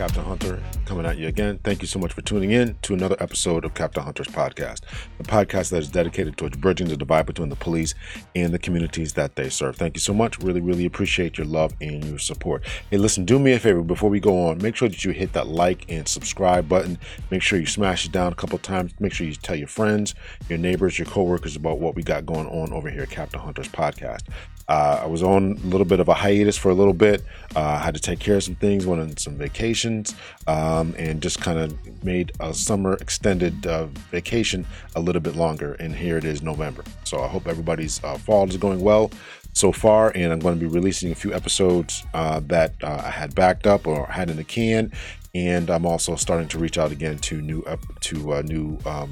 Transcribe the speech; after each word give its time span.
Captain 0.00 0.24
Hunter 0.24 0.62
coming 0.90 1.06
at 1.06 1.16
you 1.16 1.28
again. 1.28 1.56
Thank 1.62 1.82
you 1.82 1.86
so 1.86 2.00
much 2.00 2.12
for 2.12 2.20
tuning 2.20 2.50
in 2.50 2.76
to 2.82 2.94
another 2.94 3.14
episode 3.20 3.64
of 3.64 3.74
Captain 3.74 4.02
Hunter's 4.02 4.26
podcast, 4.26 4.80
the 5.18 5.22
podcast 5.22 5.70
that 5.70 5.78
is 5.78 5.88
dedicated 5.88 6.36
towards 6.36 6.56
bridging 6.56 6.88
the 6.88 6.96
divide 6.96 7.26
between 7.26 7.48
the 7.48 7.54
police 7.54 7.94
and 8.34 8.52
the 8.52 8.58
communities 8.58 9.12
that 9.12 9.36
they 9.36 9.50
serve. 9.50 9.76
Thank 9.76 9.94
you 9.94 10.00
so 10.00 10.12
much. 10.12 10.40
Really, 10.40 10.60
really 10.60 10.84
appreciate 10.84 11.38
your 11.38 11.46
love 11.46 11.72
and 11.80 12.04
your 12.04 12.18
support. 12.18 12.64
Hey, 12.90 12.96
listen, 12.98 13.24
do 13.24 13.38
me 13.38 13.52
a 13.52 13.60
favor 13.60 13.82
before 13.82 14.10
we 14.10 14.18
go 14.18 14.48
on. 14.48 14.58
Make 14.58 14.74
sure 14.74 14.88
that 14.88 15.04
you 15.04 15.12
hit 15.12 15.32
that 15.34 15.46
like 15.46 15.88
and 15.88 16.08
subscribe 16.08 16.68
button. 16.68 16.98
Make 17.30 17.42
sure 17.42 17.60
you 17.60 17.66
smash 17.66 18.04
it 18.04 18.10
down 18.10 18.32
a 18.32 18.34
couple 18.34 18.58
times. 18.58 18.92
Make 18.98 19.12
sure 19.12 19.28
you 19.28 19.34
tell 19.34 19.54
your 19.54 19.68
friends, 19.68 20.16
your 20.48 20.58
neighbors, 20.58 20.98
your 20.98 21.06
coworkers 21.06 21.54
about 21.54 21.78
what 21.78 21.94
we 21.94 22.02
got 22.02 22.26
going 22.26 22.48
on 22.48 22.72
over 22.72 22.90
here 22.90 23.02
at 23.02 23.10
Captain 23.10 23.38
Hunter's 23.38 23.68
podcast. 23.68 24.22
Uh, 24.70 25.00
I 25.02 25.06
was 25.06 25.20
on 25.20 25.58
a 25.64 25.66
little 25.66 25.84
bit 25.84 25.98
of 25.98 26.08
a 26.08 26.14
hiatus 26.14 26.56
for 26.56 26.70
a 26.70 26.74
little 26.74 26.94
bit. 26.94 27.24
Uh, 27.56 27.60
I 27.60 27.78
had 27.78 27.94
to 27.94 28.00
take 28.00 28.20
care 28.20 28.36
of 28.36 28.44
some 28.44 28.54
things, 28.54 28.86
went 28.86 29.02
on 29.02 29.16
some 29.16 29.34
vacations, 29.34 30.14
um, 30.80 30.94
and 30.98 31.22
just 31.22 31.40
kind 31.40 31.58
of 31.58 32.04
made 32.04 32.32
a 32.40 32.52
summer 32.54 32.94
extended 32.94 33.66
uh, 33.66 33.86
vacation 34.10 34.66
a 34.96 35.00
little 35.00 35.20
bit 35.20 35.36
longer. 35.36 35.74
And 35.74 35.94
here 35.94 36.16
it 36.16 36.24
is, 36.24 36.42
November. 36.42 36.84
So 37.04 37.20
I 37.20 37.28
hope 37.28 37.46
everybody's 37.46 38.02
uh, 38.02 38.16
fall 38.18 38.48
is 38.48 38.56
going 38.56 38.80
well 38.80 39.10
so 39.52 39.72
far. 39.72 40.12
And 40.14 40.32
I'm 40.32 40.40
going 40.40 40.58
to 40.58 40.60
be 40.60 40.72
releasing 40.72 41.12
a 41.12 41.14
few 41.14 41.32
episodes 41.34 42.04
uh, 42.14 42.40
that 42.46 42.74
uh, 42.82 43.02
I 43.04 43.10
had 43.10 43.34
backed 43.34 43.66
up 43.66 43.86
or 43.86 44.06
had 44.06 44.30
in 44.30 44.36
the 44.36 44.44
can. 44.44 44.92
And 45.34 45.70
I'm 45.70 45.86
also 45.86 46.16
starting 46.16 46.48
to 46.48 46.58
reach 46.58 46.76
out 46.76 46.90
again 46.90 47.18
to 47.18 47.40
new 47.40 47.62
up 47.62 47.80
to 48.00 48.42
new 48.42 48.78
um, 48.84 49.10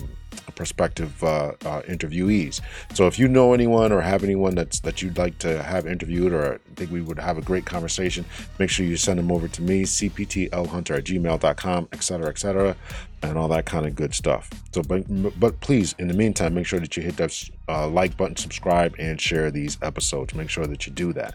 prospective 0.55 1.22
uh, 1.22 1.53
uh, 1.64 1.83
interviewees. 1.83 2.61
So 2.94 3.06
if 3.06 3.19
you 3.19 3.28
know 3.28 3.53
anyone 3.53 3.92
or 3.92 4.00
have 4.00 4.25
anyone 4.25 4.55
that's 4.55 4.81
that 4.81 5.03
you'd 5.03 5.19
like 5.19 5.39
to 5.39 5.62
have 5.62 5.86
interviewed 5.86 6.33
or 6.33 6.61
think 6.78 6.91
we 6.91 7.00
would 7.03 7.19
have 7.19 7.36
a 7.36 7.42
great 7.42 7.67
conversation, 7.67 8.25
make 8.59 8.70
sure 8.70 8.86
you 8.86 8.97
send 8.97 9.19
them 9.19 9.31
over 9.31 9.48
to 9.48 9.62
me, 9.62 9.83
cptlhunter 9.83 10.98
at 10.98 11.05
gmail.com, 11.05 11.89
etc., 11.92 12.28
etc., 12.28 12.77
and 13.22 13.36
all 13.36 13.48
that 13.48 13.66
kind 13.66 13.84
of 13.84 13.97
good 13.97 14.14
stuff. 14.14 14.48
So, 14.72 14.83
but, 14.83 15.05
but 15.39 15.61
please, 15.61 15.94
in 15.98 16.09
the 16.09 16.14
meantime, 16.14 16.55
make 16.55 16.66
sure 16.66 16.81
that 16.81 16.97
you 16.97 17.03
hit 17.03 17.16
that 17.16 17.50
uh, 17.69 17.89
like 17.89 18.16
button, 18.16 18.36
subscribe, 18.36 18.94
and 18.98 19.20
share 19.20 19.50
these 19.50 19.77
episodes. 19.83 20.34
Make 20.34 20.50
sure 20.50 20.66
that 20.66 20.86
you 20.86 20.92
do 20.92 21.12
that. 21.14 21.34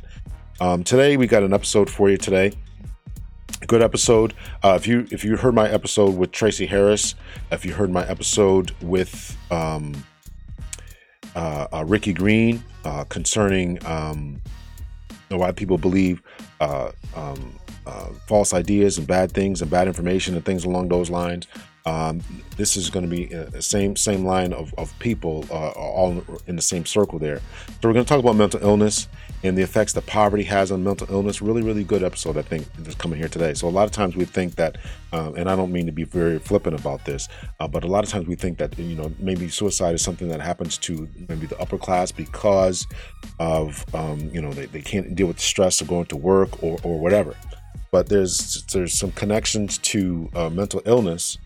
Um, 0.61 0.83
today, 0.83 1.17
we 1.17 1.27
got 1.27 1.43
an 1.43 1.53
episode 1.53 1.89
for 1.89 2.09
you 2.09 2.17
today 2.17 2.53
good 3.67 3.81
episode. 3.81 4.33
Uh, 4.61 4.73
if 4.75 4.87
you 4.87 5.07
if 5.11 5.23
you 5.23 5.37
heard 5.37 5.55
my 5.55 5.69
episode 5.69 6.15
with 6.17 6.31
Tracy 6.31 6.65
Harris, 6.65 7.15
if 7.51 7.65
you 7.65 7.73
heard 7.73 7.91
my 7.91 8.05
episode 8.07 8.71
with 8.81 9.37
um, 9.51 10.03
uh, 11.35 11.67
uh, 11.73 11.83
Ricky 11.85 12.13
Green 12.13 12.63
uh, 12.85 13.03
concerning 13.05 13.83
um, 13.85 14.41
why 15.29 15.51
people 15.51 15.77
believe 15.77 16.21
uh, 16.59 16.91
um, 17.15 17.59
uh, 17.85 18.09
false 18.27 18.53
ideas 18.53 18.97
and 18.97 19.07
bad 19.07 19.31
things 19.31 19.61
and 19.61 19.69
bad 19.69 19.87
information 19.87 20.35
and 20.35 20.45
things 20.45 20.63
along 20.63 20.89
those 20.89 21.09
lines, 21.09 21.47
um, 21.85 22.21
this 22.55 22.77
is 22.77 22.89
going 22.89 23.03
to 23.03 23.09
be 23.09 23.25
the 23.25 23.61
same 23.61 23.95
same 23.95 24.25
line 24.25 24.53
of, 24.53 24.73
of 24.77 24.97
people 24.99 25.45
uh, 25.51 25.71
all 25.71 26.23
in 26.47 26.55
the 26.55 26.61
same 26.61 26.85
circle 26.85 27.19
there. 27.19 27.39
So 27.67 27.89
we're 27.89 27.93
going 27.93 28.05
to 28.05 28.09
talk 28.09 28.19
about 28.19 28.35
mental 28.35 28.61
illness 28.63 29.07
and 29.43 29.57
the 29.57 29.61
effects 29.61 29.91
that 29.93 30.05
poverty 30.05 30.43
has 30.43 30.71
on 30.71 30.83
mental 30.83 31.07
illness. 31.11 31.41
Really, 31.41 31.61
really 31.61 31.83
good 31.83 32.01
episode, 32.01 32.37
I 32.37 32.41
think, 32.41 32.65
that's 32.79 32.95
coming 32.95 33.19
here 33.19 33.27
today. 33.27 33.53
So 33.53 33.67
a 33.67 33.69
lot 33.69 33.83
of 33.83 33.91
times 33.91 34.15
we 34.15 34.23
think 34.23 34.55
that, 34.55 34.77
um, 35.11 35.35
and 35.35 35.49
I 35.49 35.57
don't 35.57 35.73
mean 35.73 35.85
to 35.85 35.91
be 35.91 36.05
very 36.05 36.39
flippant 36.39 36.79
about 36.79 37.03
this, 37.03 37.27
uh, 37.59 37.67
but 37.67 37.83
a 37.83 37.87
lot 37.87 38.05
of 38.05 38.09
times 38.09 38.27
we 38.27 38.35
think 38.35 38.57
that 38.59 38.77
you 38.79 38.95
know 38.95 39.11
maybe 39.19 39.49
suicide 39.49 39.93
is 39.93 40.01
something 40.01 40.29
that 40.29 40.39
happens 40.39 40.77
to 40.79 41.09
maybe 41.27 41.47
the 41.47 41.59
upper 41.59 41.77
class 41.77 42.11
because 42.11 42.87
of 43.39 43.83
um, 43.93 44.19
you 44.33 44.41
know 44.41 44.53
they, 44.53 44.67
they 44.67 44.81
can't 44.81 45.15
deal 45.15 45.27
with 45.27 45.37
the 45.37 45.43
stress 45.43 45.81
of 45.81 45.87
going 45.89 46.05
to 46.05 46.15
work 46.15 46.63
or, 46.63 46.79
or 46.83 46.97
whatever. 46.99 47.35
But 47.91 48.07
there's 48.07 48.63
there's 48.67 48.97
some 48.97 49.11
connections 49.11 49.77
to 49.79 50.29
uh, 50.33 50.49
mental 50.49 50.81
illness 50.85 51.37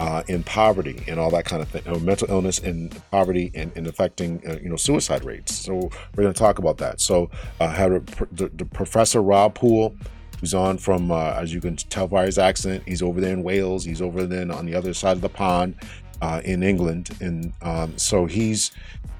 uh, 0.00 0.22
in 0.28 0.42
poverty 0.42 1.04
and 1.06 1.20
all 1.20 1.30
that 1.30 1.44
kind 1.44 1.60
of 1.60 1.68
thing, 1.68 1.82
or 1.86 2.00
mental 2.00 2.28
illness 2.30 2.58
and 2.58 3.00
poverty 3.10 3.52
and, 3.54 3.70
and 3.76 3.86
affecting 3.86 4.42
uh, 4.48 4.58
you 4.60 4.70
know 4.70 4.76
suicide 4.76 5.24
rates. 5.24 5.54
So 5.54 5.74
we're 5.74 6.22
going 6.22 6.32
to 6.32 6.38
talk 6.38 6.58
about 6.58 6.78
that. 6.78 7.02
So 7.02 7.30
I 7.60 7.66
uh, 7.66 7.70
had 7.70 7.92
a, 7.92 8.00
the, 8.32 8.48
the, 8.48 8.64
professor 8.64 9.20
Rob 9.20 9.54
Poole, 9.54 9.94
who's 10.40 10.54
on 10.54 10.78
from 10.78 11.10
uh, 11.10 11.34
as 11.36 11.52
you 11.52 11.60
can 11.60 11.76
tell 11.76 12.08
by 12.08 12.24
his 12.24 12.38
accent, 12.38 12.82
he's 12.86 13.02
over 13.02 13.20
there 13.20 13.34
in 13.34 13.42
Wales. 13.42 13.84
He's 13.84 14.00
over 14.00 14.24
there 14.24 14.50
on 14.50 14.64
the 14.64 14.74
other 14.74 14.94
side 14.94 15.16
of 15.16 15.20
the 15.20 15.28
pond 15.28 15.74
uh, 16.22 16.40
in 16.44 16.62
England, 16.62 17.10
and 17.20 17.52
um, 17.60 17.96
so 17.98 18.24
he's 18.24 18.70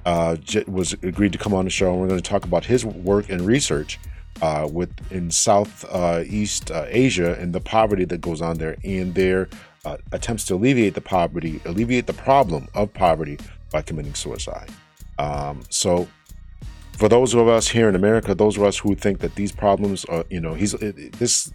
uh, 0.06 0.36
was 0.66 0.94
agreed 0.94 1.32
to 1.32 1.38
come 1.38 1.52
on 1.52 1.66
the 1.66 1.70
show, 1.70 1.92
and 1.92 2.00
we're 2.00 2.08
going 2.08 2.22
to 2.22 2.28
talk 2.28 2.46
about 2.46 2.64
his 2.64 2.86
work 2.86 3.28
and 3.28 3.42
research. 3.42 3.98
Uh, 4.42 4.66
with 4.72 4.90
in 5.12 5.30
Southeast 5.30 6.70
uh, 6.70 6.86
Asia 6.88 7.36
and 7.38 7.52
the 7.52 7.60
poverty 7.60 8.06
that 8.06 8.22
goes 8.22 8.40
on 8.40 8.56
there 8.56 8.74
and 8.84 9.14
their 9.14 9.50
uh, 9.84 9.96
attempts 10.12 10.44
to 10.46 10.54
alleviate 10.54 10.94
the 10.94 11.00
poverty, 11.00 11.60
alleviate 11.64 12.06
the 12.06 12.12
problem 12.12 12.68
of 12.74 12.92
poverty 12.92 13.38
by 13.70 13.82
committing 13.82 14.14
suicide. 14.14 14.70
Um, 15.18 15.62
so, 15.70 16.08
for 16.96 17.08
those 17.08 17.34
of 17.34 17.48
us 17.48 17.68
here 17.68 17.88
in 17.88 17.94
America, 17.94 18.34
those 18.34 18.56
of 18.56 18.62
us 18.62 18.78
who 18.78 18.94
think 18.94 19.20
that 19.20 19.34
these 19.34 19.52
problems 19.52 20.04
are, 20.06 20.24
you 20.30 20.40
know, 20.40 20.54
he's 20.54 20.72
this. 20.72 21.52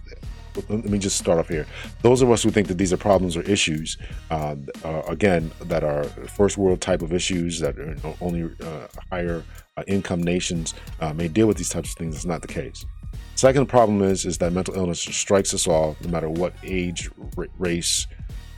Let 0.69 0.85
me 0.85 0.97
just 0.97 1.17
start 1.17 1.37
off 1.37 1.49
here. 1.49 1.67
Those 2.01 2.21
of 2.21 2.31
us 2.31 2.41
who 2.41 2.49
think 2.49 2.69
that 2.69 2.77
these 2.77 2.93
are 2.93 2.97
problems 2.97 3.35
or 3.35 3.41
issues, 3.41 3.97
uh, 4.31 4.55
uh, 4.85 5.01
again, 5.09 5.51
that 5.65 5.83
are 5.83 6.05
first 6.05 6.57
world 6.57 6.79
type 6.79 7.01
of 7.01 7.11
issues 7.11 7.59
that 7.59 7.77
know, 7.77 8.15
only 8.21 8.49
uh, 8.61 8.87
higher 9.11 9.43
uh, 9.75 9.83
income 9.85 10.23
nations 10.23 10.73
uh, 11.01 11.13
may 11.13 11.27
deal 11.27 11.45
with 11.45 11.57
these 11.57 11.67
types 11.67 11.89
of 11.91 11.97
things, 11.97 12.15
is 12.15 12.25
not 12.25 12.41
the 12.41 12.47
case. 12.47 12.85
Second 13.35 13.67
problem 13.67 14.01
is 14.01 14.25
is 14.25 14.37
that 14.39 14.53
mental 14.53 14.73
illness 14.75 14.99
strikes 14.99 15.53
us 15.53 15.67
all, 15.67 15.95
no 16.01 16.09
matter 16.09 16.29
what 16.29 16.53
age, 16.63 17.09
race, 17.59 18.07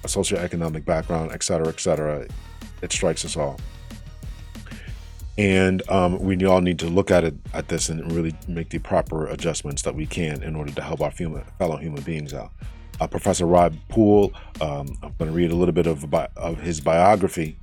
socioeconomic 0.03 0.85
background, 0.85 1.31
et 1.33 1.43
cetera, 1.43 1.67
et 1.67 1.79
cetera. 1.79 2.27
It 2.81 2.91
strikes 2.91 3.25
us 3.25 3.35
all, 3.35 3.59
and 5.37 5.81
um, 5.89 6.19
we 6.19 6.45
all 6.45 6.61
need 6.61 6.77
to 6.79 6.87
look 6.87 7.09
at 7.09 7.23
it 7.23 7.33
at 7.53 7.67
this 7.67 7.89
and 7.89 8.09
really 8.11 8.35
make 8.47 8.69
the 8.69 8.77
proper 8.77 9.27
adjustments 9.27 9.81
that 9.81 9.95
we 9.95 10.05
can 10.05 10.43
in 10.43 10.55
order 10.55 10.71
to 10.71 10.81
help 10.81 11.01
our 11.01 11.11
human, 11.11 11.43
fellow 11.57 11.77
human 11.77 12.03
beings 12.03 12.33
out. 12.33 12.51
Uh, 13.01 13.07
Professor 13.07 13.45
Rob 13.47 13.75
Poole, 13.89 14.31
um, 14.61 14.87
I'm 15.03 15.13
going 15.17 15.31
to 15.31 15.35
read 15.35 15.51
a 15.51 15.55
little 15.55 15.73
bit 15.73 15.87
of 15.87 16.13
of 16.13 16.59
his 16.59 16.79
biography. 16.79 17.57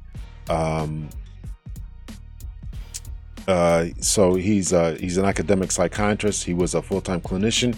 Um, 0.51 1.09
uh, 3.47 3.87
so 4.01 4.35
he's 4.35 4.73
uh, 4.73 4.97
he's 4.99 5.17
an 5.17 5.25
academic 5.25 5.71
psychiatrist. 5.71 6.45
He 6.45 6.55
was 6.55 6.75
a 6.75 6.83
full 6.83 7.01
time 7.01 7.21
clinician. 7.21 7.77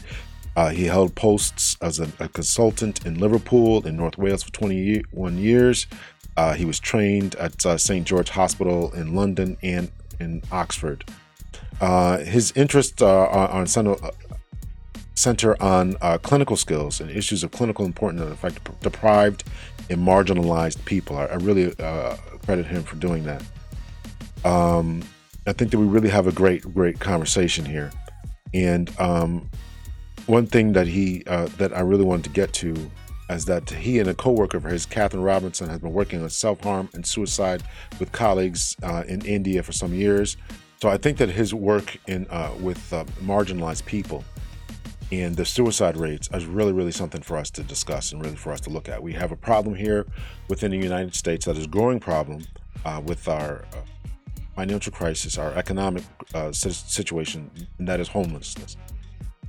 Uh, 0.55 0.71
he 0.71 0.85
held 0.85 1.15
posts 1.15 1.77
as 1.83 2.01
a, 2.01 2.11
a, 2.19 2.29
consultant 2.29 3.05
in 3.05 3.19
Liverpool 3.19 3.87
in 3.87 3.95
North 3.95 4.17
Wales 4.17 4.43
for 4.43 4.51
21 4.53 5.37
years. 5.37 5.87
Uh, 6.35 6.55
he 6.55 6.65
was 6.65 6.81
trained 6.81 7.35
at 7.35 7.67
uh, 7.67 7.77
St 7.77 8.07
George 8.07 8.31
Hospital 8.31 8.91
in 8.95 9.15
London 9.15 9.59
and 9.63 9.91
in 10.19 10.43
Oxford. 10.51 11.05
His 11.81 12.53
interests 12.57 12.99
center, 12.99 13.97
center 15.15 15.63
on 15.63 15.93
clinical 16.21 16.57
skills 16.57 17.01
and 17.01 17.11
issues 17.11 17.45
of 17.45 17.51
clinical 17.51 17.85
importance 17.85 18.23
that 18.23 18.33
affect 18.33 18.81
deprived 18.81 19.45
and 19.91 20.01
marginalized 20.01 20.83
people. 20.87 21.19
I, 21.19 21.27
I 21.27 21.35
really 21.35 21.75
credit 22.47 22.65
him 22.65 22.83
for 22.83 22.97
doing 22.97 23.25
that. 23.25 23.43
Um, 24.43 25.03
I 25.47 25.53
think 25.53 25.71
that 25.71 25.79
we 25.79 25.87
really 25.87 26.09
have 26.09 26.27
a 26.27 26.33
great, 26.33 26.63
great 26.75 26.99
conversation 26.99 27.65
here. 27.65 27.91
And 28.53 28.91
um, 28.99 29.49
one 30.27 30.47
thing 30.47 30.73
that 30.73 30.87
he 30.87 31.23
uh, 31.27 31.47
that 31.59 31.77
I 31.77 31.81
really 31.81 32.05
wanted 32.05 32.25
to 32.25 32.31
get 32.31 32.53
to 32.55 32.75
is 33.31 33.45
that 33.47 33.69
he 33.71 33.99
and 33.99 34.09
a 34.09 34.15
coworker 34.15 34.57
of 34.57 34.65
his, 34.65 34.87
Catherine 34.87 35.23
Robinson, 35.23 35.69
has 35.69 35.81
been 35.81 35.93
working 35.93 36.23
on 36.23 36.31
self 36.31 36.61
harm 36.63 36.89
and 36.95 37.07
suicide 37.07 37.63
with 37.99 38.13
colleagues 38.13 38.77
uh, 38.83 39.05
in 39.07 39.25
India 39.25 39.63
for 39.63 39.73
some 39.73 39.93
years. 39.95 40.37
So 40.81 40.89
I 40.89 40.99
think 40.99 41.19
that 41.19 41.31
his 41.31 41.55
work 41.55 41.97
in 42.07 42.27
uh, 42.29 42.53
with 42.61 42.93
uh, 42.93 43.05
marginalized 43.23 43.85
people 43.87 44.25
and 45.13 45.37
the 45.37 45.45
suicide 45.45 45.97
rates 45.97 46.29
is 46.35 46.47
really, 46.47 46.73
really 46.73 46.91
something 46.91 47.23
for 47.23 47.37
us 47.37 47.51
to 47.51 47.63
discuss 47.63 48.13
and 48.13 48.21
really 48.23 48.37
for 48.37 48.53
us 48.53 48.61
to 48.63 48.71
look 48.71 48.89
at. 48.89 49.01
We 49.01 49.13
have 49.13 49.31
a 49.31 49.37
problem 49.37 49.75
here 49.75 50.07
within 50.49 50.73
the 50.73 50.79
United 50.79 51.15
States 51.15 51.47
that 51.47 51.57
is 51.57 51.67
a 51.67 51.69
growing 51.69 52.01
problem 52.01 52.45
uh, 52.85 53.01
with 53.05 53.29
our 53.29 53.65
uh, 53.73 53.77
financial 54.57 54.91
crisis, 54.91 55.37
our 55.37 55.53
economic 55.53 56.03
uh, 56.35 56.51
situation, 56.51 57.51
and 57.79 57.87
that 57.87 58.01
is 58.01 58.09
homelessness. 58.09 58.77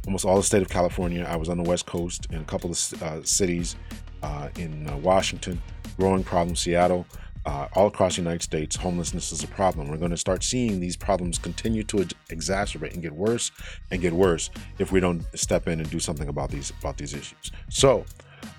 Almost 0.06 0.26
all 0.26 0.36
the 0.36 0.44
state 0.44 0.62
of 0.62 0.70
California. 0.70 1.26
I 1.28 1.38
was 1.38 1.50
on 1.50 1.58
the 1.58 1.64
West 1.64 1.86
Coast 1.86 2.28
in 2.30 2.42
a 2.42 2.44
couple 2.44 2.70
of 2.70 3.02
uh, 3.02 3.24
cities 3.24 3.78
uh, 4.22 4.50
in 4.58 4.88
uh, 4.88 4.98
Washington, 4.98 5.62
growing 5.98 6.24
problem, 6.24 6.56
Seattle. 6.56 7.08
Uh, 7.46 7.70
all 7.76 7.88
across 7.88 8.18
the 8.18 8.22
United 8.22 8.44
States, 8.44 8.76
homelessness 8.76 9.32
is 9.32 9.42
a 9.42 9.48
problem. 9.48 9.88
We're 9.88 9.96
going 9.96 10.12
to 10.12 10.18
start 10.18 10.44
seeing 10.44 10.82
these 10.82 10.98
problems 10.98 11.38
continue 11.38 11.84
to 11.86 11.98
exacerbate 12.30 12.94
and 12.94 13.02
get 13.02 13.14
worse 13.14 13.52
and 13.90 14.02
get 14.02 14.12
worse 14.12 14.50
if 14.80 14.92
we 14.92 15.00
don't 15.00 15.24
step 15.34 15.70
in 15.70 15.80
and 15.80 15.90
do 15.90 16.00
something 16.00 16.28
about 16.28 16.52
these 16.52 16.74
about 16.82 16.98
these 16.98 17.14
issues. 17.14 17.52
So, 17.70 18.04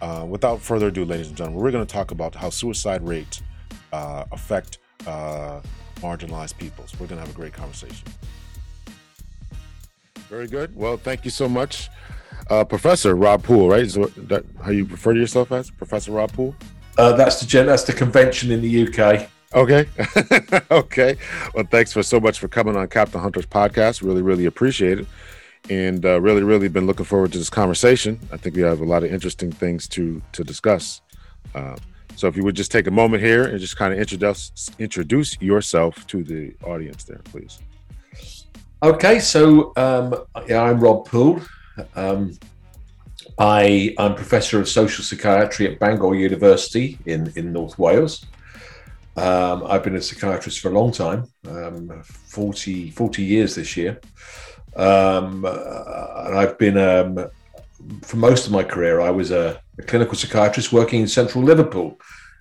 uh, 0.01 0.25
without 0.27 0.63
further 0.63 0.87
ado, 0.87 1.05
ladies 1.05 1.29
and 1.29 1.37
gentlemen, 1.37 1.63
we're 1.63 1.71
going 1.71 1.87
to 1.87 1.93
talk 1.93 2.13
about 2.13 2.35
how 2.35 2.49
suicide 2.49 3.07
rates 3.07 3.43
affect 3.93 4.79
marginalized 6.01 6.57
peoples. 6.59 6.93
We're 6.99 7.07
going 7.07 7.21
to 7.21 7.27
have 7.27 7.35
a 7.35 7.37
great 7.37 7.53
conversation. 7.53 8.07
Very 10.29 10.47
good. 10.47 10.75
Well, 10.77 10.97
thank 10.97 11.25
you 11.25 11.31
so 11.31 11.49
much. 11.49 11.89
uh, 12.51 12.65
Professor 12.65 13.15
Rob 13.15 13.43
Poole, 13.43 13.69
right? 13.69 13.83
Is 13.83 13.95
that 13.95 14.45
how 14.63 14.71
you 14.71 14.85
refer 14.85 15.15
to 15.15 15.21
yourself 15.21 15.53
as, 15.53 15.71
Professor 15.71 16.13
Rob 16.13 16.33
Poole? 16.33 16.55
Uh, 16.97 17.13
that's 17.13 17.41
the 17.41 17.47
gen- 17.47 17.67
that's 17.67 17.85
the 17.85 17.93
convention 17.93 18.51
in 18.51 18.61
the 18.61 18.89
UK. 18.89 19.29
Okay. 19.55 19.87
okay. 20.71 21.17
Well, 21.55 21.65
thanks 21.71 21.93
for 21.93 22.03
so 22.03 22.21
much 22.21 22.39
for 22.39 22.49
coming 22.49 22.77
on 22.77 22.89
Captain 22.89 23.21
Hunter's 23.21 23.47
podcast. 23.47 24.03
Really, 24.03 24.21
really 24.23 24.45
appreciate 24.47 24.99
it. 25.01 25.07
And 25.71 26.05
uh, 26.05 26.21
really, 26.21 26.43
really 26.43 26.69
been 26.69 26.87
looking 26.87 27.05
forward 27.07 27.33
to 27.33 27.39
this 27.39 27.51
conversation. 27.51 28.19
I 28.33 28.37
think 28.37 28.57
we 28.57 28.63
have 28.63 28.81
a 28.81 28.85
lot 28.85 29.03
of 29.05 29.13
interesting 29.13 29.51
things 29.53 29.89
to 29.89 30.21
to 30.33 30.45
discuss. 30.45 31.01
Uh, 31.55 31.77
so 32.19 32.27
if 32.27 32.37
you 32.37 32.43
would 32.43 32.57
just 32.57 32.73
take 32.73 32.89
a 32.89 32.91
moment 32.91 33.23
here 33.23 33.45
and 33.45 33.61
just 33.61 33.77
kind 33.77 33.93
of 33.93 34.01
introduce 34.01 34.71
introduce 34.81 35.41
yourself 35.41 36.05
to 36.09 36.25
the 36.25 36.53
audience 36.65 37.05
there, 37.05 37.21
please. 37.25 37.61
Okay, 38.83 39.21
so 39.21 39.73
um, 39.77 40.15
yeah, 40.49 40.63
I'm 40.63 40.81
Rob 40.81 41.07
Poole. 41.07 41.41
Um, 41.95 42.37
I, 43.39 43.95
I'm 43.99 44.17
professor 44.17 44.59
of 44.59 44.69
social 44.69 45.05
psychiatry 45.05 45.73
at 45.73 45.79
Bangor 45.79 46.17
University 46.17 46.99
in, 47.07 47.33
in 47.37 47.53
North 47.53 47.79
Wales. 47.79 48.27
Um, 49.17 49.65
I've 49.69 49.85
been 49.85 49.95
a 49.95 50.03
psychiatrist 50.03 50.59
for 50.59 50.71
a 50.71 50.73
long 50.73 50.91
time, 50.91 51.25
um, 51.49 52.03
40, 52.03 52.91
40 52.91 53.23
years 53.23 53.55
this 53.55 53.77
year. 53.77 54.01
Um, 54.75 55.45
and 55.45 56.37
I've 56.37 56.59
been, 56.59 56.79
um, 56.79 57.31
for 58.03 58.17
most 58.17 58.47
of 58.47 58.53
my 58.53 58.63
career, 58.63 59.01
I 59.01 59.11
was 59.11 59.31
a, 59.31 59.61
a 59.79 59.83
clinical 59.83 60.15
psychiatrist 60.15 60.73
working 60.73 61.01
in 61.01 61.09
central 61.09 61.45
Liverpool. 61.45 61.99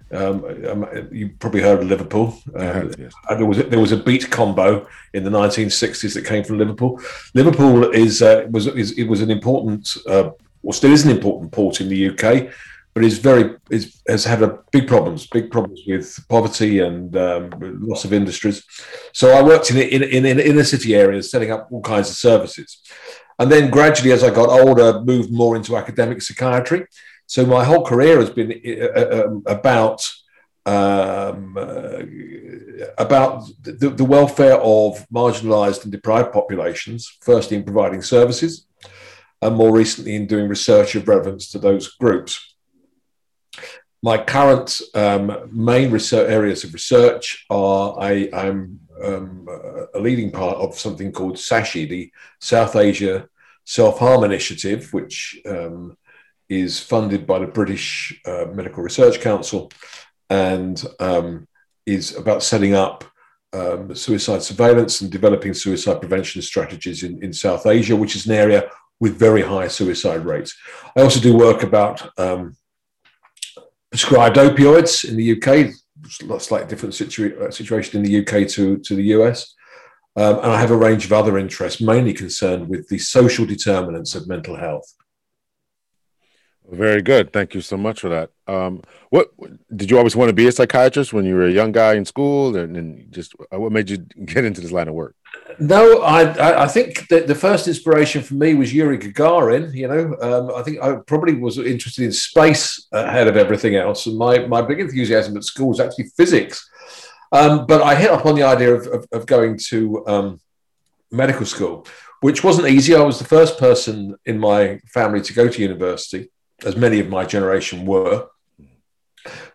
Um, 0.10 0.45
um 0.69 0.88
you 1.12 1.30
probably 1.39 1.62
heard 1.62 1.80
of 1.80 1.88
Liverpool. 1.88 2.38
Um, 2.56 2.94
yes. 2.98 3.13
There 3.30 3.45
was 3.45 3.60
a, 3.60 3.63
there 3.63 3.80
was 3.80 3.92
a 3.92 3.98
beat 3.98 4.30
combo 4.31 4.88
in 5.13 5.24
the 5.24 5.30
1960s 5.30 6.13
that 6.13 6.25
came 6.25 6.44
from 6.44 6.57
Liverpool. 6.57 7.01
Liverpool 7.34 7.92
is 7.92 8.22
uh, 8.22 8.48
was 8.50 8.68
is, 8.68 8.92
it 8.94 9.04
was 9.04 9.22
an 9.22 9.31
important, 9.31 9.98
uh, 10.07 10.31
or 10.63 10.74
still 10.74 10.92
is 10.92 11.06
an 11.06 11.12
important 11.12 11.51
port 11.51 11.81
in 11.81 11.89
the 11.89 12.10
UK 12.10 12.54
but 12.98 13.06
is 13.06 13.19
very 13.19 13.56
is, 13.69 14.01
has 14.07 14.25
had 14.25 14.42
a 14.42 14.57
big 14.72 14.88
problems, 14.88 15.28
big 15.28 15.51
problems 15.51 15.81
with 15.86 16.19
poverty 16.30 16.80
and 16.80 17.16
um, 17.16 17.51
loss 17.80 18.06
of 18.06 18.12
industries. 18.12 18.63
So 19.13 19.38
I 19.38 19.44
worked 19.44 19.69
in, 19.69 19.78
in, 19.78 20.01
in, 20.01 20.25
in 20.25 20.39
inner 20.39 20.63
city 20.63 20.95
areas, 20.95 21.30
setting 21.30 21.51
up 21.51 21.68
all 21.69 21.84
kinds 21.84 22.10
of 22.10 22.16
services, 22.16 22.81
and 23.39 23.51
then 23.51 23.69
gradually, 23.69 24.12
as 24.12 24.24
I 24.24 24.30
got 24.30 24.50
older, 24.50 25.01
moved 25.01 25.31
more 25.31 25.56
into 25.56 25.78
academic 25.78 26.22
psychiatry. 26.22 26.86
So 27.25 27.45
my 27.45 27.63
whole 27.63 27.86
career 27.86 28.19
has 28.19 28.30
been 28.30 28.51
uh, 28.51 29.00
uh 29.00 29.25
um, 29.25 29.44
about 29.45 30.00
um, 30.66 31.56
uh, 31.57 32.04
about 32.98 33.44
the, 33.62 33.89
the, 33.89 34.04
welfare 34.04 34.57
of 34.57 35.07
marginalized 35.10 35.84
and 35.84 35.92
deprived 35.92 36.34
populations, 36.34 37.18
first 37.22 37.54
in 37.54 37.63
providing 37.63 38.01
services, 38.01 38.68
and 39.42 39.56
more 39.56 39.74
recently 39.74 40.16
in 40.16 40.28
doing 40.28 40.50
research 40.50 40.95
of 40.95 41.07
relevance 41.07 41.50
to 41.51 41.60
those 41.60 41.88
groups 41.95 42.56
my 44.04 44.18
current 44.18 44.81
um, 44.94 45.50
main 45.51 45.92
research 45.92 46.30
areas 46.30 46.63
of 46.63 46.74
research 46.74 47.45
are 47.50 48.00
I, 48.00 48.30
am 48.31 48.80
um, 49.03 49.47
a 49.94 49.99
leading 49.99 50.31
part 50.31 50.57
of 50.57 50.77
something 50.77 51.11
called 51.11 51.35
SASHI, 51.35 51.89
the 51.89 52.11
South 52.39 52.75
Asia 52.75 53.27
Self 53.65 53.99
Harm 53.99 54.23
Initiative, 54.23 54.91
which 54.94 55.39
um, 55.47 55.97
is 56.49 56.79
funded 56.79 57.27
by 57.27 57.39
the 57.39 57.47
British 57.47 58.19
uh, 58.25 58.45
Medical 58.53 58.83
Research 58.83 59.19
Council 59.19 59.71
and 60.29 60.83
um, 60.99 61.47
is 61.85 62.15
about 62.15 62.44
setting 62.44 62.73
up 62.73 63.03
um, 63.53 63.95
suicide 63.95 64.44
surveillance 64.44 65.01
and 65.01 65.11
developing 65.11 65.53
suicide 65.53 66.00
prevention 66.00 66.41
strategies 66.41 67.03
in, 67.03 67.23
in 67.23 67.33
South 67.33 67.65
Asia, 67.65 67.95
which 67.95 68.15
is 68.15 68.25
an 68.25 68.33
area 68.33 68.69
with 69.00 69.17
very 69.17 69.41
high 69.41 69.67
suicide 69.67 70.25
rates. 70.25 70.55
I 70.95 71.01
also 71.01 71.19
do 71.19 71.38
work 71.38 71.63
about 71.63 72.09
um, 72.17 72.55
prescribed 73.91 74.38
opioids 74.38 75.07
in 75.07 75.15
the 75.15 75.33
UK, 75.33 75.73
slightly 76.39 76.67
different 76.67 76.94
situa- 76.94 77.41
uh, 77.41 77.51
situation 77.51 77.97
in 77.97 78.03
the 78.03 78.19
UK 78.19 78.47
to, 78.49 78.77
to 78.77 78.95
the 78.95 79.03
US. 79.03 79.53
Um, 80.15 80.38
and 80.38 80.51
I 80.51 80.59
have 80.59 80.71
a 80.71 80.77
range 80.77 81.05
of 81.05 81.13
other 81.13 81.38
interests, 81.38 81.79
mainly 81.79 82.13
concerned 82.13 82.69
with 82.69 82.88
the 82.88 82.97
social 82.97 83.45
determinants 83.45 84.15
of 84.15 84.27
mental 84.27 84.57
health. 84.57 84.91
Very 86.69 87.01
good. 87.01 87.31
Thank 87.31 87.53
you 87.55 87.61
so 87.61 87.77
much 87.77 88.01
for 88.01 88.09
that. 88.09 88.31
Um, 88.45 88.81
what 89.09 89.31
did 89.73 89.89
you 89.89 89.97
always 89.97 90.17
want 90.17 90.29
to 90.29 90.33
be 90.33 90.47
a 90.47 90.51
psychiatrist 90.51 91.13
when 91.13 91.23
you 91.23 91.35
were 91.35 91.45
a 91.45 91.51
young 91.51 91.71
guy 91.71 91.93
in 91.93 92.03
school, 92.03 92.57
and, 92.57 92.75
and 92.75 93.11
just 93.11 93.35
uh, 93.53 93.59
what 93.59 93.71
made 93.71 93.89
you 93.89 93.97
get 94.25 94.43
into 94.43 94.59
this 94.59 94.71
line 94.71 94.89
of 94.89 94.93
work? 94.93 95.15
No, 95.59 96.01
I 96.01 96.63
I 96.63 96.67
think 96.67 97.07
that 97.07 97.27
the 97.27 97.35
first 97.35 97.69
inspiration 97.69 98.21
for 98.21 98.33
me 98.33 98.53
was 98.53 98.73
Yuri 98.73 98.97
Gagarin. 98.97 99.73
You 99.73 99.87
know, 99.87 100.17
um, 100.21 100.55
I 100.55 100.61
think 100.61 100.81
I 100.81 100.97
probably 101.07 101.35
was 101.35 101.57
interested 101.57 102.03
in 102.03 102.11
space 102.11 102.87
ahead 102.91 103.27
of 103.27 103.37
everything 103.37 103.75
else, 103.75 104.05
and 104.05 104.17
my 104.17 104.39
my 104.39 104.61
big 104.61 104.81
enthusiasm 104.81 105.37
at 105.37 105.45
school 105.45 105.69
was 105.69 105.79
actually 105.79 106.09
physics. 106.17 106.69
Um, 107.31 107.65
but 107.65 107.81
I 107.81 107.95
hit 107.95 108.11
up 108.11 108.25
on 108.25 108.35
the 108.35 108.43
idea 108.43 108.73
of 108.73 108.87
of, 108.87 109.07
of 109.13 109.25
going 109.25 109.57
to 109.69 110.05
um, 110.05 110.41
medical 111.11 111.45
school, 111.45 111.87
which 112.19 112.43
wasn't 112.43 112.67
easy. 112.67 112.93
I 112.93 113.01
was 113.01 113.19
the 113.19 113.25
first 113.25 113.57
person 113.57 114.15
in 114.25 114.37
my 114.37 114.79
family 114.93 115.21
to 115.21 115.33
go 115.33 115.47
to 115.47 115.61
university, 115.61 116.29
as 116.63 116.75
many 116.75 117.00
of 117.00 117.09
my 117.09 117.25
generation 117.25 117.86
were. 117.86 118.27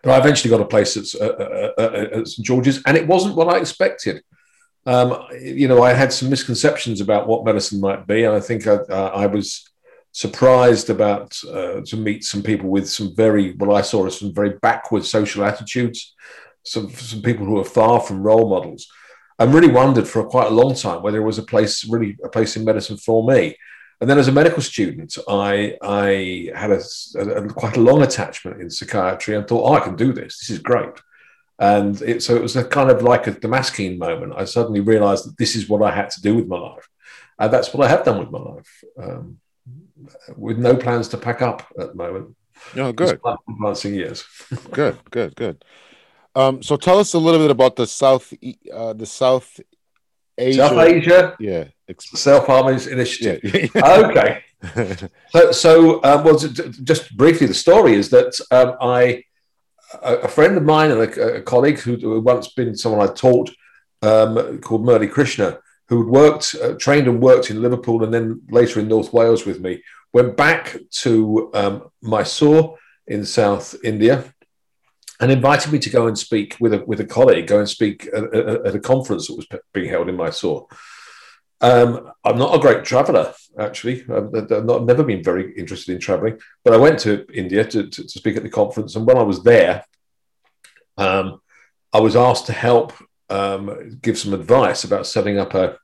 But 0.01 0.11
I 0.11 0.19
eventually 0.19 0.49
got 0.49 0.61
a 0.61 0.65
place 0.65 0.97
at, 0.97 1.21
uh, 1.21 1.71
at 1.77 2.27
St 2.27 2.45
George's, 2.45 2.81
and 2.85 2.95
it 2.95 3.07
wasn't 3.07 3.35
what 3.35 3.47
I 3.47 3.57
expected 3.59 4.21
um, 4.85 5.23
you 5.39 5.67
know, 5.67 5.81
I 5.81 5.93
had 5.93 6.11
some 6.11 6.29
misconceptions 6.29 6.99
about 6.99 7.27
what 7.27 7.45
medicine 7.45 7.79
might 7.79 8.05
be, 8.05 8.23
and 8.25 8.35
I 8.35 8.39
think 8.39 8.67
I, 8.67 8.75
I 8.75 9.25
was 9.27 9.69
surprised 10.11 10.89
about 10.89 11.37
uh, 11.49 11.81
to 11.85 11.97
meet 11.97 12.23
some 12.23 12.43
people 12.43 12.69
with 12.69 12.89
some 12.89 13.15
very 13.15 13.53
what 13.53 13.73
I 13.73 13.81
saw 13.81 14.05
as 14.05 14.19
some 14.19 14.33
very 14.33 14.57
backward 14.61 15.05
social 15.05 15.45
attitudes, 15.45 16.13
some 16.63 16.89
some 16.91 17.21
people 17.21 17.45
who 17.45 17.59
are 17.59 17.65
far 17.65 18.01
from 18.01 18.23
role 18.23 18.49
models. 18.49 18.87
I 19.39 19.45
really 19.45 19.71
wondered 19.71 20.07
for 20.07 20.25
quite 20.25 20.47
a 20.47 20.55
long 20.55 20.75
time 20.75 21.01
whether 21.01 21.19
it 21.19 21.25
was 21.25 21.39
a 21.39 21.43
place, 21.43 21.87
really 21.87 22.17
a 22.23 22.29
place 22.29 22.57
in 22.57 22.65
medicine 22.65 22.97
for 22.97 23.25
me. 23.25 23.57
And 24.01 24.09
then, 24.09 24.19
as 24.19 24.27
a 24.27 24.31
medical 24.31 24.61
student, 24.61 25.17
I 25.27 25.77
I 25.81 26.51
had 26.55 26.71
a, 26.71 26.81
a, 27.19 27.47
quite 27.49 27.77
a 27.77 27.81
long 27.81 28.01
attachment 28.01 28.61
in 28.61 28.69
psychiatry 28.69 29.35
and 29.35 29.47
thought, 29.47 29.69
oh, 29.69 29.73
I 29.73 29.79
can 29.79 29.95
do 29.95 30.11
this. 30.11 30.39
This 30.39 30.49
is 30.49 30.59
great. 30.59 30.95
And 31.59 32.01
it, 32.01 32.23
so 32.23 32.35
it 32.35 32.41
was 32.41 32.55
a 32.55 32.65
kind 32.65 32.89
of 32.89 33.03
like 33.03 33.27
a 33.27 33.31
Damascene 33.31 33.97
moment. 33.97 34.33
I 34.35 34.45
suddenly 34.45 34.79
realized 34.79 35.25
that 35.25 35.37
this 35.37 35.55
is 35.55 35.69
what 35.69 35.81
I 35.81 35.91
had 35.91 36.09
to 36.11 36.21
do 36.21 36.35
with 36.35 36.47
my 36.47 36.57
life. 36.57 36.89
And 37.39 37.53
that's 37.53 37.73
what 37.73 37.85
I 37.85 37.89
have 37.89 38.03
done 38.03 38.19
with 38.19 38.31
my 38.31 38.39
life, 38.39 38.83
um, 38.97 39.39
with 40.35 40.57
no 40.57 40.75
plans 40.75 41.07
to 41.09 41.17
pack 41.17 41.41
up 41.41 41.65
at 41.79 41.89
the 41.89 41.95
moment. 41.95 42.35
Oh, 42.75 42.91
good. 42.91 43.19
Advancing 43.49 43.93
years. 43.93 44.25
good, 44.71 44.97
good, 45.11 45.35
good. 45.35 45.63
Um, 46.35 46.63
so 46.63 46.75
tell 46.75 46.99
us 46.99 47.13
a 47.13 47.19
little 47.19 47.39
bit 47.39 47.51
about 47.51 47.75
the 47.75 47.85
South, 47.85 48.33
uh, 48.73 48.93
the 48.93 49.05
South 49.05 49.59
Asia. 50.37 50.67
South 50.67 50.79
Asia. 50.79 51.35
Yeah. 51.39 51.65
Self 51.99 52.47
Harmonies 52.47 52.87
Initiative. 52.87 53.39
Yeah. 53.43 53.67
okay. 54.09 54.43
so, 55.29 55.51
so 55.51 56.03
um, 56.03 56.23
well, 56.23 56.37
just 56.37 57.15
briefly, 57.17 57.47
the 57.47 57.53
story 57.53 57.93
is 57.93 58.09
that 58.09 58.39
um, 58.51 58.75
I 58.81 59.23
a, 60.01 60.27
friend 60.27 60.57
of 60.57 60.63
mine 60.63 60.91
and 60.91 61.01
a, 61.01 61.35
a 61.35 61.41
colleague 61.41 61.79
who 61.79 62.21
once 62.21 62.47
been 62.49 62.75
someone 62.75 63.07
I 63.07 63.11
taught 63.13 63.51
um, 64.01 64.59
called 64.59 64.85
Murli 64.85 65.09
Krishna, 65.11 65.59
who 65.87 66.03
had 66.03 66.07
worked, 66.07 66.55
uh, 66.61 66.73
trained 66.75 67.07
and 67.07 67.21
worked 67.21 67.49
in 67.49 67.61
Liverpool 67.61 68.03
and 68.03 68.13
then 68.13 68.41
later 68.49 68.79
in 68.79 68.87
North 68.87 69.13
Wales 69.13 69.45
with 69.45 69.61
me, 69.61 69.83
went 70.13 70.37
back 70.37 70.77
to 71.01 71.51
um, 71.53 71.89
Mysore 72.01 72.77
in 73.07 73.25
South 73.25 73.75
India 73.83 74.33
and 75.19 75.31
invited 75.31 75.71
me 75.71 75.79
to 75.79 75.89
go 75.89 76.07
and 76.07 76.17
speak 76.17 76.57
with 76.59 76.73
a, 76.73 76.83
with 76.85 76.99
a 76.99 77.05
colleague, 77.05 77.47
go 77.47 77.59
and 77.59 77.69
speak 77.69 78.07
at, 78.15 78.33
at 78.33 78.75
a 78.75 78.79
conference 78.79 79.27
that 79.27 79.35
was 79.35 79.47
being 79.73 79.89
held 79.89 80.09
in 80.09 80.15
Mysore. 80.15 80.67
Um, 81.63 82.11
I'm 82.25 82.37
not 82.37 82.53
a 82.53 82.59
great 82.59 82.83
traveller, 82.83 83.33
actually. 83.57 84.01
I've, 84.01 84.49
not, 84.65 84.83
never 84.83 85.01
been 85.01 85.23
very 85.23 85.57
interested 85.57 85.93
in 85.93 86.01
travelling, 86.01 86.37
but 86.65 86.73
I 86.73 86.77
went 86.77 86.99
to 86.99 87.25
India 87.33 87.63
to, 87.63 87.87
to, 87.87 88.03
to, 88.03 88.09
speak 88.09 88.35
at 88.35 88.43
the 88.43 88.49
conference. 88.49 88.97
And 88.97 89.07
when 89.07 89.17
I 89.17 89.23
was 89.23 89.43
there, 89.43 89.85
um, 90.97 91.39
I 91.93 92.01
was 92.01 92.17
asked 92.17 92.47
to 92.47 92.53
help 92.53 92.91
um, 93.29 93.97
give 94.01 94.17
some 94.17 94.33
advice 94.33 94.83
about 94.83 95.07
setting 95.07 95.39
up 95.39 95.53
a, 95.53 95.77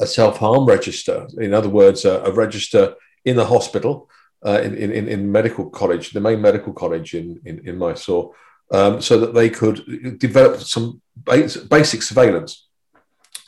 a 0.00 0.08
self 0.08 0.38
harm 0.38 0.66
register. 0.66 1.28
In 1.38 1.54
other 1.54 1.68
words, 1.68 2.04
a, 2.04 2.22
a 2.22 2.32
register 2.32 2.96
in 3.24 3.36
the 3.36 3.46
hospital, 3.46 4.10
uh, 4.44 4.60
in, 4.60 4.74
in, 4.74 5.06
in 5.06 5.30
medical 5.30 5.70
college, 5.70 6.10
the 6.10 6.20
main 6.20 6.40
medical 6.40 6.72
college 6.72 7.14
in, 7.14 7.40
in, 7.44 7.60
in 7.64 7.78
Mysore, 7.78 8.32
um, 8.72 9.00
so 9.00 9.20
that 9.20 9.34
they 9.34 9.48
could 9.48 10.18
develop 10.18 10.60
some 10.62 11.00
basic 11.24 12.02
surveillance 12.02 12.66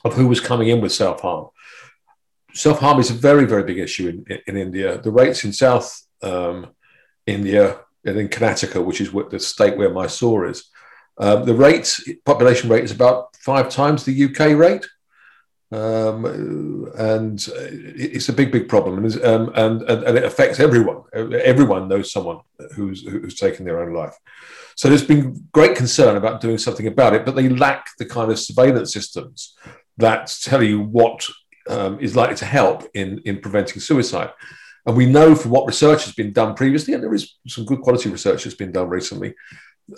of 0.04 0.14
who 0.14 0.26
was 0.28 0.40
coming 0.40 0.68
in 0.68 0.80
with 0.80 0.92
self 0.92 1.20
harm. 1.20 1.48
Self 2.52 2.78
harm 2.78 3.00
is 3.00 3.10
a 3.10 3.14
very, 3.14 3.46
very 3.46 3.64
big 3.64 3.78
issue 3.78 4.08
in, 4.08 4.38
in 4.46 4.56
India. 4.56 4.98
The 4.98 5.10
rates 5.10 5.44
in 5.44 5.52
South 5.52 6.06
um, 6.22 6.68
India 7.26 7.80
and 8.04 8.18
in 8.18 8.28
Karnataka, 8.28 8.84
which 8.84 9.00
is 9.00 9.10
the 9.30 9.40
state 9.40 9.76
where 9.76 9.90
Mysore 9.90 10.46
is, 10.46 10.64
um, 11.18 11.44
the 11.44 11.54
rate, 11.54 11.96
population 12.24 12.68
rate 12.68 12.84
is 12.84 12.90
about 12.90 13.36
five 13.36 13.68
times 13.68 14.04
the 14.04 14.24
UK 14.24 14.56
rate. 14.56 14.86
Um, 15.72 16.92
and 16.96 17.44
it's 17.56 18.28
a 18.28 18.32
big, 18.32 18.52
big 18.52 18.68
problem, 18.68 19.04
and, 19.04 19.24
um, 19.24 19.50
and, 19.56 19.82
and 19.82 20.18
it 20.18 20.22
affects 20.22 20.60
everyone. 20.60 21.02
Everyone 21.12 21.88
knows 21.88 22.12
someone 22.12 22.40
who's 22.76 23.02
who's 23.02 23.34
taken 23.34 23.64
their 23.64 23.82
own 23.82 23.92
life. 23.92 24.14
So 24.76 24.88
there's 24.88 25.04
been 25.04 25.48
great 25.50 25.74
concern 25.74 26.16
about 26.16 26.40
doing 26.40 26.58
something 26.58 26.86
about 26.86 27.14
it, 27.14 27.24
but 27.24 27.34
they 27.34 27.48
lack 27.48 27.88
the 27.98 28.04
kind 28.04 28.30
of 28.30 28.38
surveillance 28.38 28.92
systems 28.92 29.56
that 29.98 30.34
tell 30.42 30.62
you 30.62 30.80
what 30.80 31.26
um, 31.68 31.98
is 32.00 32.16
likely 32.16 32.36
to 32.36 32.44
help 32.44 32.84
in 32.94 33.20
in 33.24 33.40
preventing 33.40 33.80
suicide. 33.80 34.30
And 34.86 34.96
we 34.96 35.06
know 35.06 35.34
from 35.34 35.50
what 35.50 35.66
research 35.66 36.04
has 36.04 36.14
been 36.14 36.32
done 36.32 36.54
previously, 36.54 36.94
and 36.94 37.02
there 37.02 37.14
is 37.14 37.36
some 37.46 37.64
good 37.64 37.80
quality 37.80 38.10
research 38.10 38.44
that's 38.44 38.56
been 38.56 38.72
done 38.72 38.88
recently, 38.88 39.34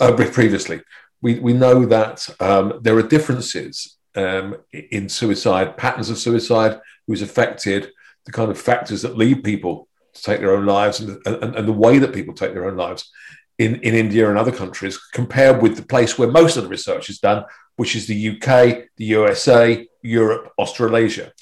uh, 0.01 0.13
previously. 0.13 0.81
We, 1.23 1.41
we 1.41 1.55
know 1.55 1.87
that 1.87 2.29
um, 2.41 2.79
there 2.83 2.97
are 2.97 3.03
differences 3.03 3.97
um, 4.15 4.57
in 4.73 5.09
suicide, 5.09 5.77
patterns 5.77 6.11
of 6.11 6.19
suicide, 6.19 6.81
who's 7.07 7.23
affected, 7.23 7.91
the 8.27 8.33
kind 8.33 8.51
of 8.51 8.61
factors 8.61 9.03
that 9.03 9.17
lead 9.17 9.43
people 9.43 9.89
to 10.15 10.23
take 10.23 10.41
their 10.41 10.55
own 10.55 10.67
lives, 10.67 11.01
and, 11.01 11.19
and, 11.27 11.57
and 11.57 11.69
the 11.69 11.73
way 11.73 11.99
that 11.99 12.15
people 12.15 12.35
take 12.35 12.53
their 12.53 12.69
own 12.69 12.77
lives 12.77 13.11
in, 13.59 13.77
in 13.77 13.95
India 13.95 14.29
and 14.29 14.39
other 14.39 14.53
countries, 14.53 14.99
compared 15.13 15.63
with 15.63 15.77
the 15.77 15.85
place 15.85 16.17
where 16.17 16.31
most 16.31 16.57
of 16.57 16.63
the 16.63 16.69
research 16.69 17.11
is 17.11 17.19
done, 17.19 17.45
which 17.77 17.95
is 17.95 18.07
the 18.07 18.31
UK, 18.31 18.89
the 18.97 19.05
USA, 19.05 19.87
Europe, 20.03 20.53
Australasia, 20.59 21.33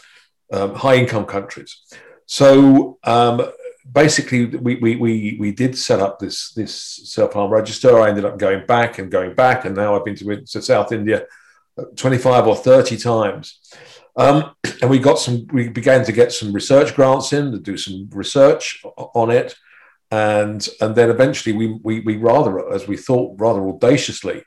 um, 0.52 0.74
high 0.74 0.96
income 0.96 1.24
countries. 1.24 1.80
So 2.26 2.98
um, 3.04 3.42
basically, 3.90 4.46
we, 4.46 4.76
we, 4.76 4.96
we, 4.96 5.36
we 5.38 5.52
did 5.52 5.76
set 5.76 6.00
up 6.00 6.18
this, 6.18 6.52
this 6.52 6.74
self 6.74 7.34
harm 7.34 7.52
register. 7.52 7.98
I 7.98 8.08
ended 8.08 8.24
up 8.24 8.38
going 8.38 8.66
back 8.66 8.98
and 8.98 9.10
going 9.10 9.34
back, 9.34 9.64
and 9.64 9.76
now 9.76 9.96
I've 9.96 10.04
been 10.04 10.16
to, 10.16 10.36
to 10.36 10.62
South 10.62 10.92
India 10.92 11.26
25 11.96 12.46
or 12.46 12.56
30 12.56 12.96
times. 12.96 13.60
Um, 14.16 14.54
and 14.80 14.90
we 14.90 14.98
got 14.98 15.18
some, 15.18 15.46
we 15.52 15.68
began 15.68 16.04
to 16.04 16.12
get 16.12 16.32
some 16.32 16.52
research 16.52 16.94
grants 16.94 17.32
in 17.32 17.50
to 17.50 17.58
do 17.58 17.76
some 17.76 18.08
research 18.12 18.82
on 18.96 19.30
it. 19.30 19.54
And, 20.10 20.66
and 20.80 20.94
then 20.94 21.10
eventually 21.10 21.56
we, 21.56 21.78
we, 21.82 22.00
we 22.00 22.16
rather, 22.16 22.72
as 22.72 22.86
we 22.86 22.96
thought, 22.96 23.34
rather 23.40 23.66
audaciously, 23.66 24.44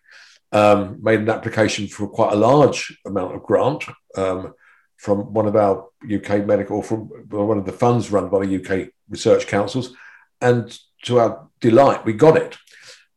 um, 0.51 0.99
made 1.01 1.19
an 1.19 1.29
application 1.29 1.87
for 1.87 2.07
quite 2.07 2.33
a 2.33 2.37
large 2.37 2.97
amount 3.05 3.35
of 3.35 3.43
grant 3.43 3.83
um, 4.15 4.53
from 4.97 5.33
one 5.33 5.47
of 5.47 5.55
our 5.55 5.89
UK 6.03 6.45
medical, 6.45 6.81
from 6.81 7.09
one 7.29 7.57
of 7.57 7.65
the 7.65 7.71
funds 7.71 8.11
run 8.11 8.29
by 8.29 8.45
the 8.45 8.55
UK 8.55 8.89
research 9.09 9.47
councils. 9.47 9.93
And 10.41 10.77
to 11.03 11.19
our 11.19 11.47
delight, 11.59 12.05
we 12.05 12.13
got 12.13 12.37
it. 12.37 12.57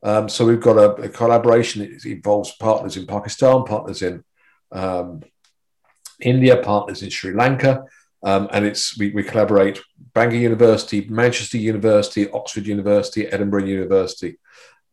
Um, 0.02 0.28
so 0.28 0.46
we've 0.46 0.60
got 0.60 0.78
a, 0.78 0.92
a, 1.02 1.08
collaboration. 1.08 1.82
It 1.82 2.04
involves 2.06 2.52
partners 2.52 2.96
in 2.96 3.06
Pakistan, 3.06 3.64
partners 3.64 4.00
in 4.00 4.24
um, 4.72 5.22
India, 6.20 6.56
partners 6.56 7.02
in 7.02 7.10
Sri 7.10 7.34
Lanka, 7.34 7.84
um, 8.22 8.48
and 8.52 8.64
it's 8.64 8.98
we, 8.98 9.10
we, 9.10 9.22
collaborate 9.22 9.80
Bangor 10.14 10.36
University, 10.36 11.06
Manchester 11.08 11.58
University, 11.58 12.30
Oxford 12.30 12.66
University, 12.66 13.26
Edinburgh 13.26 13.64
University, 13.64 14.38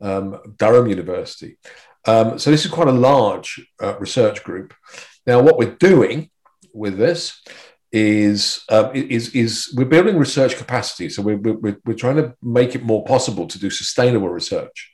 um, 0.02 0.40
Durham 0.58 0.88
University. 0.88 1.58
Um, 2.08 2.40
so 2.40 2.50
this 2.50 2.66
is 2.66 2.72
quite 2.72 2.88
a 2.88 2.92
large 2.94 3.62
uh, 3.84 3.98
research 4.00 4.44
group. 4.44 4.74
Now, 5.26 5.42
what 5.42 5.58
we're 5.58 5.76
doing 5.76 6.30
with 6.74 6.98
this 6.98 7.42
is 7.92 8.64
um, 8.70 8.92
is 8.94 9.36
is 9.36 9.74
we're 9.76 9.86
building 9.86 10.18
research 10.18 10.58
capacity. 10.58 11.10
So 11.10 11.22
we're, 11.22 11.38
we're 11.38 11.78
we're 11.86 11.94
trying 11.94 12.18
to 12.18 12.34
make 12.42 12.76
it 12.76 12.84
more 12.84 13.04
possible 13.04 13.46
to 13.48 13.60
do 13.60 13.70
sustainable 13.70 14.30
research 14.30 14.92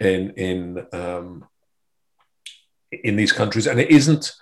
in 0.00 0.30
in 0.30 0.86
um, 0.92 1.44
in 2.90 3.16
these 3.16 3.32
countries, 3.32 3.66
and 3.66 3.80
it 3.80 3.90
isn't. 3.90 4.32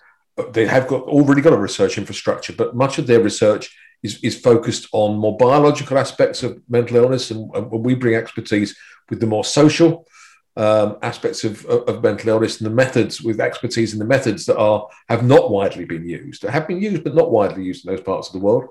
They 0.53 0.67
have 0.67 0.87
got 0.87 1.03
already 1.03 1.43
got 1.43 1.53
a 1.53 1.59
research 1.59 1.99
infrastructure, 1.99 2.55
but 2.55 2.75
much 2.75 2.99
of 2.99 3.07
their 3.07 3.21
research 3.21 3.77
is, 4.03 4.19
is 4.23 4.41
focused 4.41 4.89
on 4.93 5.19
more 5.19 5.37
biological 5.37 5.99
aspects 5.99 6.43
of 6.43 6.62
mental 6.69 6.97
illness, 6.97 7.31
and, 7.31 7.55
and 7.55 7.71
we 7.71 7.95
bring 7.95 8.15
expertise 8.15 8.75
with 9.11 9.21
the 9.21 9.27
more 9.27 9.45
social 9.45 10.07
um, 10.61 10.99
aspects 11.00 11.43
of, 11.43 11.64
of, 11.64 12.02
mental 12.02 12.29
illness 12.29 12.61
and 12.61 12.67
the 12.67 12.75
methods 12.75 13.23
with 13.23 13.40
expertise 13.40 13.95
in 13.95 13.99
the 13.99 14.05
methods 14.05 14.45
that 14.45 14.59
are 14.59 14.87
have 15.09 15.25
not 15.25 15.50
widely 15.50 15.87
been 15.87 16.07
used, 16.07 16.43
have 16.43 16.69
been 16.69 16.83
used 16.83 17.02
but 17.02 17.14
not 17.14 17.31
widely 17.31 17.64
used 17.64 17.87
in 17.87 17.95
those 17.95 18.05
parts 18.05 18.29
of 18.29 18.35
the 18.35 18.45
world. 18.47 18.69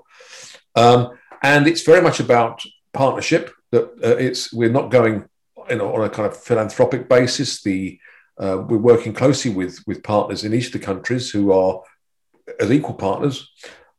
Um, 0.76 1.18
and 1.42 1.66
it's 1.66 1.82
very 1.82 2.00
much 2.00 2.20
about 2.20 2.62
partnership. 2.92 3.50
That 3.72 3.86
uh, 4.04 4.16
it's 4.18 4.52
we're 4.52 4.70
not 4.70 4.92
going 4.92 5.24
you 5.68 5.76
know, 5.76 5.92
on 5.92 6.04
a 6.04 6.10
kind 6.10 6.28
of 6.28 6.36
philanthropic 6.36 7.08
basis. 7.08 7.60
The 7.60 7.98
uh, 8.38 8.62
we're 8.68 8.78
working 8.78 9.12
closely 9.12 9.52
with 9.52 9.80
with 9.84 10.04
partners 10.04 10.44
in 10.44 10.54
each 10.54 10.66
of 10.66 10.74
the 10.74 10.86
countries 10.86 11.28
who 11.28 11.50
are 11.50 11.82
as 12.60 12.70
equal 12.70 12.94
partners, 12.94 13.50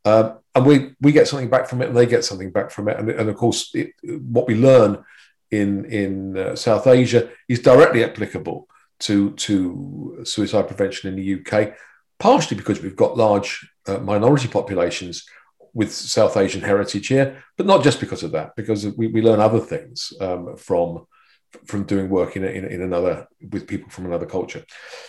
um, 0.05 0.38
and 0.55 0.65
we 0.65 0.95
we 1.01 1.12
get 1.12 1.27
something 1.27 1.50
back 1.50 1.67
from 1.67 1.81
it, 1.81 1.89
and 1.89 1.98
they 1.98 2.05
get 2.05 2.24
something 2.24 2.51
back 2.51 2.71
from 2.71 2.88
it. 2.88 2.98
And, 2.98 3.10
and 3.10 3.29
of 3.29 3.36
course, 3.36 3.71
it, 3.74 3.91
what 4.01 4.48
we 4.48 4.55
learn 4.55 5.03
in 5.51 5.86
in 5.86 6.38
uh, 6.38 6.55
South 6.55 6.88
Asia 6.88 7.29
is 7.48 7.60
directly 7.60 8.03
applicable 8.03 8.67
to 9.00 9.31
to 9.31 10.22
suicide 10.24 10.67
prevention 10.67 11.10
in 11.10 11.15
the 11.15 11.39
UK, 11.39 11.74
partially 12.20 12.58
because 12.58 12.81
we've 12.81 12.96
got 12.96 13.17
large 13.17 13.70
uh, 13.88 13.98
minority 13.98 14.48
populations 14.48 15.25
with 15.74 15.91
South 15.93 16.36
Asian 16.38 16.62
heritage 16.62 17.08
here, 17.08 17.43
but 17.58 17.65
not 17.65 17.84
just 17.84 18.00
because 18.00 18.24
of 18.24 18.31
that, 18.31 18.55
because 18.55 18.86
we, 18.98 19.08
we 19.08 19.22
learn 19.22 19.39
other 19.39 19.60
things 19.60 20.13
um, 20.20 20.55
from 20.58 21.05
from 21.65 21.84
doing 21.84 22.10
work 22.10 22.38
in, 22.38 22.46
in, 22.46 22.65
in 22.65 22.81
another 22.81 23.27
with 23.51 23.67
people 23.67 23.89
from 23.89 24.05
another 24.05 24.25
culture. 24.25 24.63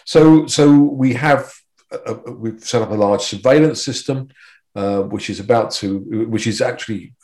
So 0.04 0.46
so 0.46 0.70
we 0.72 1.14
have 1.14 1.52
a, 1.90 2.14
we've 2.32 2.62
set 2.64 2.82
up 2.82 2.90
a 2.90 2.94
large 2.94 3.22
surveillance 3.22 3.82
system, 3.82 4.28
uh, 4.74 5.02
which 5.02 5.30
is 5.30 5.40
about 5.40 5.70
to 5.72 5.98
which 6.28 6.46
is 6.46 6.60
actually 6.60 7.14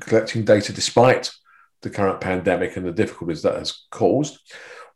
collecting 0.00 0.44
data 0.44 0.72
despite 0.72 1.30
the 1.84 1.90
current 1.90 2.20
pandemic 2.20 2.76
and 2.76 2.84
the 2.84 2.92
difficulties 2.92 3.42
that 3.42 3.56
has 3.56 3.84
caused. 3.90 4.38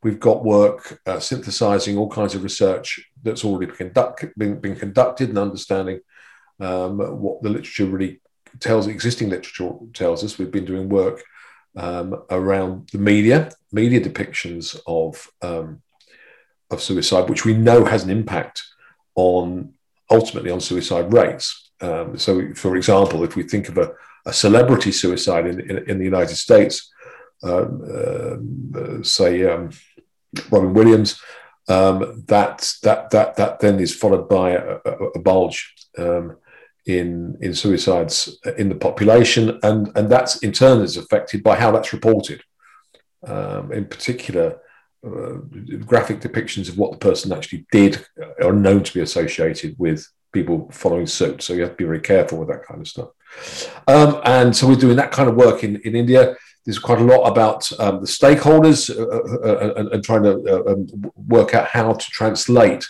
We've 0.03 0.19
got 0.19 0.45
work 0.45 1.01
uh, 1.07 1.21
synthesizing 1.21 1.97
all 1.97 2.11
kinds 2.11 2.35
of 2.35 2.43
research 2.43 3.01
that's 3.23 3.45
already 3.45 3.67
been, 3.67 3.77
conduct, 3.77 4.25
been, 4.37 4.61
been 4.61 4.77
conducted 4.77 5.29
and 5.29 5.39
understanding 5.39 6.01
um, 6.61 6.99
what 6.99 7.43
the 7.43 7.51
literature 7.51 7.87
really 7.87 8.21
tells, 8.61 8.87
existing 8.87 9.29
literature 9.29 9.71
tells 9.93 10.25
us. 10.25 10.39
We've 10.39 10.51
been 10.51 10.65
doing 10.65 10.89
work 10.89 11.23
um, 11.77 12.23
around 12.31 12.91
the 12.93 12.99
media, 12.99 13.51
media 13.73 14.01
depictions 14.01 14.79
of 14.87 15.29
um, 15.43 15.83
of 16.71 16.83
suicide, 16.83 17.31
which 17.31 17.45
we 17.45 17.55
know 17.55 17.85
has 17.85 18.05
an 18.05 18.11
impact 18.11 18.63
on 19.15 19.73
ultimately 20.11 20.51
on 20.51 20.61
suicide 20.61 21.13
rates. 21.13 21.71
Um, 21.81 22.19
so, 22.19 22.53
for 22.55 22.77
example, 22.77 23.25
if 23.25 23.37
we 23.37 23.43
think 23.43 23.69
of 23.69 23.79
a, 23.79 23.93
a 24.29 24.33
celebrity 24.33 24.93
suicide 24.93 25.47
in, 25.47 25.61
in, 25.71 25.77
in, 25.91 25.99
the 25.99 26.05
United 26.05 26.37
States, 26.37 26.93
um, 27.43 27.69
uh, 28.77 29.03
say 29.03 29.45
um, 29.45 29.71
Robin 30.51 30.75
Williams, 30.75 31.21
um, 31.69 32.25
that 32.29 32.71
that 32.83 33.11
that 33.11 33.37
that 33.37 33.61
then 33.61 33.81
is 33.81 33.95
followed 33.95 34.29
by 34.29 34.51
a, 34.51 34.77
a, 34.85 34.93
a 35.17 35.19
bulge 35.19 35.75
in 36.87 37.37
in 37.41 37.55
suicides 37.55 38.39
in 38.57 38.69
the 38.69 38.75
population, 38.75 39.59
and 39.63 39.91
and 39.97 40.11
that's 40.11 40.39
in 40.39 40.53
turn 40.53 40.81
is 40.83 40.97
affected 40.97 41.43
by 41.43 41.57
how 41.57 41.71
that's 41.71 41.93
reported. 41.93 42.43
Um, 43.27 43.73
in 43.73 43.85
particular, 43.85 44.61
uh, 45.07 45.35
graphic 45.87 46.21
depictions 46.21 46.69
of 46.69 46.79
what 46.79 46.93
the 46.93 46.99
person 46.99 47.33
actually 47.33 47.67
did 47.73 48.05
are 48.43 48.53
known 48.53 48.83
to 48.83 48.95
be 48.95 49.01
associated 49.01 49.75
with 49.79 50.07
people 50.33 50.71
following 50.73 51.07
suit. 51.07 51.43
So 51.43 51.55
you 51.55 51.63
have 51.63 51.71
to 51.71 51.77
be 51.77 51.85
very 51.85 52.01
careful 52.01 52.39
with 52.39 52.49
that 52.49 52.65
kind 52.65 52.81
of 52.81 52.89
stuff. 52.89 53.09
Um, 53.87 54.21
and 54.25 54.57
so 54.57 54.67
we're 54.67 54.77
doing 54.77 54.97
that 54.97 55.13
kind 55.13 55.29
of 55.29 55.37
work 55.37 55.65
in, 55.65 55.77
in 55.83 55.95
India. 55.95 56.37
There's 56.65 56.79
quite 56.79 57.01
a 57.01 57.05
lot 57.05 57.25
about 57.25 57.71
um, 57.81 58.01
the 58.01 58.07
stakeholders 58.07 58.91
uh, 58.91 59.03
uh, 59.03 59.69
uh 59.69 59.75
and, 59.77 59.89
and, 59.89 60.05
trying 60.05 60.23
to 60.25 60.33
uh, 60.33 60.73
um, 60.73 60.87
work 61.17 61.55
out 61.55 61.69
how 61.69 61.95
to 61.95 62.11
translate 62.11 62.87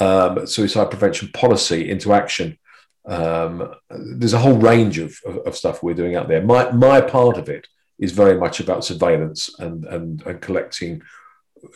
um, 0.00 0.46
suicide 0.46 0.90
prevention 0.90 1.28
policy 1.32 1.90
into 1.90 2.12
action 2.12 2.58
um, 3.06 3.74
there's 3.90 4.32
a 4.32 4.38
whole 4.38 4.56
range 4.56 4.98
of, 4.98 5.18
of, 5.26 5.38
of, 5.38 5.56
stuff 5.56 5.82
we're 5.82 5.94
doing 5.94 6.16
out 6.16 6.28
there. 6.28 6.42
My, 6.42 6.70
my 6.70 7.00
part 7.00 7.36
of 7.36 7.48
it 7.48 7.68
is 7.98 8.12
very 8.12 8.38
much 8.38 8.60
about 8.60 8.84
surveillance 8.84 9.50
and, 9.58 9.84
and, 9.84 10.22
and 10.26 10.40
collecting 10.40 11.02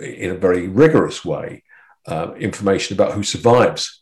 in 0.00 0.30
a 0.30 0.34
very 0.34 0.68
rigorous 0.68 1.24
way 1.24 1.64
uh, 2.06 2.32
information 2.34 2.96
about 2.96 3.12
who 3.12 3.22
survives 3.22 3.97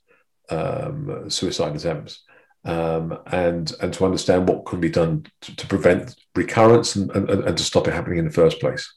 um, 0.50 1.29
suicide 1.29 1.76
attempts 1.76 2.23
um, 2.65 3.19
and, 3.26 3.73
and 3.81 3.93
to 3.95 4.05
understand 4.05 4.49
what 4.49 4.67
can 4.67 4.81
be 4.81 4.91
done 4.91 5.25
to, 5.43 5.57
to 5.57 5.67
prevent 5.67 6.17
recurrence 6.35 6.97
and, 6.97 7.11
and, 7.12 7.31
and 7.31 7.57
to 7.57 7.65
stop 7.65 7.87
it 7.87 7.95
happening 7.95 8.19
in 8.19 8.25
the 8.25 8.31
first 8.31 8.61
place. 8.61 8.93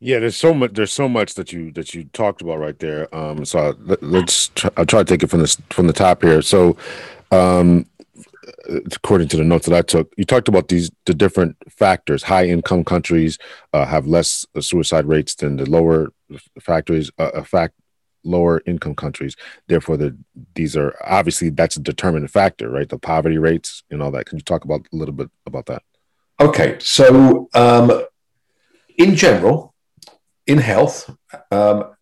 Yeah, 0.00 0.18
there's 0.18 0.36
so 0.36 0.52
much. 0.52 0.72
There's 0.74 0.92
so 0.92 1.08
much 1.08 1.34
that 1.34 1.52
you 1.52 1.72
that 1.72 1.94
you 1.94 2.04
talked 2.12 2.42
about 2.42 2.58
right 2.58 2.78
there. 2.78 3.14
Um, 3.14 3.44
so 3.46 3.74
let, 3.80 4.02
us 4.02 4.50
try, 4.54 4.70
I'll 4.76 4.84
try 4.84 4.98
to 5.00 5.04
take 5.04 5.22
it 5.22 5.30
from 5.30 5.40
this 5.40 5.56
from 5.70 5.86
the 5.86 5.94
top 5.94 6.20
here. 6.20 6.42
So, 6.42 6.76
um, 7.30 7.86
according 8.68 9.28
to 9.28 9.38
the 9.38 9.44
notes 9.44 9.66
that 9.66 9.74
I 9.74 9.80
took, 9.80 10.12
you 10.18 10.24
talked 10.24 10.48
about 10.48 10.68
these 10.68 10.90
the 11.06 11.14
different 11.14 11.56
factors. 11.70 12.22
High 12.22 12.46
income 12.48 12.84
countries 12.84 13.38
uh, 13.72 13.86
have 13.86 14.06
less 14.06 14.44
suicide 14.60 15.06
rates 15.06 15.36
than 15.36 15.56
the 15.56 15.70
lower 15.70 16.12
factories. 16.60 17.10
Uh, 17.18 17.42
fact 17.42 17.74
lower 18.24 18.62
income 18.66 18.94
countries. 18.94 19.36
Therefore, 19.68 19.96
the, 19.96 20.16
these 20.54 20.76
are 20.76 20.96
obviously 21.04 21.50
that's 21.50 21.76
a 21.76 21.80
determinant 21.80 22.30
factor, 22.30 22.68
right? 22.70 22.88
The 22.88 22.98
poverty 22.98 23.38
rates 23.38 23.82
and 23.90 24.02
all 24.02 24.10
that. 24.12 24.26
Can 24.26 24.38
you 24.38 24.44
talk 24.44 24.64
about 24.64 24.86
a 24.92 24.96
little 24.96 25.14
bit 25.14 25.30
about 25.46 25.66
that? 25.66 25.82
Okay, 26.40 26.76
so 26.80 27.48
um, 27.54 28.04
in 28.98 29.14
general, 29.14 29.74
in 30.46 30.58
health, 30.58 31.14
um, 31.50 31.94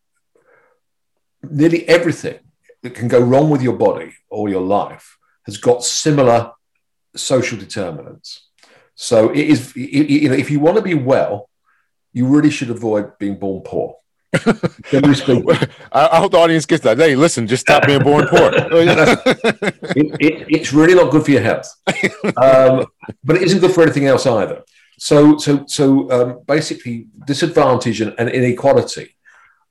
nearly 1.43 1.87
everything 1.89 2.39
that 2.83 2.95
can 2.95 3.09
go 3.09 3.21
wrong 3.21 3.51
with 3.51 3.63
your 3.63 3.77
body 3.77 4.13
or 4.31 4.49
your 4.49 4.63
life 4.63 5.19
has 5.45 5.59
got 5.59 5.85
similar 5.85 6.53
social 7.15 7.59
determinants. 7.59 8.49
So 8.95 9.31
it 9.31 9.49
is, 9.49 9.75
you 9.77 10.29
know, 10.29 10.35
if 10.35 10.51
you 10.51 10.61
want 10.61 10.77
to 10.77 10.83
be 10.83 10.95
well, 10.95 11.49
you 12.13 12.27
really 12.27 12.51
should 12.51 12.71
avoid 12.71 13.19
being 13.19 13.39
born 13.39 13.63
poor. 13.65 13.97
I, 15.93 16.09
I, 16.13 16.19
hope 16.19 16.33
the 16.33 16.39
audience 16.39 16.65
gets 16.65 16.83
that. 16.85 16.97
Hey, 16.97 17.17
listen, 17.17 17.47
just 17.47 17.63
stop 17.63 17.87
being 17.87 18.03
born 18.03 18.27
poor. 18.29 18.51
it, 18.55 20.17
it, 20.21 20.47
it's 20.49 20.73
really 20.73 20.95
not 20.95 21.11
good 21.11 21.25
for 21.25 21.33
your 21.33 21.43
health, 21.43 21.69
um, 22.39 22.87
but 23.23 23.37
it 23.37 23.43
isn't 23.43 23.61
good 23.61 23.73
for 23.73 23.83
anything 23.83 24.07
else 24.07 24.27
either. 24.27 24.63
So, 24.99 25.37
so, 25.37 25.65
so 25.67 26.11
um, 26.11 26.41
basically, 26.47 27.09
disadvantage 27.27 28.01
and, 28.01 28.15
and 28.19 28.31
inequality 28.31 29.17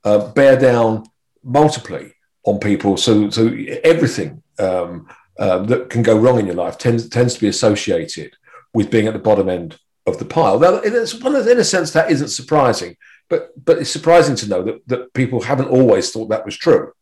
uh, 0.04 0.28
bear 0.28 0.56
down 0.56 1.04
multiply 1.42 2.04
on 2.44 2.58
people. 2.58 2.96
So, 2.96 3.30
so 3.30 3.48
everything 3.82 4.42
um, 4.58 5.08
um, 5.38 5.66
that 5.66 5.90
can 5.90 6.02
go 6.02 6.16
wrong 6.16 6.38
in 6.38 6.46
your 6.46 6.54
life 6.54 6.78
tends 6.78 7.08
tends 7.08 7.34
to 7.34 7.40
be 7.40 7.48
associated 7.48 8.36
with 8.74 8.90
being 8.90 9.06
at 9.06 9.12
the 9.12 9.18
bottom 9.18 9.48
end 9.48 9.78
of 10.06 10.18
the 10.18 10.24
pile. 10.24 10.58
Now, 10.58 10.74
it's 10.76 11.14
one 11.14 11.36
in 11.36 11.58
a 11.58 11.64
sense 11.64 11.92
that 11.92 12.10
isn't 12.10 12.28
surprising, 12.28 12.96
but 13.32 13.64
but 13.64 13.78
it's 13.78 13.96
surprising 13.98 14.36
to 14.36 14.46
know 14.46 14.62
that 14.62 14.76
that 14.90 15.14
people 15.14 15.40
haven't 15.40 15.70
always 15.70 16.10
thought 16.10 16.28
that 16.28 16.44
was 16.44 16.54
true. 16.54 16.92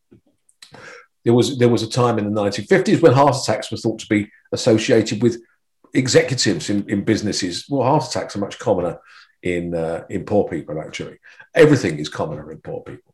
There 1.25 1.35
was 1.35 1.59
there 1.59 1.75
was 1.75 1.83
a 1.83 1.91
time 1.91 2.21
in 2.21 2.25
the 2.25 2.41
1950s 2.41 3.03
when 3.03 3.13
heart 3.13 3.37
attacks 3.37 3.69
were 3.71 3.77
thought 3.77 3.99
to 3.99 4.07
be 4.07 4.31
associated 4.53 5.23
with 5.25 5.43
executives 5.93 6.71
in, 6.71 6.89
in 6.89 7.03
businesses. 7.03 7.67
Well, 7.69 7.83
heart 7.83 8.07
attacks 8.09 8.37
are 8.37 8.45
much 8.47 8.61
commoner 8.61 9.01
in 9.43 9.75
uh, 9.75 10.05
in 10.09 10.25
poor 10.25 10.49
people. 10.49 10.81
Actually, 10.81 11.19
everything 11.53 11.99
is 11.99 12.09
commoner 12.09 12.53
in 12.53 12.59
poor 12.59 12.81
people, 12.83 13.13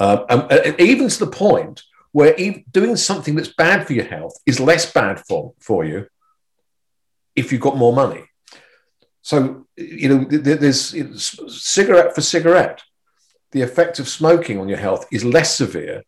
um, 0.00 0.26
and, 0.28 0.42
and 0.50 0.80
even 0.80 1.08
to 1.08 1.18
the 1.24 1.30
point 1.30 1.84
where 2.10 2.34
doing 2.72 2.96
something 2.96 3.36
that's 3.36 3.54
bad 3.54 3.86
for 3.86 3.92
your 3.92 4.08
health 4.16 4.34
is 4.46 4.58
less 4.58 4.92
bad 4.92 5.22
for, 5.28 5.52
for 5.60 5.84
you 5.84 6.08
if 7.36 7.52
you've 7.52 7.60
got 7.68 7.76
more 7.76 7.94
money. 7.94 8.24
So, 9.22 9.66
you 9.76 10.08
know, 10.08 10.24
there's 10.24 10.94
cigarette 11.48 12.14
for 12.14 12.20
cigarette. 12.20 12.82
The 13.52 13.62
effect 13.62 13.98
of 13.98 14.08
smoking 14.08 14.58
on 14.58 14.68
your 14.68 14.78
health 14.78 15.06
is 15.10 15.24
less 15.24 15.56
severe 15.56 16.02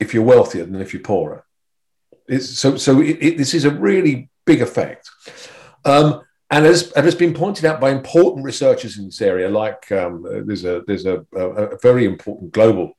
if 0.00 0.12
you're 0.12 0.24
wealthier 0.24 0.64
than 0.64 0.80
if 0.80 0.92
you're 0.92 1.02
poorer. 1.02 1.44
It's, 2.28 2.58
so, 2.58 2.76
so 2.76 3.00
it, 3.00 3.18
it, 3.20 3.38
this 3.38 3.54
is 3.54 3.64
a 3.64 3.70
really 3.70 4.30
big 4.44 4.62
effect. 4.62 5.10
Um, 5.84 6.22
and 6.50 6.66
as, 6.66 6.92
as 6.92 7.04
has 7.04 7.14
been 7.14 7.32
pointed 7.32 7.64
out 7.64 7.80
by 7.80 7.90
important 7.90 8.44
researchers 8.44 8.98
in 8.98 9.06
this 9.06 9.22
area, 9.22 9.48
like 9.48 9.90
um, 9.92 10.22
there's 10.46 10.66
a 10.66 10.82
there's 10.86 11.06
a, 11.06 11.24
a, 11.34 11.48
a 11.48 11.78
very 11.80 12.04
important 12.04 12.52
global 12.52 12.92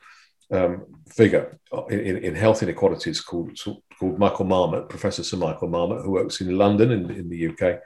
um, 0.52 0.86
figure 1.08 1.60
in, 1.90 2.18
in, 2.18 2.36
health 2.36 2.64
inequalities 2.64 3.22
called 3.22 3.56
called 4.00 4.18
Michael 4.18 4.46
Marmot, 4.46 4.90
Professor 4.90 5.24
Sir 5.24 5.38
Michael 5.38 5.68
Marmot, 5.68 6.02
who 6.02 6.12
works 6.12 6.42
in 6.42 6.58
London 6.58 6.92
in, 6.92 7.12
in 7.12 7.30
the 7.30 7.50
UK, 7.50 7.80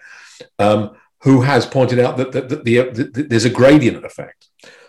um, 0.60 0.96
who 1.22 1.42
has 1.42 1.66
pointed 1.66 2.00
out 2.00 2.18
that, 2.18 2.32
that, 2.32 2.50
that 2.50 2.64
the, 2.64 2.90
the, 2.90 3.24
there's 3.24 3.46
a 3.46 3.50
gradient 3.50 4.06
effect. 4.06 4.48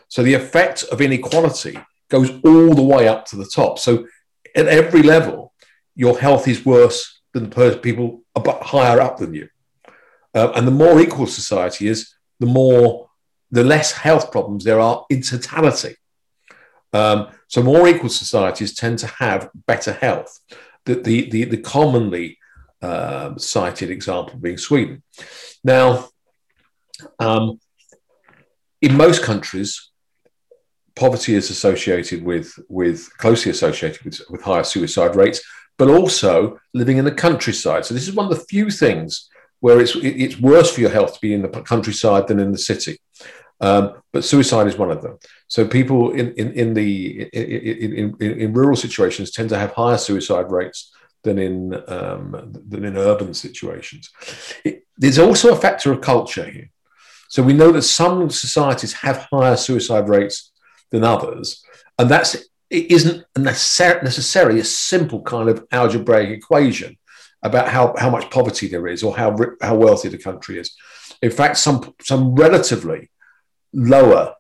So 0.09 0.23
the 0.23 0.35
effect 0.35 0.85
of 0.85 1.01
inequality 1.01 1.79
goes 2.11 2.31
all 2.45 2.75
the 2.75 2.83
way 2.83 3.09
up 3.09 3.27
to 3.27 3.37
the 3.37 3.47
top. 3.47 3.79
So 3.79 4.07
at 4.55 4.67
every 4.67 5.03
level, 5.03 5.53
your 5.95 6.19
health 6.19 6.49
is 6.49 6.65
worse 6.65 7.21
than 7.33 7.51
the 7.51 7.81
people 7.83 8.23
higher 8.37 9.01
up 9.01 9.19
than 9.19 9.35
you. 9.35 9.49
Uh, 10.35 10.53
and 10.55 10.67
the 10.67 10.73
more 10.73 11.01
equal 11.01 11.27
society 11.27 11.89
is, 11.89 12.15
the 12.41 12.47
more, 12.47 13.09
the 13.51 13.65
less 13.65 13.93
health 13.93 14.31
problems 14.31 14.65
there 14.65 14.81
are 14.81 15.05
in 15.11 15.23
totality. 15.23 15.97
Um, 16.93 17.29
so 17.49 17.63
more 17.63 17.89
equal 17.89 18.11
societies 18.11 18.75
tend 18.75 18.99
to 19.01 19.07
have 19.07 19.51
better 19.67 19.93
health. 19.93 20.39
The, 20.85 20.95
the, 20.95 21.31
the, 21.31 21.45
the 21.45 21.57
commonly 21.59 22.39
uh, 22.81 23.37
cited 23.37 23.91
example 23.91 24.39
being 24.39 24.59
Sweden. 24.59 25.03
Now, 25.65 26.09
um, 27.19 27.61
in 28.81 28.97
most 28.97 29.23
countries, 29.23 29.91
poverty 30.95 31.35
is 31.35 31.51
associated 31.51 32.25
with, 32.25 32.59
with 32.69 33.09
closely 33.19 33.51
associated 33.51 34.05
with, 34.05 34.21
with 34.31 34.43
higher 34.43 34.65
suicide 34.65 35.17
rates, 35.17 35.41
but 35.79 35.89
also 35.89 36.59
living 36.75 36.99
in 36.99 37.05
the 37.05 37.13
countryside. 37.13 37.85
So 37.85 37.95
this 37.95 38.09
is 38.09 38.15
one 38.15 38.31
of 38.31 38.37
the 38.37 38.45
few 38.45 38.71
things 38.71 39.29
where 39.61 39.81
it's 39.81 39.97
it's 39.97 40.41
worse 40.41 40.73
for 40.73 40.81
your 40.81 40.91
health 40.91 41.15
to 41.15 41.21
be 41.21 41.35
in 41.35 41.43
the 41.43 41.49
countryside 41.49 42.29
than 42.29 42.41
in 42.41 42.53
the 42.53 42.59
city. 42.59 42.99
Um, 43.61 43.95
but 44.13 44.25
suicide 44.25 44.69
is 44.69 44.79
one 44.79 44.93
of 44.93 45.03
them. 45.03 45.19
So 45.49 45.67
people 45.67 46.13
in 46.13 46.33
in, 46.35 46.53
in 46.53 46.75
the 46.75 47.23
in, 47.33 48.17
in, 48.21 48.41
in, 48.41 48.53
rural 48.53 48.77
situations 48.77 49.33
tend 49.33 49.49
to 49.49 49.59
have 49.59 49.73
higher 49.73 49.99
suicide 49.99 50.51
rates 50.51 50.95
than 51.25 51.39
in 51.39 51.83
um, 51.89 52.53
than 52.69 52.85
in 52.85 52.97
urban 52.97 53.35
situations. 53.35 54.11
It, 54.65 54.87
there's 54.97 55.19
also 55.19 55.53
a 55.53 55.61
factor 55.61 55.93
of 55.93 56.01
culture 56.01 56.49
here. 56.49 56.71
So 57.29 57.43
we 57.43 57.53
know 57.53 57.71
that 57.73 57.83
some 57.83 58.31
societies 58.31 58.95
have 58.95 59.29
higher 59.31 59.57
suicide 59.57 60.09
rates 60.09 60.51
than 60.91 61.05
others, 61.05 61.63
and 61.99 62.11
that's 62.11 62.35
it 62.71 62.91
isn't 62.91 63.25
necessarily 63.37 64.61
a 64.61 64.65
simple 64.65 65.23
kind 65.23 65.49
of 65.49 65.67
algebraic 65.73 66.31
equation 66.31 66.99
about 67.43 67.69
how, 67.69 67.95
how 67.97 68.11
much 68.11 68.31
poverty 68.31 68.69
there 68.69 68.87
is 68.89 69.03
or 69.03 69.17
how 69.17 69.37
how 69.61 69.75
wealthy 69.75 70.09
the 70.09 70.19
country 70.19 70.59
is. 70.59 70.75
In 71.23 71.31
fact, 71.31 71.59
some 71.59 71.95
some 72.03 72.35
relatively 72.35 73.11
lower 73.73 74.35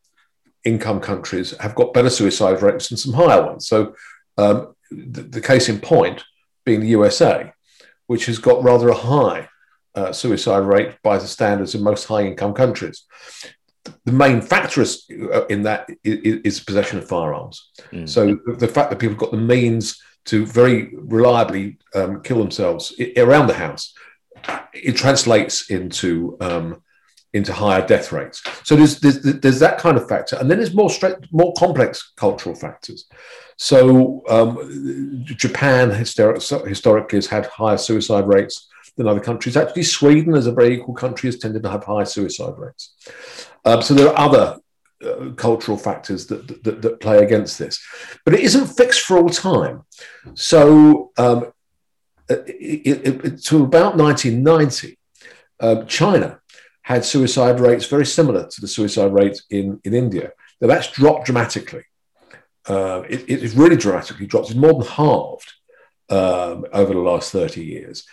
income 0.64 1.00
countries 1.00 1.56
have 1.58 1.74
got 1.74 1.94
better 1.94 2.10
suicide 2.10 2.62
rates 2.62 2.88
than 2.88 2.98
some 2.98 3.12
higher 3.12 3.44
ones. 3.44 3.66
So 3.66 3.94
um, 4.36 4.74
the, 4.90 5.22
the, 5.22 5.40
case 5.40 5.68
in 5.68 5.80
point 5.80 6.24
being 6.64 6.80
the 6.80 6.88
USA, 6.88 7.52
which 8.06 8.26
has 8.26 8.38
got 8.38 8.62
rather 8.62 8.88
a 8.88 8.94
high 8.94 9.48
uh, 9.94 10.12
suicide 10.12 10.64
rate 10.64 10.96
by 11.02 11.18
the 11.18 11.26
standards 11.26 11.74
of 11.74 11.80
most 11.82 12.04
high 12.04 12.22
income 12.22 12.54
countries. 12.54 13.04
The 14.04 14.12
main 14.12 14.42
factor 14.42 14.82
uh, 14.82 15.46
in 15.46 15.62
that 15.62 15.88
is, 16.04 16.40
is 16.44 16.60
possession 16.60 16.98
of 16.98 17.08
firearms. 17.08 17.70
Mm. 17.92 18.08
So 18.08 18.38
the 18.56 18.68
fact 18.68 18.90
that 18.90 18.98
people 18.98 19.14
have 19.14 19.20
got 19.20 19.30
the 19.30 19.38
means 19.38 20.00
to 20.26 20.44
very 20.44 20.94
reliably 20.94 21.78
um, 21.94 22.22
kill 22.22 22.38
themselves 22.38 22.92
around 23.16 23.46
the 23.46 23.54
house, 23.54 23.94
it 24.74 24.96
translates 24.96 25.70
into 25.70 26.36
um, 26.40 26.82
into 27.34 27.52
higher 27.52 27.86
death 27.86 28.10
rates. 28.10 28.42
So 28.64 28.74
there's, 28.74 29.00
there's, 29.00 29.20
there's 29.20 29.60
that 29.60 29.78
kind 29.78 29.96
of 29.98 30.08
factor, 30.08 30.36
and 30.36 30.50
then 30.50 30.58
there's 30.58 30.74
more 30.74 30.90
straight, 30.90 31.16
more 31.30 31.52
complex 31.58 32.12
cultural 32.16 32.54
factors. 32.54 33.06
So 33.56 34.22
um, 34.28 35.24
Japan 35.24 35.90
historically 35.90 37.16
has 37.18 37.26
had 37.26 37.46
higher 37.46 37.76
suicide 37.76 38.26
rates 38.26 38.68
than 38.98 39.08
other 39.08 39.20
countries. 39.20 39.56
Actually, 39.56 39.84
Sweden, 39.84 40.34
as 40.34 40.46
a 40.46 40.52
very 40.52 40.74
equal 40.74 40.94
country, 40.94 41.28
has 41.28 41.38
tended 41.38 41.62
to 41.62 41.70
have 41.70 41.84
high 41.84 42.04
suicide 42.04 42.58
rates. 42.58 42.94
Um, 43.64 43.80
so 43.80 43.94
there 43.94 44.08
are 44.08 44.18
other 44.18 44.58
uh, 45.04 45.30
cultural 45.36 45.78
factors 45.78 46.26
that, 46.26 46.62
that, 46.64 46.82
that, 46.82 47.00
play 47.00 47.22
against 47.22 47.58
this, 47.58 47.80
but 48.24 48.34
it 48.34 48.40
isn't 48.40 48.66
fixed 48.66 49.02
for 49.02 49.16
all 49.16 49.28
time. 49.28 49.84
So 50.34 51.12
um, 51.16 51.52
it, 52.28 53.06
it, 53.06 53.24
it, 53.24 53.42
to 53.44 53.62
about 53.62 53.96
1990, 53.96 54.98
um, 55.60 55.86
China 55.86 56.40
had 56.82 57.04
suicide 57.04 57.60
rates 57.60 57.86
very 57.86 58.06
similar 58.06 58.48
to 58.48 58.60
the 58.60 58.68
suicide 58.68 59.12
rates 59.12 59.44
in, 59.50 59.80
in 59.84 59.94
India. 59.94 60.32
Now 60.60 60.68
that's 60.68 60.90
dropped 60.90 61.26
dramatically. 61.26 61.84
Uh, 62.66 63.02
it, 63.08 63.24
it's 63.28 63.54
really 63.54 63.76
dramatically 63.76 64.26
dropped. 64.26 64.50
It's 64.50 64.58
more 64.58 64.74
than 64.74 64.88
halved 64.88 65.52
um, 66.10 66.66
over 66.72 66.92
the 66.92 67.00
last 67.00 67.30
30 67.30 67.64
years. 67.64 68.04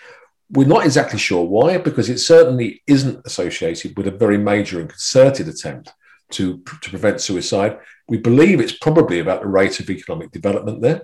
We're 0.51 0.67
not 0.67 0.85
exactly 0.85 1.19
sure 1.19 1.43
why, 1.43 1.77
because 1.77 2.09
it 2.09 2.19
certainly 2.19 2.83
isn't 2.87 3.25
associated 3.25 3.97
with 3.97 4.07
a 4.07 4.11
very 4.11 4.37
major 4.37 4.79
and 4.79 4.89
concerted 4.89 5.47
attempt 5.47 5.91
to, 6.31 6.63
to 6.81 6.89
prevent 6.89 7.21
suicide. 7.21 7.79
We 8.07 8.17
believe 8.17 8.59
it's 8.59 8.77
probably 8.77 9.19
about 9.19 9.41
the 9.41 9.47
rate 9.47 9.79
of 9.79 9.89
economic 9.89 10.31
development 10.31 10.81
there 10.81 11.01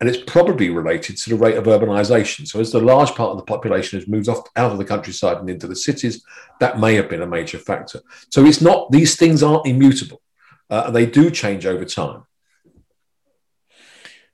and 0.00 0.08
it's 0.08 0.22
probably 0.30 0.70
related 0.70 1.16
to 1.16 1.30
the 1.30 1.36
rate 1.36 1.56
of 1.56 1.64
urbanization. 1.64 2.46
So, 2.46 2.60
as 2.60 2.72
the 2.72 2.80
large 2.80 3.10
part 3.10 3.30
of 3.30 3.36
the 3.36 3.44
population 3.44 3.98
has 3.98 4.08
moved 4.08 4.28
off 4.28 4.46
out 4.56 4.72
of 4.72 4.78
the 4.78 4.84
countryside 4.84 5.38
and 5.38 5.48
into 5.48 5.66
the 5.66 5.76
cities, 5.76 6.22
that 6.60 6.78
may 6.78 6.94
have 6.94 7.08
been 7.08 7.22
a 7.22 7.26
major 7.26 7.58
factor. 7.58 8.00
So, 8.30 8.44
it's 8.44 8.60
not 8.60 8.90
these 8.90 9.16
things 9.16 9.42
aren't 9.42 9.66
immutable, 9.66 10.20
uh, 10.68 10.90
they 10.90 11.06
do 11.06 11.30
change 11.30 11.64
over 11.64 11.84
time. 11.84 12.24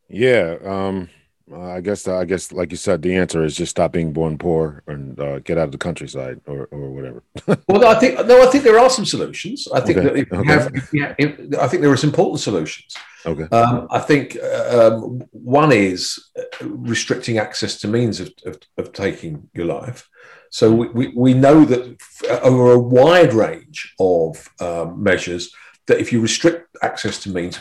Yeah, 0.09 0.57
um, 0.65 1.11
I 1.55 1.81
guess 1.81 2.07
I 2.07 2.25
guess 2.25 2.53
like 2.53 2.71
you 2.71 2.77
said, 2.77 3.03
the 3.03 3.17
answer 3.17 3.45
is 3.45 3.57
just 3.57 3.71
stop 3.71 3.93
being 3.93 4.13
born 4.13 4.39
poor 4.39 4.83
and 4.87 5.19
uh, 5.19 5.41
get 5.41 5.59
out 5.59 5.65
of 5.65 5.73
the 5.73 5.79
countryside 5.79 6.41
or, 6.47 6.69
or 6.71 6.91
whatever. 6.91 7.23
well, 7.69 7.87
I 7.87 7.99
think 7.99 8.25
no, 8.27 8.43
I 8.43 8.47
think 8.47 8.63
there 8.63 8.79
are 8.79 8.91
some 8.91 9.05
solutions. 9.05 9.67
I 9.73 9.81
think 9.81 9.99
okay. 9.99 10.09
that 10.09 10.17
if 10.17 10.33
okay. 10.33 10.49
have, 10.49 10.89
yeah, 10.93 11.15
I 11.61 11.67
think 11.67 11.83
there 11.83 11.91
are 11.91 11.97
some 11.97 12.11
important 12.11 12.41
solutions. 12.41 12.95
Okay. 13.27 13.45
Um, 13.55 13.89
I 13.91 13.99
think 13.99 14.37
uh, 14.37 14.93
um, 14.95 15.23
one 15.33 15.73
is 15.73 16.31
restricting 16.61 17.39
access 17.39 17.79
to 17.81 17.89
means 17.89 18.21
of, 18.21 18.33
of, 18.47 18.59
of 18.79 18.93
taking 18.93 19.51
your 19.53 19.67
life. 19.67 20.09
So 20.51 20.73
we, 20.73 20.89
we, 20.89 21.09
we, 21.15 21.35
know 21.35 21.65
that 21.65 22.01
over 22.43 22.73
a 22.73 22.79
wide 22.79 23.33
range 23.33 23.95
of 24.01 24.49
um, 24.61 25.03
measures, 25.03 25.53
that 25.87 26.01
if 26.01 26.13
you 26.13 26.21
restrict 26.21 26.77
access 26.83 27.23
to 27.23 27.31
means, 27.31 27.59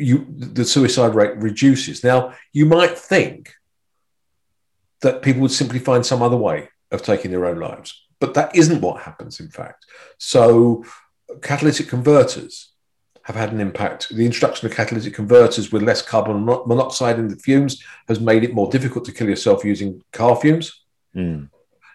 you 0.00 0.26
the 0.28 0.64
suicide 0.64 1.14
rate 1.14 1.36
reduces. 1.36 2.02
Now 2.02 2.34
you 2.52 2.66
might 2.66 2.98
think 2.98 3.54
that 5.02 5.22
people 5.22 5.42
would 5.42 5.50
simply 5.50 5.78
find 5.78 6.04
some 6.04 6.22
other 6.22 6.36
way 6.36 6.68
of 6.90 7.02
taking 7.02 7.30
their 7.30 7.46
own 7.46 7.58
lives, 7.58 8.06
but 8.18 8.34
that 8.34 8.54
isn't 8.54 8.80
what 8.80 9.02
happens. 9.02 9.40
In 9.40 9.48
fact, 9.48 9.86
so 10.18 10.84
catalytic 11.42 11.88
converters 11.88 12.70
have 13.24 13.36
had 13.36 13.52
an 13.52 13.60
impact. 13.60 14.08
The 14.14 14.26
introduction 14.26 14.66
of 14.66 14.74
catalytic 14.74 15.14
converters 15.14 15.70
with 15.70 15.82
less 15.82 16.02
carbon 16.02 16.44
monoxide 16.44 17.18
in 17.18 17.28
the 17.28 17.36
fumes 17.36 17.82
has 18.08 18.20
made 18.20 18.44
it 18.44 18.54
more 18.54 18.70
difficult 18.70 19.04
to 19.04 19.12
kill 19.12 19.28
yourself 19.28 19.64
using 19.64 20.02
car 20.12 20.36
fumes. 20.36 20.84
Mm. 21.14 21.50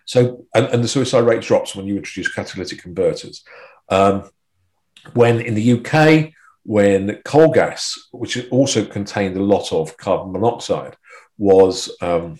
So, 0.05 0.45
and, 0.53 0.67
and, 0.67 0.83
the 0.83 0.87
suicide 0.87 1.25
rate 1.25 1.41
drops 1.41 1.75
when 1.75 1.87
you 1.87 1.97
introduce 1.97 2.31
catalytic 2.31 2.81
converters. 2.81 3.43
Um, 3.89 4.29
when 5.13 5.41
in 5.41 5.55
the 5.55 5.73
UK, 5.73 6.31
when 6.65 7.21
coal 7.25 7.51
gas, 7.51 7.95
which 8.11 8.49
also 8.49 8.83
contained 8.83 9.37
a 9.37 9.43
lot 9.43 9.71
of 9.71 9.95
carbon 9.97 10.31
monoxide, 10.31 10.97
was 11.37 11.95
um, 12.01 12.39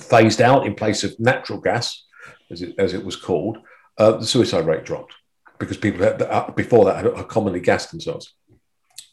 phased 0.00 0.40
out 0.40 0.66
in 0.66 0.74
place 0.74 1.02
of 1.02 1.18
natural 1.18 1.60
gas, 1.60 2.04
as 2.50 2.62
it, 2.62 2.74
as 2.78 2.94
it 2.94 3.04
was 3.04 3.16
called, 3.16 3.58
uh, 3.98 4.12
the 4.12 4.26
suicide 4.26 4.66
rate 4.66 4.84
dropped 4.84 5.14
because 5.58 5.76
people 5.76 6.02
had, 6.02 6.22
uh, 6.22 6.50
before 6.54 6.84
that 6.84 7.04
had 7.04 7.28
commonly 7.28 7.60
gassed 7.60 7.90
themselves. 7.90 8.34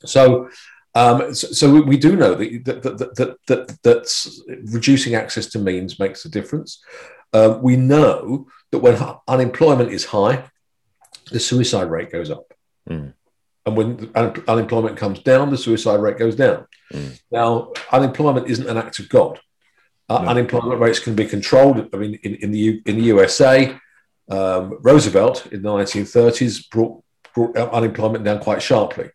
So, 0.05 0.49
um, 0.93 1.33
so, 1.33 1.47
so, 1.47 1.81
we 1.81 1.97
do 1.97 2.15
know 2.15 2.35
that 2.35 2.65
that, 2.65 2.83
that, 2.83 3.15
that, 3.15 3.37
that, 3.47 3.83
that 3.83 4.61
reducing 4.71 5.15
access 5.15 5.47
to 5.47 5.59
means 5.59 5.99
makes 5.99 6.25
a 6.25 6.29
difference. 6.29 6.83
Uh, 7.33 7.57
we 7.61 7.75
know 7.75 8.47
that 8.71 8.79
when 8.79 8.97
unemployment 9.27 9.91
is 9.91 10.05
high, 10.05 10.45
the 11.31 11.39
suicide 11.39 11.89
rate 11.89 12.11
goes 12.11 12.31
up. 12.31 12.53
Mm. 12.89 13.13
And 13.67 13.75
when 13.75 14.11
unemployment 14.15 14.95
comes 14.95 15.19
down, 15.19 15.51
the 15.51 15.57
suicide 15.57 15.99
rate 15.99 16.17
goes 16.17 16.37
down. 16.37 16.65
Mm. 16.93 17.19
Now, 17.29 17.73
unemployment 17.91 18.47
isn't 18.47 18.65
an 18.65 18.77
act 18.77 18.99
of 18.99 19.09
God. 19.09 19.41
Uh, 20.07 20.21
no. 20.21 20.29
Unemployment 20.29 20.79
rates 20.79 20.99
can 20.99 21.15
be 21.15 21.25
controlled. 21.25 21.89
I 21.93 21.97
mean, 21.97 22.17
in, 22.23 22.35
in 22.35 22.51
the 22.51 22.59
U- 22.59 22.81
in 22.85 22.95
the 22.95 23.03
USA, 23.03 23.77
um, 24.29 24.77
Roosevelt 24.81 25.47
in 25.51 25.63
the 25.63 25.69
1930s 25.69 26.69
brought, 26.69 27.03
brought 27.35 27.57
unemployment 27.57 28.23
down 28.23 28.39
quite 28.39 28.61
sharply 28.61 29.09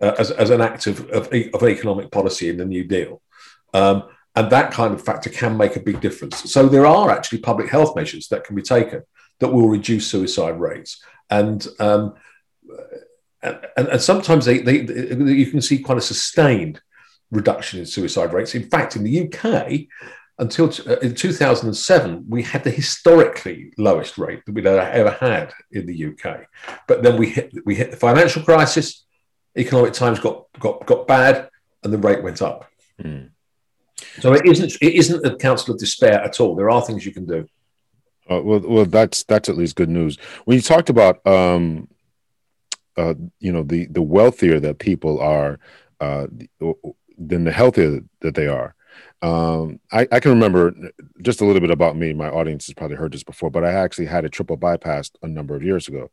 uh, 0.00 0.16
as, 0.18 0.32
as 0.32 0.50
an 0.50 0.60
act 0.60 0.88
of, 0.88 1.08
of, 1.10 1.32
of, 1.32 1.62
economic 1.62 2.10
policy 2.10 2.48
in 2.48 2.56
the 2.56 2.64
New 2.64 2.82
Deal. 2.82 3.22
Um, 3.72 4.02
and 4.34 4.50
that 4.50 4.72
kind 4.72 4.92
of 4.92 5.04
factor 5.04 5.30
can 5.30 5.56
make 5.56 5.76
a 5.76 5.80
big 5.80 6.00
difference. 6.00 6.52
So 6.52 6.68
there 6.68 6.86
are 6.86 7.08
actually 7.08 7.38
public 7.38 7.68
health 7.68 7.94
measures 7.94 8.26
that 8.28 8.42
can 8.42 8.56
be 8.56 8.62
taken 8.62 9.02
that 9.38 9.52
will 9.52 9.68
reduce 9.68 10.08
suicide 10.08 10.58
rates. 10.58 11.00
And 11.30 11.64
um, 11.78 12.14
and, 13.42 13.88
and, 13.88 14.00
sometimes 14.00 14.44
they, 14.44 14.58
they, 14.58 14.80
they, 14.80 15.32
you 15.32 15.46
can 15.46 15.60
see 15.60 15.78
quite 15.78 15.98
a 15.98 16.02
sustained 16.02 16.80
reduction 17.30 17.80
in 17.80 17.86
suicide 17.86 18.32
rates. 18.32 18.54
In 18.54 18.68
fact, 18.68 18.94
in 18.94 19.02
the 19.02 19.26
UK, 19.26 19.88
until 20.38 20.68
t- 20.68 20.88
uh, 20.88 20.96
in 20.96 21.14
2007, 21.14 22.24
we 22.28 22.42
had 22.42 22.64
the 22.64 22.70
historically 22.70 23.72
lowest 23.78 24.18
rate 24.18 24.44
that 24.46 24.52
we'd 24.52 24.66
ever 24.66 25.10
had 25.10 25.52
in 25.72 25.86
the 25.86 26.06
UK. 26.06 26.46
But 26.86 27.02
then 27.02 27.16
we 27.16 27.30
hit 27.30 27.52
we 27.64 27.74
hit 27.74 27.90
the 27.90 27.96
financial 27.96 28.42
crisis, 28.42 29.04
economic 29.56 29.92
times 29.92 30.20
got 30.20 30.46
got 30.58 30.86
got 30.86 31.06
bad, 31.06 31.48
and 31.82 31.92
the 31.92 31.98
rate 31.98 32.22
went 32.22 32.42
up. 32.42 32.70
Mm. 33.02 33.30
So 34.20 34.32
it 34.32 34.46
isn't 34.46 34.74
it 34.80 34.94
isn't 34.94 35.26
a 35.26 35.36
counsel 35.36 35.74
of 35.74 35.80
despair 35.80 36.20
at 36.22 36.40
all. 36.40 36.54
There 36.54 36.70
are 36.70 36.82
things 36.82 37.04
you 37.04 37.12
can 37.12 37.26
do. 37.26 37.46
Uh, 38.30 38.40
well, 38.42 38.60
well, 38.60 38.84
that's 38.84 39.24
that's 39.24 39.48
at 39.48 39.56
least 39.56 39.76
good 39.76 39.88
news. 39.88 40.16
When 40.44 40.56
you 40.56 40.62
talked 40.62 40.90
about, 40.90 41.26
um, 41.26 41.88
uh, 42.96 43.14
you 43.38 43.52
know, 43.52 43.62
the 43.62 43.86
the 43.86 44.02
wealthier 44.02 44.60
that 44.60 44.78
people 44.78 45.20
are, 45.20 45.58
uh, 46.00 46.26
then 47.18 47.44
the 47.44 47.52
healthier 47.52 48.00
that 48.20 48.34
they 48.34 48.46
are. 48.46 48.74
Um, 49.22 49.78
I, 49.92 50.06
I, 50.10 50.20
can 50.20 50.32
remember 50.32 50.74
just 51.22 51.40
a 51.40 51.44
little 51.44 51.60
bit 51.60 51.70
about 51.70 51.96
me. 51.96 52.12
My 52.12 52.28
audience 52.28 52.66
has 52.66 52.74
probably 52.74 52.96
heard 52.96 53.12
this 53.12 53.22
before, 53.22 53.50
but 53.50 53.64
I 53.64 53.72
actually 53.72 54.06
had 54.06 54.24
a 54.24 54.28
triple 54.28 54.56
bypass 54.56 55.12
a 55.22 55.28
number 55.28 55.54
of 55.54 55.62
years 55.62 55.86
ago, 55.86 56.10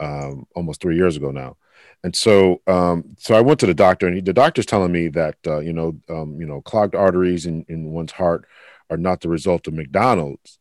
um, 0.00 0.44
almost 0.56 0.80
three 0.80 0.96
years 0.96 1.16
ago 1.16 1.30
now. 1.30 1.56
And 2.02 2.14
so, 2.14 2.60
um, 2.66 3.16
so 3.16 3.34
I 3.34 3.40
went 3.40 3.60
to 3.60 3.66
the 3.66 3.74
doctor, 3.74 4.06
and 4.06 4.16
he, 4.16 4.22
the 4.22 4.32
doctor's 4.32 4.66
telling 4.66 4.92
me 4.92 5.08
that 5.08 5.36
uh, 5.46 5.60
you 5.60 5.72
know, 5.72 5.98
um, 6.08 6.40
you 6.40 6.46
know, 6.46 6.60
clogged 6.60 6.94
arteries 6.94 7.46
in, 7.46 7.64
in 7.68 7.90
one's 7.90 8.12
heart 8.12 8.46
are 8.90 8.96
not 8.96 9.20
the 9.20 9.28
result 9.28 9.66
of 9.68 9.74
McDonald's, 9.74 10.58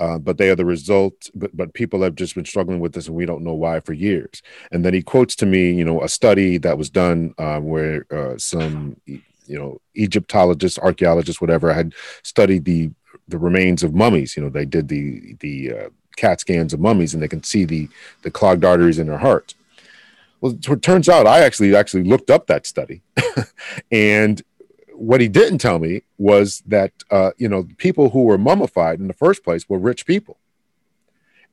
uh, 0.00 0.18
but 0.18 0.38
they 0.38 0.48
are 0.48 0.56
the 0.56 0.64
result. 0.64 1.30
But 1.34 1.56
but 1.56 1.74
people 1.74 2.02
have 2.02 2.14
just 2.14 2.34
been 2.34 2.46
struggling 2.46 2.80
with 2.80 2.94
this, 2.94 3.06
and 3.06 3.14
we 3.14 3.26
don't 3.26 3.44
know 3.44 3.54
why 3.54 3.80
for 3.80 3.92
years. 3.92 4.42
And 4.72 4.84
then 4.84 4.94
he 4.94 5.02
quotes 5.02 5.36
to 5.36 5.46
me, 5.46 5.72
you 5.72 5.84
know, 5.84 6.02
a 6.02 6.08
study 6.08 6.56
that 6.58 6.78
was 6.78 6.90
done 6.90 7.34
um, 7.38 7.64
where 7.64 8.06
uh, 8.10 8.38
some 8.38 8.96
you 9.06 9.58
know 9.58 9.80
Egyptologists, 9.96 10.78
archaeologists, 10.78 11.40
whatever 11.40 11.72
had 11.72 11.94
studied 12.22 12.64
the 12.64 12.90
the 13.28 13.38
remains 13.38 13.82
of 13.82 13.94
mummies. 13.94 14.36
You 14.36 14.42
know, 14.42 14.48
they 14.48 14.64
did 14.64 14.88
the 14.88 15.36
the 15.40 15.72
uh, 15.72 15.88
CAT 16.16 16.40
scans 16.40 16.72
of 16.72 16.80
mummies, 16.80 17.12
and 17.12 17.22
they 17.22 17.28
can 17.28 17.42
see 17.42 17.64
the 17.64 17.88
the 18.22 18.30
clogged 18.30 18.64
arteries 18.64 18.98
in 18.98 19.06
their 19.06 19.18
heart. 19.18 19.54
Well, 20.40 20.52
it 20.52 20.82
turns 20.82 21.10
out 21.10 21.26
I 21.26 21.40
actually 21.40 21.76
actually 21.76 22.04
looked 22.04 22.30
up 22.30 22.46
that 22.46 22.66
study, 22.66 23.02
and 23.92 24.42
what 25.00 25.20
he 25.20 25.28
didn't 25.28 25.58
tell 25.58 25.78
me 25.78 26.02
was 26.18 26.62
that 26.66 26.92
uh, 27.10 27.30
you 27.38 27.48
know 27.48 27.66
people 27.78 28.10
who 28.10 28.24
were 28.24 28.38
mummified 28.38 29.00
in 29.00 29.08
the 29.08 29.14
first 29.14 29.42
place 29.42 29.68
were 29.68 29.78
rich 29.78 30.04
people, 30.06 30.38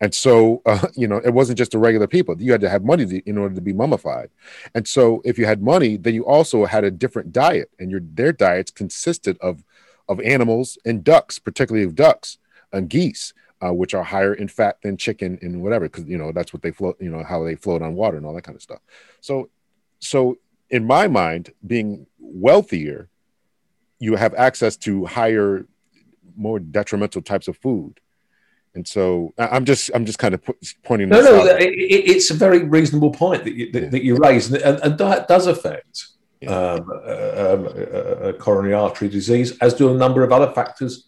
and 0.02 0.14
so 0.14 0.62
uh, 0.66 0.88
you 0.96 1.08
know 1.08 1.18
it 1.18 1.34
wasn't 1.34 1.58
just 1.58 1.72
the 1.72 1.78
regular 1.78 2.08
people. 2.08 2.40
You 2.42 2.52
had 2.52 2.62
to 2.62 2.70
have 2.70 2.84
money 2.84 3.06
to, 3.06 3.30
in 3.30 3.38
order 3.38 3.56
to 3.56 3.62
be 3.62 3.74
mummified, 3.74 4.30
and 4.76 4.88
so 4.88 5.22
if 5.24 5.38
you 5.38 5.46
had 5.46 5.62
money, 5.62 5.98
then 5.98 6.14
you 6.14 6.26
also 6.26 6.66
had 6.66 6.84
a 6.84 6.92
different 6.92 7.32
diet, 7.32 7.72
and 7.80 7.90
your 7.90 8.02
their 8.02 8.34
diets 8.34 8.72
consisted 8.72 9.38
of 9.40 9.64
of 10.10 10.20
animals 10.22 10.78
and 10.86 11.04
ducks, 11.04 11.40
particularly 11.40 11.86
of 11.86 11.96
ducks 11.96 12.38
and 12.72 12.90
geese 12.90 13.34
uh, 13.64 13.74
which 13.74 13.94
are 13.94 14.04
higher 14.04 14.34
in 14.34 14.48
fat 14.48 14.78
than 14.82 14.98
chicken 14.98 15.40
and 15.42 15.64
whatever, 15.64 15.86
because 15.86 16.06
you 16.06 16.18
know 16.18 16.32
that's 16.32 16.54
what 16.54 16.62
they 16.62 16.72
float, 16.72 16.98
you 17.00 17.10
know, 17.10 17.24
how 17.24 17.44
they 17.44 17.56
float 17.56 17.82
on 17.82 17.96
water 17.96 18.18
and 18.18 18.26
all 18.26 18.34
that 18.34 18.44
kind 18.44 18.56
of 18.56 18.62
stuff. 18.62 18.80
So, 19.22 19.50
so 20.00 20.38
in 20.70 20.86
my 20.86 21.08
mind, 21.08 21.54
being 21.66 22.08
wealthier, 22.20 23.10
you 24.00 24.16
have 24.16 24.34
access 24.36 24.78
to 24.78 25.06
higher, 25.06 25.66
more 26.36 26.60
detrimental 26.60 27.22
types 27.22 27.48
of 27.48 27.58
food. 27.58 28.00
And 28.76 28.88
so 28.88 29.34
I'm 29.38 29.66
just 29.66 29.90
I'm 29.96 30.06
just 30.06 30.20
kind 30.20 30.36
of 30.36 30.42
pointing. 30.84 31.10
No, 31.10 31.22
no, 31.22 31.46
it, 31.46 31.74
it's 31.74 32.30
a 32.30 32.36
very 32.36 32.64
reasonable 32.64 33.12
point 33.12 33.44
that 33.44 33.54
you, 33.56 33.72
that, 33.72 33.84
yeah. 33.84 33.90
that 33.90 34.04
you 34.04 34.18
raise, 34.18 34.52
and, 34.52 34.80
and, 34.82 34.98
that 35.00 35.28
does 35.28 35.48
affect 35.48 36.06
yeah. 36.42 36.52
um, 36.52 36.92
uh, 36.92 37.54
um, 37.54 37.68
uh, 38.22 38.34
coronary 38.34 38.76
artery 38.76 39.10
disease, 39.10 39.58
as 39.60 39.74
do 39.74 39.90
a 39.90 39.98
number 39.98 40.22
of 40.24 40.32
other 40.32 40.52
factors 40.52 41.08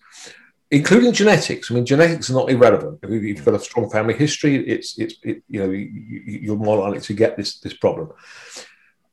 including 0.72 1.14
genetics. 1.14 1.72
I 1.72 1.74
mean, 1.74 1.86
genetics 1.86 2.30
are 2.30 2.34
not 2.34 2.50
irrelevant. 2.50 3.00
If 3.04 3.24
you've 3.24 3.46
got 3.46 3.56
a 3.56 3.60
strong 3.60 3.90
family 3.90 4.14
history, 4.14 4.56
it's 4.68 4.98
it's 4.98 5.16
it, 5.24 5.44
you 5.48 5.60
know 5.60 5.72
you, 5.72 6.54
are 6.54 6.58
more 6.58 6.78
likely 6.78 7.02
to 7.02 7.14
get 7.14 7.38
this 7.38 7.60
this 7.60 7.74
problem. 7.74 8.12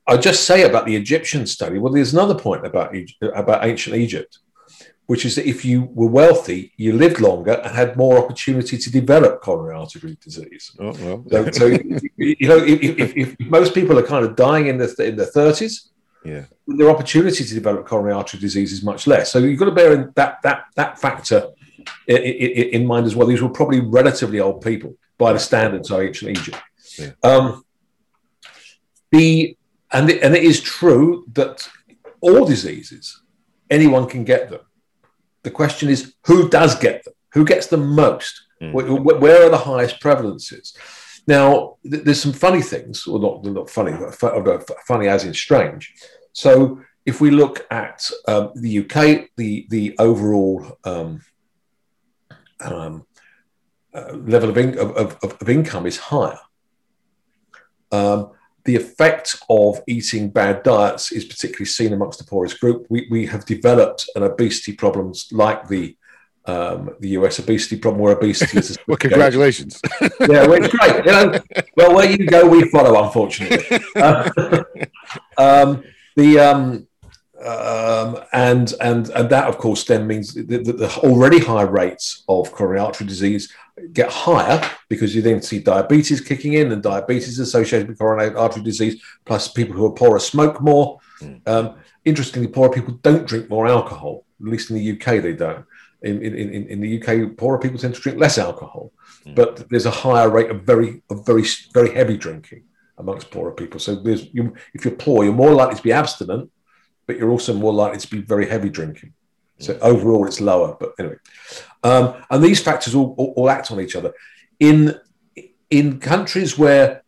I 0.06 0.16
just 0.16 0.44
say 0.44 0.62
about 0.62 0.86
the 0.86 0.94
Egyptian 0.94 1.46
study. 1.46 1.78
Well, 1.78 1.92
there's 1.92 2.12
another 2.12 2.34
point 2.34 2.64
about 2.64 2.94
about 3.34 3.64
ancient 3.64 3.96
Egypt, 3.96 4.38
which 5.06 5.24
is 5.24 5.34
that 5.36 5.48
if 5.48 5.64
you 5.64 5.88
were 5.94 6.06
wealthy, 6.06 6.72
you 6.76 6.92
lived 6.92 7.20
longer 7.20 7.52
and 7.52 7.74
had 7.74 7.96
more 7.96 8.18
opportunity 8.18 8.78
to 8.78 8.90
develop 8.90 9.40
coronary 9.40 9.74
artery 9.74 10.16
disease. 10.22 10.72
Oh, 10.78 10.92
well. 11.00 11.24
so, 11.30 11.50
so 11.50 11.66
you 12.16 12.48
know, 12.48 12.58
if, 12.58 12.98
if, 12.98 13.16
if, 13.16 13.40
most 13.40 13.74
people 13.74 13.98
are 13.98 14.06
kind 14.06 14.24
of 14.24 14.36
dying 14.36 14.68
in 14.68 14.78
the 14.78 14.94
in 15.04 15.16
their 15.16 15.26
thirties, 15.26 15.90
yeah. 16.24 16.44
their 16.68 16.90
opportunity 16.90 17.44
to 17.44 17.54
develop 17.54 17.86
coronary 17.86 18.14
artery 18.14 18.38
disease 18.38 18.72
is 18.72 18.84
much 18.84 19.06
less. 19.08 19.32
So 19.32 19.38
you've 19.40 19.58
got 19.58 19.66
to 19.66 19.72
bear 19.72 19.92
in 19.92 20.12
that 20.14 20.40
that 20.42 20.66
that 20.76 21.00
factor 21.00 21.48
in, 22.06 22.16
in, 22.16 22.68
in 22.80 22.86
mind 22.86 23.06
as 23.06 23.16
well. 23.16 23.26
These 23.26 23.42
were 23.42 23.48
probably 23.48 23.80
relatively 23.80 24.38
old 24.38 24.62
people 24.62 24.94
by 25.18 25.32
the 25.32 25.40
standards 25.40 25.90
of 25.90 26.00
ancient 26.00 26.38
Egypt. 26.38 26.58
Yeah. 26.98 27.10
Um, 27.22 27.64
the 29.10 29.55
and 29.92 30.08
the, 30.08 30.22
and 30.22 30.34
it 30.34 30.42
is 30.42 30.60
true 30.60 31.24
that 31.32 31.68
all 32.20 32.44
diseases 32.44 33.22
anyone 33.70 34.06
can 34.06 34.24
get 34.24 34.50
them. 34.50 34.60
The 35.42 35.50
question 35.50 35.88
is 35.88 36.14
who 36.26 36.48
does 36.48 36.78
get 36.78 37.04
them? 37.04 37.14
Who 37.34 37.44
gets 37.44 37.66
them 37.66 37.94
most? 37.94 38.42
Mm. 38.62 38.72
Where, 38.72 39.18
where, 39.18 39.46
are 39.46 39.50
the 39.50 39.58
highest 39.58 40.00
prevalences? 40.00 40.76
Now, 41.26 41.76
th- 41.88 42.04
there's 42.04 42.22
some 42.22 42.32
funny 42.32 42.62
things, 42.62 43.06
or 43.06 43.18
not, 43.18 43.44
not 43.44 43.68
funny, 43.68 43.92
but 43.92 44.80
funny 44.86 45.08
as 45.08 45.24
in 45.24 45.34
strange. 45.34 45.92
So 46.32 46.80
if 47.04 47.20
we 47.20 47.30
look 47.30 47.66
at 47.70 48.10
um, 48.26 48.52
the 48.54 48.80
UK, 48.80 49.28
the 49.36 49.66
the 49.68 49.94
overall 49.98 50.78
um, 50.84 51.20
um, 52.60 53.06
uh, 53.94 54.12
level 54.12 54.50
of, 54.50 54.58
in- 54.58 54.78
of, 54.78 54.90
of, 54.96 55.18
of, 55.22 55.48
income 55.48 55.86
is 55.86 55.98
higher. 55.98 56.38
Um, 57.92 58.32
the 58.66 58.76
effect 58.76 59.36
of 59.48 59.80
eating 59.86 60.28
bad 60.28 60.62
diets 60.62 61.12
is 61.12 61.24
particularly 61.24 61.66
seen 61.66 61.92
amongst 61.92 62.18
the 62.18 62.24
poorest 62.24 62.60
group. 62.60 62.86
We, 62.90 63.06
we 63.10 63.26
have 63.26 63.46
developed 63.46 64.08
an 64.14 64.24
obesity 64.24 64.72
problems 64.74 65.28
like 65.32 65.68
the 65.68 65.96
um, 66.48 66.90
the 67.00 67.08
US 67.18 67.40
obesity 67.40 67.76
problem, 67.76 68.00
where 68.00 68.14
obesity 68.14 68.58
is. 68.58 68.78
well, 68.86 68.96
congratulations. 68.96 69.80
yeah, 70.00 70.46
well, 70.46 70.52
it's 70.52 70.68
great. 70.68 71.04
You 71.04 71.10
know, 71.10 71.40
well, 71.76 71.94
where 71.94 72.08
you 72.08 72.24
go, 72.24 72.48
we 72.48 72.68
follow. 72.70 73.02
Unfortunately, 73.02 73.80
uh, 73.96 74.30
um, 75.36 75.82
the 76.14 76.38
um, 76.38 76.86
um, 77.46 78.18
and 78.32 78.74
and 78.80 79.08
and 79.10 79.30
that, 79.30 79.48
of 79.48 79.58
course, 79.58 79.84
then 79.84 80.06
means 80.06 80.34
that 80.34 80.48
the, 80.48 80.72
the 80.72 80.96
already 80.98 81.38
high 81.38 81.62
rates 81.62 82.24
of 82.28 82.52
coronary 82.52 82.80
artery 82.80 83.06
disease 83.06 83.52
get 83.92 84.10
higher 84.10 84.60
because 84.88 85.14
you 85.14 85.22
then 85.22 85.42
see 85.42 85.60
diabetes 85.60 86.20
kicking 86.20 86.54
in, 86.54 86.72
and 86.72 86.82
diabetes 86.82 87.38
associated 87.38 87.88
with 87.88 87.98
coronary 87.98 88.34
artery 88.34 88.62
disease. 88.62 89.00
Plus, 89.24 89.48
people 89.48 89.74
who 89.74 89.86
are 89.86 89.92
poorer 89.92 90.18
smoke 90.18 90.60
more. 90.60 90.98
Mm. 91.20 91.48
Um, 91.48 91.74
interestingly, 92.04 92.48
poorer 92.48 92.70
people 92.70 92.94
don't 93.02 93.26
drink 93.26 93.48
more 93.48 93.68
alcohol. 93.68 94.24
At 94.40 94.48
least 94.48 94.70
in 94.70 94.76
the 94.76 94.92
UK, 94.92 95.22
they 95.22 95.34
don't. 95.34 95.64
In, 96.02 96.22
in, 96.22 96.34
in, 96.34 96.66
in 96.66 96.80
the 96.80 97.00
UK, 97.00 97.36
poorer 97.36 97.58
people 97.58 97.78
tend 97.78 97.94
to 97.94 98.00
drink 98.00 98.18
less 98.18 98.38
alcohol, 98.38 98.92
mm. 99.24 99.34
but 99.34 99.68
there's 99.70 99.86
a 99.86 99.90
higher 99.90 100.28
rate 100.28 100.50
of 100.50 100.62
very 100.62 101.02
of 101.10 101.24
very 101.24 101.44
very 101.72 101.94
heavy 101.94 102.16
drinking 102.16 102.64
amongst 102.98 103.30
poorer 103.30 103.52
people. 103.52 103.80
So 103.80 103.94
there's 103.94 104.32
you, 104.34 104.54
if 104.74 104.84
you're 104.84 104.94
poor, 104.94 105.24
you're 105.24 105.32
more 105.32 105.54
likely 105.54 105.76
to 105.76 105.82
be 105.82 105.92
abstinent, 105.92 106.50
but 107.06 107.16
you're 107.16 107.30
also 107.30 107.52
more 107.52 107.72
likely 107.72 107.98
to 107.98 108.10
be 108.10 108.20
very 108.20 108.48
heavy 108.48 108.68
drinking. 108.68 109.12
So 109.58 109.74
mm. 109.74 109.80
overall, 109.80 110.26
it's 110.26 110.40
lower. 110.40 110.76
But 110.78 110.92
anyway, 110.98 111.16
um, 111.82 112.14
and 112.30 112.42
these 112.42 112.60
factors 112.60 112.94
all, 112.94 113.14
all, 113.16 113.32
all 113.36 113.50
act 113.50 113.70
on 113.70 113.80
each 113.80 113.96
other. 113.96 114.12
In 114.60 114.98
in 115.70 115.98
countries 115.98 116.58
where 116.58 117.02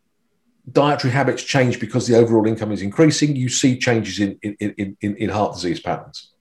dietary 0.70 1.12
habits 1.12 1.42
change 1.42 1.80
because 1.80 2.06
the 2.06 2.16
overall 2.16 2.46
income 2.46 2.72
is 2.72 2.82
increasing, 2.82 3.36
you 3.36 3.48
see 3.48 3.78
changes 3.78 4.18
in 4.20 4.38
in, 4.42 4.56
in, 4.60 4.96
in, 5.00 5.16
in 5.16 5.28
heart 5.28 5.54
disease 5.54 5.80
patterns. 5.80 6.32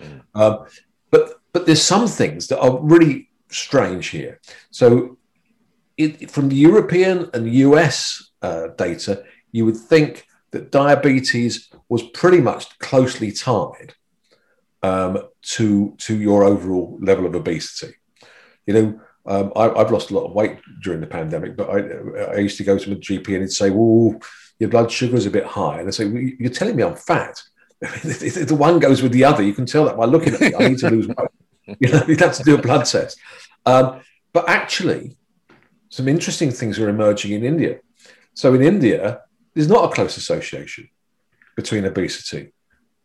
Mm. 0.00 0.22
Um, 0.34 0.66
but 1.10 1.40
but 1.52 1.66
there's 1.66 1.82
some 1.82 2.06
things 2.08 2.48
that 2.48 2.60
are 2.60 2.78
really 2.80 3.28
strange 3.48 4.08
here. 4.08 4.40
So, 4.70 5.18
it, 5.96 6.30
from 6.30 6.48
the 6.48 6.56
European 6.56 7.30
and 7.34 7.52
US 7.52 8.30
uh, 8.40 8.68
data, 8.78 9.24
you 9.52 9.64
would 9.66 9.76
think 9.76 10.26
that 10.52 10.70
diabetes 10.70 11.68
was 11.88 12.02
pretty 12.02 12.40
much 12.40 12.78
closely 12.78 13.32
tied 13.32 13.94
um, 14.82 15.18
to 15.42 15.94
to 15.98 16.16
your 16.16 16.44
overall 16.44 16.98
level 17.00 17.26
of 17.26 17.34
obesity. 17.34 17.94
You 18.66 18.74
know, 18.74 19.00
um, 19.26 19.52
I, 19.56 19.78
have 19.78 19.90
lost 19.90 20.10
a 20.10 20.14
lot 20.14 20.26
of 20.26 20.34
weight 20.34 20.58
during 20.82 21.00
the 21.00 21.06
pandemic, 21.06 21.56
but 21.56 21.68
I, 21.68 22.34
I 22.34 22.38
used 22.38 22.58
to 22.58 22.64
go 22.64 22.78
to 22.78 22.90
my 22.90 22.96
GP 22.96 23.28
and 23.28 23.42
he'd 23.42 23.50
say, 23.50 23.70
"Well, 23.70 24.20
your 24.58 24.70
blood 24.70 24.90
sugar 24.90 25.16
is 25.16 25.26
a 25.26 25.30
bit 25.30 25.44
high," 25.44 25.80
and 25.80 25.88
I 25.88 25.90
say, 25.90 26.06
well, 26.06 26.22
"You're 26.22 26.50
telling 26.50 26.76
me 26.76 26.82
I'm 26.82 26.96
fat." 26.96 27.42
the 27.80 28.56
one 28.56 28.78
goes 28.78 29.02
with 29.02 29.10
the 29.10 29.24
other, 29.24 29.42
you 29.42 29.52
can 29.52 29.66
tell 29.66 29.84
that 29.86 29.96
by 29.96 30.04
looking 30.04 30.34
at 30.34 30.40
me. 30.40 30.54
I 30.54 30.68
need 30.68 30.78
to 30.78 30.90
lose 30.90 31.08
weight. 31.08 31.28
You 31.78 31.92
know, 31.92 32.02
you'd 32.08 32.20
have 32.20 32.34
to 32.34 32.42
do 32.42 32.56
a 32.56 32.60
blood 32.60 32.84
test. 32.86 33.20
Um, 33.64 34.00
but 34.32 34.48
actually, 34.48 35.16
some 35.90 36.08
interesting 36.08 36.50
things 36.50 36.78
are 36.80 36.88
emerging 36.88 37.32
in 37.32 37.44
India. 37.44 37.78
So 38.34 38.52
in 38.54 38.62
India, 38.62 39.20
there's 39.54 39.68
not 39.68 39.90
a 39.90 39.94
close 39.94 40.16
association 40.16 40.88
between 41.56 41.84
obesity 41.84 42.52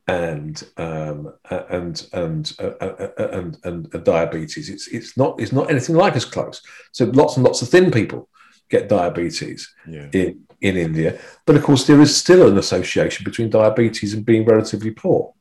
and 0.07 0.63
um, 0.77 1.33
and 1.49 2.07
and, 2.13 2.55
uh, 2.59 2.97
and 3.33 3.57
and 3.63 3.89
and 3.93 4.03
diabetes. 4.03 4.69
It's 4.69 4.87
it's 4.87 5.17
not 5.17 5.39
it's 5.39 5.51
not 5.51 5.69
anything 5.69 5.95
like 5.95 6.15
as 6.15 6.25
close. 6.25 6.61
So 6.93 7.05
lots 7.05 7.35
and 7.35 7.45
lots 7.45 7.61
of 7.61 7.69
thin 7.69 7.91
people 7.91 8.29
get 8.69 8.89
diabetes 8.89 9.73
yeah. 9.87 10.07
in 10.13 10.43
in 10.61 10.77
India, 10.77 11.19
but 11.45 11.55
of 11.55 11.63
course 11.63 11.85
there 11.85 12.01
is 12.01 12.15
still 12.15 12.47
an 12.47 12.57
association 12.57 13.23
between 13.23 13.49
diabetes 13.49 14.13
and 14.13 14.25
being 14.25 14.45
relatively 14.45 14.91
poor. 14.91 15.33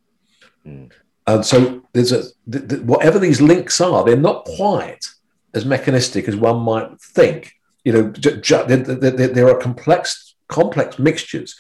Mm. 0.67 0.91
And 1.29 1.45
so 1.45 1.83
there's 1.93 2.13
a 2.13 2.23
th- 2.51 2.69
th- 2.69 2.83
whatever 2.83 3.19
these 3.19 3.41
links 3.41 3.81
are, 3.81 4.05
they're 4.05 4.17
not 4.17 4.45
quite 4.45 5.07
as 5.55 5.65
mechanistic 5.65 6.29
as 6.29 6.37
one 6.37 6.59
might 6.59 7.01
think. 7.01 7.55
You 7.85 7.93
know, 7.93 8.11
j- 8.11 8.41
j- 8.41 8.65
there, 8.67 9.29
there 9.29 9.49
are 9.49 9.59
complex 9.59 10.26
complex 10.49 10.99
mixtures 10.99 11.59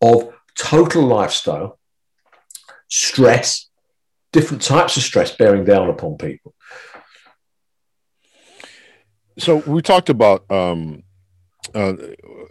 of 0.00 0.32
total 0.56 1.02
lifestyle, 1.02 1.78
stress, 2.88 3.68
different 4.32 4.62
types 4.62 4.96
of 4.96 5.02
stress 5.02 5.34
bearing 5.34 5.64
down 5.64 5.88
upon 5.88 6.16
people. 6.16 6.54
So 9.38 9.56
we 9.66 9.82
talked 9.82 10.08
about 10.08 10.50
um, 10.50 11.04
uh, 11.74 11.94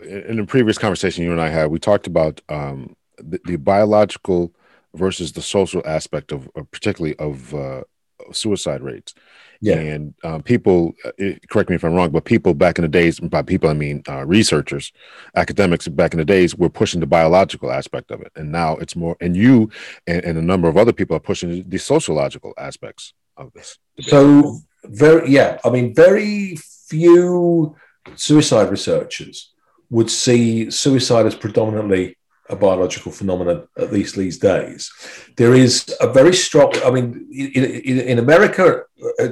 in 0.03 0.39
a 0.39 0.45
previous 0.45 0.77
conversation 0.77 1.23
you 1.23 1.31
and 1.31 1.41
I 1.41 1.49
had. 1.49 1.69
We 1.69 1.79
talked 1.79 2.07
about 2.07 2.41
um, 2.49 2.95
the, 3.17 3.39
the 3.45 3.57
biological 3.57 4.53
versus 4.95 5.33
the 5.33 5.41
social 5.41 5.81
aspect 5.85 6.31
of, 6.31 6.49
particularly 6.71 7.15
of 7.17 7.53
uh, 7.53 7.83
suicide 8.31 8.81
rates. 8.81 9.13
Yeah. 9.59 9.79
And 9.79 10.13
um, 10.23 10.43
people, 10.43 10.93
uh, 11.03 11.11
correct 11.49 11.69
me 11.69 11.75
if 11.75 11.83
I'm 11.83 11.93
wrong, 11.93 12.11
but 12.11 12.25
people 12.25 12.53
back 12.53 12.77
in 12.77 12.83
the 12.83 12.87
days, 12.87 13.19
by 13.19 13.41
people 13.41 13.69
I 13.69 13.73
mean 13.73 14.03
uh, 14.07 14.25
researchers, 14.25 14.91
academics 15.35 15.87
back 15.87 16.13
in 16.13 16.19
the 16.19 16.25
days 16.25 16.55
were 16.55 16.69
pushing 16.69 16.99
the 16.99 17.07
biological 17.07 17.71
aspect 17.71 18.11
of 18.11 18.21
it, 18.21 18.31
and 18.35 18.51
now 18.51 18.73
it's 18.77 18.95
more. 18.95 19.17
And 19.19 19.35
you 19.35 19.71
and, 20.05 20.23
and 20.23 20.37
a 20.37 20.41
number 20.41 20.67
of 20.67 20.77
other 20.77 20.93
people 20.93 21.15
are 21.15 21.21
pushing 21.21 21.67
the 21.67 21.77
sociological 21.77 22.53
aspects 22.57 23.13
of 23.35 23.51
this. 23.53 23.79
Debate. 23.97 24.09
So 24.11 24.59
very, 24.85 25.29
yeah, 25.31 25.57
I 25.65 25.69
mean, 25.69 25.95
very 25.95 26.57
few 26.57 27.75
suicide 28.15 28.69
researchers 28.69 29.53
would 29.89 30.09
see 30.09 30.69
suicide 30.69 31.25
as 31.25 31.35
predominantly 31.35 32.16
a 32.49 32.55
biological 32.55 33.11
phenomenon, 33.11 33.67
at 33.77 33.91
least 33.91 34.15
these 34.15 34.37
days. 34.37 34.91
There 35.35 35.53
is 35.53 35.93
a 35.99 36.11
very 36.11 36.33
strong, 36.33 36.73
I 36.83 36.91
mean, 36.91 37.27
in, 37.31 37.65
in, 37.65 37.99
in 37.99 38.19
America, 38.19 38.83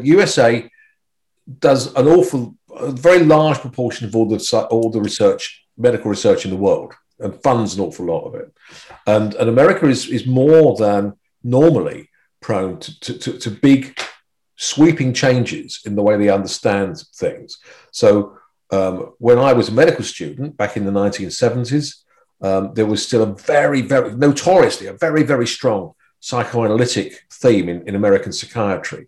USA 0.01 0.63
uh, 0.63 0.67
does 1.59 1.93
an 1.95 2.07
awful, 2.07 2.55
a 2.75 2.91
very 2.91 3.23
large 3.23 3.59
proportion 3.59 4.07
of 4.07 4.15
all 4.15 4.27
the, 4.27 4.67
all 4.69 4.89
the 4.89 5.01
research, 5.01 5.65
medical 5.77 6.09
research 6.09 6.45
in 6.45 6.51
the 6.51 6.57
world, 6.57 6.93
and 7.19 7.41
funds 7.41 7.75
an 7.75 7.81
awful 7.81 8.05
lot 8.05 8.25
of 8.25 8.35
it. 8.35 8.53
And, 9.07 9.33
and 9.35 9.49
America 9.49 9.87
is, 9.87 10.09
is 10.09 10.25
more 10.25 10.75
than 10.75 11.13
normally 11.43 12.09
prone 12.41 12.79
to, 12.79 12.99
to, 12.99 13.17
to, 13.17 13.39
to 13.39 13.51
big, 13.51 13.97
sweeping 14.57 15.13
changes 15.13 15.81
in 15.85 15.95
the 15.95 16.03
way 16.03 16.17
they 16.17 16.29
understand 16.29 17.01
things. 17.15 17.59
So, 17.91 18.37
um, 18.71 19.13
when 19.19 19.37
I 19.37 19.53
was 19.53 19.69
a 19.69 19.73
medical 19.73 20.03
student 20.03 20.57
back 20.57 20.75
in 20.75 20.85
the 20.85 20.91
1970s, 20.91 22.03
um, 22.41 22.73
there 22.73 22.85
was 22.85 23.05
still 23.05 23.23
a 23.23 23.33
very, 23.33 23.81
very 23.81 24.15
notoriously 24.15 24.87
a 24.87 24.93
very, 24.93 25.23
very 25.23 25.47
strong 25.47 25.93
psychoanalytic 26.19 27.23
theme 27.31 27.69
in, 27.69 27.87
in 27.87 27.95
American 27.95 28.31
psychiatry. 28.31 29.07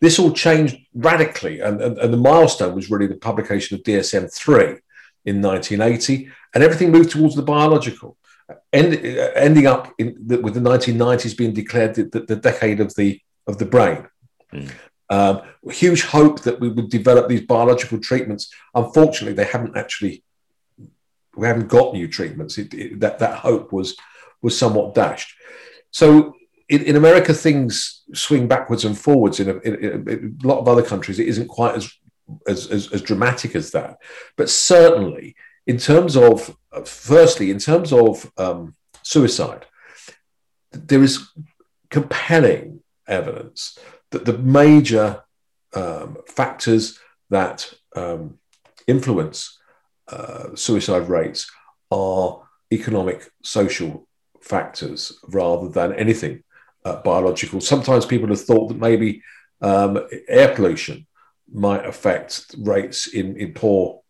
This 0.00 0.18
all 0.18 0.32
changed 0.32 0.76
radically, 0.94 1.60
and, 1.60 1.80
and, 1.80 1.98
and 1.98 2.12
the 2.12 2.18
milestone 2.18 2.74
was 2.74 2.90
really 2.90 3.06
the 3.06 3.16
publication 3.16 3.76
of 3.76 3.82
DSM 3.82 4.32
3 4.32 4.76
in 5.26 5.42
1980, 5.42 6.30
and 6.54 6.64
everything 6.64 6.90
moved 6.90 7.10
towards 7.10 7.34
the 7.34 7.42
biological, 7.42 8.16
end, 8.72 8.94
ending 9.34 9.66
up 9.66 9.92
in 9.98 10.16
the, 10.26 10.40
with 10.40 10.54
the 10.54 10.60
1990s 10.60 11.36
being 11.36 11.52
declared 11.52 11.94
the, 11.94 12.04
the, 12.04 12.20
the, 12.20 12.36
decade 12.36 12.80
of 12.80 12.94
the, 12.94 13.20
of 13.46 13.58
the 13.58 13.66
brain. 13.66 14.06
Mm. 14.52 14.70
Um, 15.10 15.42
huge 15.70 16.04
hope 16.04 16.42
that 16.42 16.60
we 16.60 16.68
would 16.68 16.88
develop 16.88 17.28
these 17.28 17.42
biological 17.42 17.98
treatments. 17.98 18.50
Unfortunately, 18.74 19.34
they 19.34 19.50
haven't 19.50 19.76
actually 19.76 20.22
we 21.40 21.46
haven't 21.46 21.68
got 21.68 21.94
new 21.94 22.06
treatments. 22.06 22.58
It, 22.58 22.74
it, 22.74 23.00
that 23.00 23.18
that 23.18 23.38
hope 23.38 23.72
was 23.72 23.96
was 24.42 24.56
somewhat 24.56 24.94
dashed. 24.94 25.34
So 25.90 26.34
in, 26.68 26.82
in 26.84 26.96
America, 26.96 27.32
things 27.34 28.02
swing 28.14 28.46
backwards 28.46 28.84
and 28.84 28.96
forwards. 28.96 29.40
In 29.40 29.48
a, 29.48 29.58
in 29.58 30.36
a, 30.42 30.46
lot 30.46 30.60
of 30.60 30.68
other 30.68 30.82
countries, 30.82 31.18
it 31.18 31.28
isn't 31.28 31.48
quite 31.48 31.74
as, 31.74 31.92
as 32.46 32.66
as, 32.66 32.92
as 32.92 33.02
dramatic 33.02 33.56
as 33.56 33.70
that. 33.72 33.96
But 34.36 34.50
certainly, 34.50 35.34
in 35.66 35.78
terms 35.78 36.16
of 36.16 36.54
firstly, 36.84 37.50
in 37.50 37.58
terms 37.58 37.92
of 37.92 38.30
um, 38.36 38.76
suicide, 39.02 39.64
there 40.72 41.02
is 41.02 41.30
compelling 41.88 42.80
evidence 43.08 43.78
that 44.10 44.24
the 44.24 44.38
major 44.38 45.22
um, 45.74 46.18
factors 46.28 46.98
that 47.30 47.72
um, 47.96 48.38
influence 48.86 49.59
suicide 50.54 51.08
rates 51.08 51.50
are 51.90 52.42
economic, 52.72 53.30
social 53.42 54.06
factors 54.40 55.18
rather 55.28 55.68
than 55.68 55.92
anything 55.94 56.42
uh, 56.84 56.96
biological. 57.02 57.60
Sometimes 57.60 58.06
people 58.06 58.28
have 58.28 58.40
thought 58.40 58.68
that 58.68 58.78
maybe 58.78 59.22
um, 59.60 59.98
air 60.28 60.54
pollution 60.54 61.06
might 61.52 61.84
affect 61.84 62.54
rates 62.58 63.08
in, 63.08 63.36
in 63.36 63.52
poor 63.52 64.00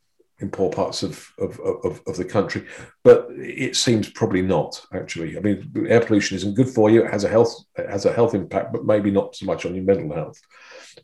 in 0.41 0.49
poor 0.49 0.71
parts 0.71 1.03
of, 1.03 1.31
of, 1.39 1.61
of, 1.61 2.01
of, 2.07 2.17
the 2.17 2.25
country, 2.25 2.67
but 3.05 3.27
it 3.33 3.77
seems 3.77 4.09
probably 4.09 4.41
not 4.41 4.81
actually. 4.95 5.37
I 5.37 5.41
mean, 5.41 5.71
air 5.87 6.01
pollution 6.01 6.35
isn't 6.37 6.55
good 6.55 6.71
for 6.71 6.89
you. 6.89 7.05
It 7.05 7.11
has 7.11 7.25
a 7.25 7.29
health 7.29 7.55
has 7.77 8.07
a 8.07 8.13
health 8.13 8.35
impact, 8.35 8.73
but 8.73 8.87
maybe 8.87 9.11
not 9.11 9.37
so 9.37 9.45
much 9.45 9.67
on 9.67 9.75
your 9.75 9.85
mental 9.85 10.15
health. 10.15 10.41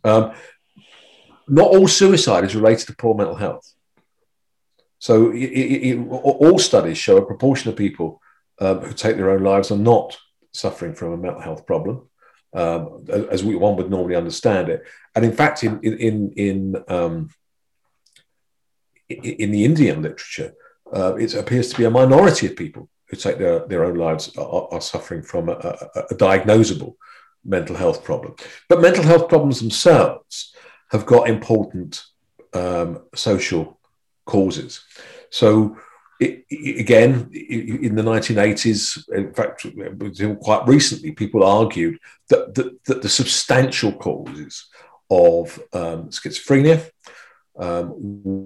Um, 0.04 0.32
not 1.48 1.68
all 1.68 1.86
suicide 1.86 2.44
is 2.44 2.56
related 2.56 2.86
to 2.86 2.96
poor 2.96 3.14
mental 3.14 3.34
health. 3.34 3.70
So 4.98 5.30
it, 5.30 5.36
it, 5.36 5.90
it, 5.90 6.08
all 6.08 6.58
studies 6.58 6.98
show 6.98 7.16
a 7.16 7.26
proportion 7.26 7.70
of 7.70 7.76
people 7.76 8.20
um, 8.60 8.80
who 8.80 8.92
take 8.94 9.16
their 9.16 9.30
own 9.30 9.42
lives 9.42 9.70
are 9.70 9.78
not 9.78 10.16
suffering 10.52 10.94
from 10.94 11.12
a 11.12 11.16
mental 11.16 11.42
health 11.42 11.66
problem, 11.66 12.08
um, 12.54 13.04
as 13.30 13.44
we, 13.44 13.54
one 13.54 13.76
would 13.76 13.90
normally 13.90 14.16
understand 14.16 14.68
it. 14.68 14.82
And 15.14 15.24
in 15.24 15.32
fact, 15.32 15.62
in 15.64 15.80
in 15.82 16.32
in 16.32 16.84
um, 16.88 17.30
in 19.08 19.50
the 19.50 19.64
Indian 19.64 20.02
literature, 20.02 20.54
uh, 20.92 21.14
it 21.16 21.34
appears 21.34 21.70
to 21.70 21.76
be 21.76 21.84
a 21.84 21.90
minority 21.90 22.46
of 22.46 22.56
people 22.56 22.88
who 23.08 23.16
take 23.16 23.38
their, 23.38 23.66
their 23.66 23.84
own 23.84 23.96
lives 23.96 24.36
are, 24.36 24.68
are 24.72 24.80
suffering 24.80 25.22
from 25.22 25.48
a, 25.48 25.52
a, 25.52 26.00
a, 26.10 26.14
diagnosable 26.14 26.96
mental 27.44 27.76
health 27.76 28.02
problem. 28.02 28.34
But 28.68 28.80
mental 28.80 29.04
health 29.04 29.28
problems 29.28 29.60
themselves 29.60 30.54
have 30.90 31.06
got 31.06 31.28
important 31.28 32.02
um, 32.52 33.04
social 33.14 33.75
causes. 34.26 34.84
So, 35.30 35.78
it, 36.20 36.44
again, 36.50 37.30
in 37.32 37.94
the 37.94 38.02
1980s, 38.02 39.08
in 39.12 39.34
fact, 39.34 39.66
quite 40.42 40.66
recently, 40.66 41.12
people 41.12 41.44
argued 41.44 41.98
that, 42.28 42.54
that, 42.54 42.84
that 42.84 43.02
the 43.02 43.08
substantial 43.08 43.92
causes 43.92 44.66
of 45.10 45.58
um, 45.72 46.08
schizophrenia 46.08 46.90
um, 47.58 47.94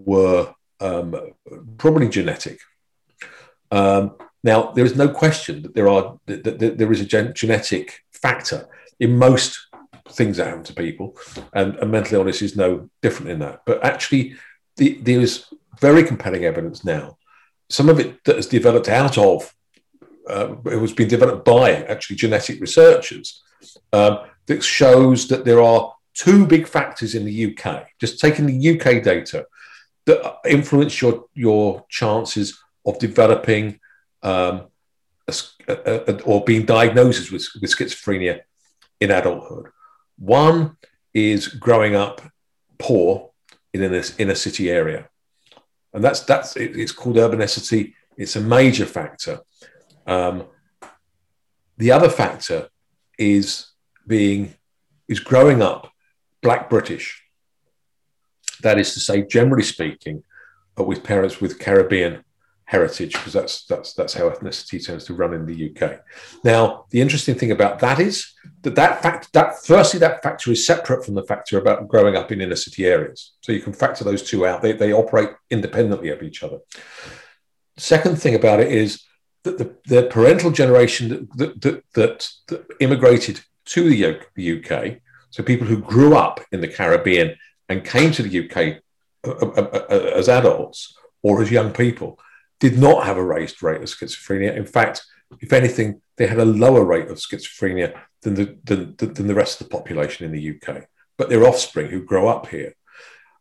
were 0.05 0.53
um, 0.81 1.15
probably 1.79 2.09
genetic. 2.09 2.61
Um, 3.71 4.17
now, 4.43 4.73
there 4.73 4.85
is 4.85 4.97
no 4.97 5.09
question 5.09 5.63
that 5.63 5.75
there 5.75 5.89
are 5.89 6.19
that, 6.27 6.59
that 6.59 6.79
there 6.79 6.93
is 6.93 7.01
a 7.01 7.05
gen- 7.05 7.35
genetic 7.35 8.01
factor 8.13 8.69
in 8.99 9.17
most 9.17 9.59
things 10.09 10.37
that 10.37 10.47
happen 10.49 10.65
to 10.65 10.75
people, 10.75 11.17
and, 11.53 11.77
and, 11.77 11.91
mental 11.91 12.19
illness 12.19 12.43
is 12.43 12.57
no 12.57 12.89
different 13.03 13.31
in 13.31 13.39
that. 13.41 13.63
But 13.65 13.85
actually, 13.85 14.35
the, 14.77 14.95
there 14.95 15.21
is 15.21 15.45
very 15.81 16.03
compelling 16.03 16.45
evidence 16.45 16.85
now. 16.85 17.19
Some 17.69 17.89
of 17.89 18.01
it 18.01 18.23
that 18.25 18.37
has 18.37 18.47
developed 18.47 18.89
out 18.89 19.17
of 19.19 19.55
uh, 20.29 20.55
it 20.67 20.77
was 20.77 20.93
being 20.93 21.09
developed 21.09 21.45
by 21.45 21.73
actually 21.85 22.17
genetic 22.17 22.61
researchers 22.61 23.43
um, 23.93 24.21
that 24.47 24.63
shows 24.63 25.29
that 25.29 25.45
there 25.45 25.63
are 25.63 25.93
two 26.15 26.47
big 26.47 26.67
factors 26.67 27.15
in 27.15 27.25
the 27.25 27.47
UK. 27.47 27.89
Just 27.99 28.21
taking 28.21 28.47
the 28.47 28.71
UK 28.71 29.03
data 29.03 29.47
that 30.07 30.37
influence 30.49 31.01
your 31.01 31.27
your 31.35 31.85
chances 31.89 32.59
of 32.87 32.99
developing 32.99 33.79
um, 34.23 34.69
a, 35.29 35.35
a, 35.69 36.13
a, 36.13 36.23
or 36.23 36.45
being 36.45 36.65
diagnosed 36.65 37.31
with, 37.31 37.47
with 37.61 37.71
schizophrenia 37.71 38.41
in 39.01 39.11
adulthood. 39.11 39.69
One 40.19 40.77
is 41.15 41.49
growing 41.49 41.95
up 41.95 42.21
poor 42.79 43.31
in 43.73 43.83
an 43.83 44.03
inner 44.19 44.35
city 44.35 44.71
area, 44.71 45.09
and 45.93 46.05
that's 46.05 46.21
that's 46.21 46.57
it, 46.57 46.77
it's 46.77 46.93
called 46.93 47.17
urbanicity. 47.17 47.95
It's 48.17 48.37
a 48.37 48.41
major 48.41 48.87
factor. 48.87 49.41
Um, 50.07 50.45
the 51.77 51.93
other 51.93 52.09
factor 52.09 52.69
is 53.19 53.67
being 54.07 54.55
is 55.09 55.21
growing 55.21 55.63
up 55.63 55.91
black 56.43 56.71
British. 56.71 57.23
That 58.63 58.79
is 58.79 58.93
to 58.95 59.01
say, 59.01 59.23
generally 59.23 59.63
speaking, 59.63 60.23
uh, 60.79 60.85
with 60.85 61.03
parents 61.03 61.41
with 61.41 61.59
Caribbean 61.59 62.25
heritage, 62.71 63.15
because 63.15 63.33
that's 63.33 63.67
that's 63.67 63.95
that's 63.95 64.15
how 64.15 64.31
ethnicity 64.31 64.85
tends 64.85 65.05
to 65.05 65.13
run 65.13 65.35
in 65.35 65.45
the 65.45 65.59
UK. 65.69 66.01
Now, 66.45 66.85
the 66.91 67.01
interesting 67.01 67.35
thing 67.35 67.51
about 67.51 67.81
that 67.81 67.99
is 67.99 68.33
that 68.63 68.77
that 68.77 69.03
fact 69.03 69.33
that 69.33 69.65
firstly 69.65 69.99
that 70.01 70.23
factor 70.23 70.53
is 70.53 70.65
separate 70.65 71.05
from 71.05 71.15
the 71.15 71.25
factor 71.25 71.59
about 71.59 71.89
growing 71.89 72.15
up 72.15 72.31
in 72.31 72.41
inner 72.41 72.55
city 72.55 72.87
areas. 72.87 73.33
So 73.41 73.51
you 73.51 73.61
can 73.61 73.73
factor 73.73 74.05
those 74.05 74.23
two 74.23 74.47
out. 74.47 74.63
They, 74.63 74.73
they 74.73 74.93
operate 74.93 75.31
independently 75.51 76.11
of 76.11 76.23
each 76.23 76.45
other. 76.45 76.59
Second 77.77 78.23
thing 78.23 78.37
about 78.37 78.61
it 78.61 78.71
is 78.71 79.03
that 79.43 79.59
the, 79.59 79.75
the 79.87 80.05
parental 80.05 80.53
generation 80.53 81.29
that, 81.35 81.61
that, 81.63 81.83
that, 81.95 82.29
that 82.49 82.67
immigrated 82.79 83.41
to 83.65 83.89
the, 83.91 84.61
UK, 84.61 85.01
so 85.31 85.43
people 85.43 85.67
who 85.67 85.79
grew 85.79 86.15
up 86.15 86.41
in 86.53 86.61
the 86.61 86.69
Caribbean 86.69 87.37
and 87.69 87.85
came 87.85 88.13
to 88.13 88.23
the 88.23 88.35
UK 88.45 88.83
uh, 89.27 89.47
uh, 89.47 89.85
uh, 89.91 90.13
as 90.15 90.29
adults 90.29 90.97
or 91.23 91.43
as 91.43 91.51
young 91.51 91.73
people 91.73 92.19
did 92.61 92.79
not 92.79 93.05
have 93.05 93.17
a 93.17 93.25
raised 93.25 93.63
rate 93.63 93.83
of 93.83 93.89
schizophrenia. 93.89 94.57
In 94.57 94.67
fact, 94.67 95.05
if 95.41 95.53
anything, 95.53 96.01
they 96.17 96.27
had 96.27 96.39
a 96.39 96.45
lower 96.45 96.85
rate 96.85 97.09
of 97.09 97.19
schizophrenia 97.19 97.99
than 98.23 98.35
the, 98.35 98.59
than, 98.65 98.95
than 98.97 99.27
the 99.27 99.35
rest 99.35 99.61
of 99.61 99.69
the 99.69 99.77
population 99.77 100.27
in 100.27 100.33
the 100.33 100.57
UK. 100.57 100.85
But 101.17 101.29
their 101.29 101.47
offspring 101.47 101.91
who 101.91 102.05
grow 102.05 102.29
up 102.29 102.49
here, 102.49 102.75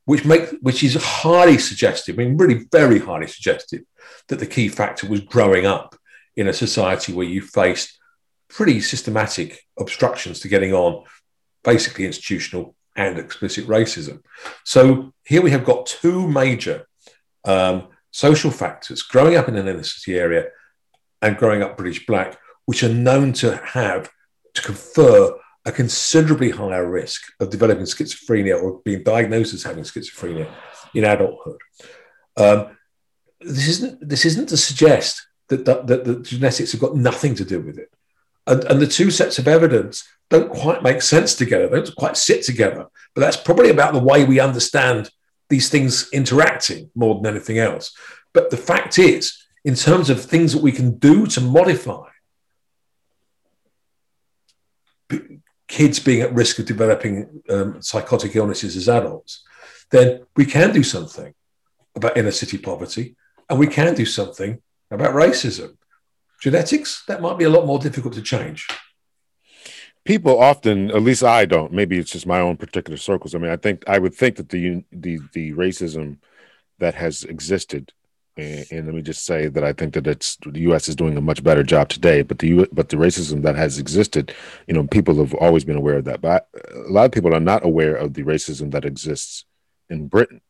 which 0.05 0.25
make 0.25 0.49
which 0.61 0.83
is 0.83 0.95
highly 0.95 1.57
suggestive, 1.57 2.17
I 2.17 2.23
mean, 2.23 2.37
really 2.37 2.65
very 2.71 2.99
highly 2.99 3.27
suggestive 3.27 3.81
that 4.27 4.39
the 4.39 4.47
key 4.47 4.67
factor 4.67 5.07
was 5.07 5.19
growing 5.21 5.65
up 5.65 5.95
in 6.35 6.47
a 6.47 6.53
society 6.53 7.13
where 7.13 7.27
you 7.27 7.41
faced 7.41 7.99
pretty 8.49 8.81
systematic 8.81 9.65
obstructions 9.77 10.39
to 10.39 10.47
getting 10.47 10.73
on, 10.73 11.03
basically 11.63 12.05
institutional 12.05 12.75
and 12.95 13.19
explicit 13.19 13.67
racism. 13.67 14.21
So 14.63 15.13
here 15.25 15.41
we 15.41 15.51
have 15.51 15.65
got 15.65 15.85
two 15.85 16.27
major 16.27 16.87
um, 17.45 17.89
social 18.11 18.51
factors 18.51 19.01
growing 19.01 19.35
up 19.35 19.47
in 19.47 19.55
an 19.55 19.67
inner 19.67 19.83
city 19.83 20.17
area 20.17 20.47
and 21.21 21.37
growing 21.37 21.61
up 21.61 21.77
British 21.77 22.05
black, 22.05 22.37
which 22.65 22.83
are 22.83 22.93
known 22.93 23.33
to 23.33 23.57
have 23.57 24.09
to 24.53 24.61
confer 24.61 25.33
a 25.65 25.71
considerably 25.71 26.49
higher 26.49 26.89
risk 26.89 27.21
of 27.39 27.49
developing 27.49 27.83
schizophrenia 27.83 28.61
or 28.61 28.81
being 28.85 29.03
diagnosed 29.03 29.53
as 29.53 29.63
having 29.63 29.83
schizophrenia 29.83 30.49
in 30.95 31.03
adulthood. 31.03 31.59
Um, 32.37 32.77
this 33.41 33.67
isn't 33.67 34.07
this 34.07 34.25
isn't 34.25 34.49
to 34.49 34.57
suggest 34.57 35.27
that, 35.49 35.65
that, 35.65 35.87
that 35.87 36.05
the 36.05 36.19
genetics 36.19 36.71
have 36.71 36.81
got 36.81 36.95
nothing 36.95 37.35
to 37.35 37.45
do 37.45 37.61
with 37.61 37.77
it. 37.77 37.91
And, 38.47 38.63
and 38.65 38.81
the 38.81 38.87
two 38.87 39.11
sets 39.11 39.37
of 39.37 39.47
evidence 39.47 40.07
don't 40.29 40.49
quite 40.49 40.83
make 40.83 41.01
sense 41.01 41.35
together. 41.35 41.67
They 41.67 41.81
don't 41.81 41.95
quite 41.95 42.17
sit 42.17 42.43
together. 42.43 42.87
But 43.13 43.21
that's 43.21 43.37
probably 43.37 43.69
about 43.69 43.93
the 43.93 43.99
way 43.99 44.25
we 44.25 44.39
understand 44.39 45.09
these 45.49 45.69
things 45.69 46.09
interacting 46.11 46.89
more 46.95 47.15
than 47.15 47.25
anything 47.25 47.57
else. 47.57 47.95
But 48.33 48.49
the 48.49 48.57
fact 48.57 48.99
is, 48.99 49.37
in 49.65 49.75
terms 49.75 50.09
of 50.09 50.23
things 50.23 50.53
that 50.53 50.61
we 50.61 50.71
can 50.71 50.97
do 50.97 51.25
to 51.27 51.41
modify 51.41 52.07
kids 55.67 55.99
being 55.99 56.21
at 56.21 56.33
risk 56.33 56.59
of 56.59 56.65
developing 56.65 57.43
um, 57.49 57.81
psychotic 57.81 58.35
illnesses 58.35 58.75
as 58.75 58.87
adults, 58.87 59.43
then 59.91 60.21
we 60.35 60.45
can 60.45 60.71
do 60.71 60.83
something 60.83 61.33
about 61.95 62.17
inner 62.17 62.31
city 62.31 62.57
poverty 62.57 63.15
and 63.49 63.59
we 63.59 63.67
can 63.67 63.93
do 63.95 64.05
something 64.05 64.61
about 64.91 65.13
racism. 65.13 65.75
Genetics, 66.41 67.03
that 67.07 67.21
might 67.21 67.37
be 67.37 67.43
a 67.43 67.49
lot 67.49 67.65
more 67.65 67.79
difficult 67.79 68.13
to 68.13 68.21
change 68.21 68.67
people 70.05 70.39
often 70.39 70.89
at 70.91 71.01
least 71.01 71.23
i 71.23 71.45
don't 71.45 71.71
maybe 71.71 71.97
it's 71.97 72.11
just 72.11 72.25
my 72.25 72.39
own 72.39 72.57
particular 72.57 72.97
circles. 72.97 73.35
I 73.35 73.37
mean 73.37 73.51
i 73.51 73.57
think 73.57 73.83
i 73.87 73.99
would 73.99 74.13
think 74.13 74.37
that 74.37 74.49
the 74.49 74.83
the 74.91 75.19
the 75.33 75.53
racism 75.53 76.17
that 76.79 76.95
has 76.95 77.23
existed 77.23 77.91
and, 78.37 78.65
and, 78.71 78.85
let 78.85 78.95
me 78.95 79.01
just 79.01 79.25
say 79.25 79.47
that 79.47 79.63
i 79.63 79.73
think 79.73 79.93
that 79.93 80.07
it's 80.07 80.37
the 80.45 80.61
us 80.61 80.87
is 80.87 80.95
doing 80.95 81.17
a 81.17 81.21
much 81.21 81.43
better 81.43 81.63
job 81.63 81.89
today 81.89 82.21
but 82.21 82.39
the 82.39 82.67
but 82.71 82.89
the 82.89 82.97
racism 82.97 83.41
that 83.43 83.55
has 83.55 83.79
existed 83.79 84.33
you 84.67 84.73
know 84.73 84.87
people 84.87 85.15
have 85.15 85.33
always 85.35 85.65
been 85.65 85.77
aware 85.77 85.97
of 85.97 86.05
that 86.05 86.21
but 86.21 86.47
a 86.73 86.91
lot 86.91 87.05
of 87.05 87.11
people 87.11 87.33
are 87.35 87.39
not 87.39 87.65
aware 87.65 87.95
of 87.95 88.13
the 88.13 88.23
racism 88.23 88.71
that 88.71 88.85
exists 88.85 89.45
in 89.89 90.07
britain. 90.07 90.41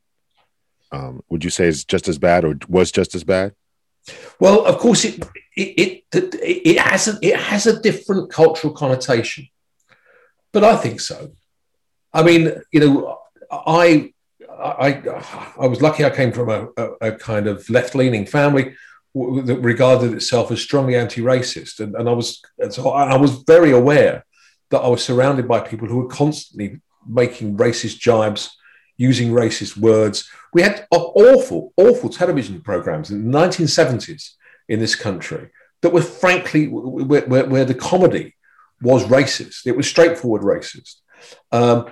Um, 0.92 1.22
would 1.30 1.44
you 1.44 1.52
say 1.52 1.68
it's 1.68 1.84
just 1.84 2.08
as 2.08 2.18
bad 2.18 2.44
or 2.44 2.58
was 2.68 2.92
just 2.92 3.14
as 3.14 3.24
bad 3.24 3.54
well, 4.40 4.66
of 4.66 4.78
course, 4.78 5.06
it 5.06 5.24
it 5.56 6.04
it, 6.14 6.36
it 6.42 6.80
has 6.80 7.08
a, 7.08 7.20
it 7.22 7.36
has 7.36 7.68
a 7.68 7.80
different 7.82 8.32
cultural 8.32 8.74
connotation, 8.74 9.48
but 10.52 10.64
I 10.64 10.76
think 10.78 11.00
so. 11.02 11.32
I 12.14 12.24
mean, 12.24 12.62
you 12.72 12.80
know, 12.80 13.20
I 13.52 14.14
I 14.50 15.02
I 15.60 15.68
was 15.68 15.82
lucky. 15.82 16.04
I 16.06 16.10
came 16.10 16.32
from 16.32 16.50
a, 16.50 16.68
a, 16.78 16.92
a 17.02 17.12
kind 17.14 17.48
of 17.48 17.70
left 17.70 17.96
leaning 17.96 18.26
family 18.26 18.76
that 19.16 19.60
regarded 19.62 20.14
itself 20.14 20.52
as 20.52 20.62
strongly 20.62 20.96
anti-racist, 20.96 21.80
and, 21.80 21.96
and 21.96 22.08
I 22.08 22.14
was 22.14 22.42
and 22.58 22.74
so 22.74 22.90
I 22.90 23.18
was 23.18 23.44
very 23.44 23.72
aware 23.72 24.26
that 24.70 24.82
I 24.82 24.88
was 24.88 25.04
surrounded 25.04 25.48
by 25.48 25.60
people 25.62 25.88
who 25.88 25.98
were 25.98 26.08
constantly 26.08 26.80
making 27.08 27.58
racist 27.58 28.00
jibes, 28.00 28.56
using 29.00 29.32
racist 29.32 29.78
words, 29.78 30.30
we 30.54 30.62
had 30.62 30.86
awful, 30.92 31.74
awful 31.78 32.10
television 32.10 32.62
programs 32.62 33.10
in 33.10 33.32
the 33.32 33.38
1970s 33.38 34.34
in 34.68 34.80
this 34.80 34.94
country 34.94 35.50
that 35.82 35.94
were 35.94 36.02
frankly 36.02 36.68
where, 36.68 37.22
where, 37.22 37.46
where 37.46 37.66
the 37.66 37.74
comedy 37.74 38.36
was 38.82 39.06
racist. 39.06 39.66
It 39.66 39.78
was 39.78 39.88
straightforward 39.88 40.42
racist. 40.42 40.96
Um, 41.52 41.88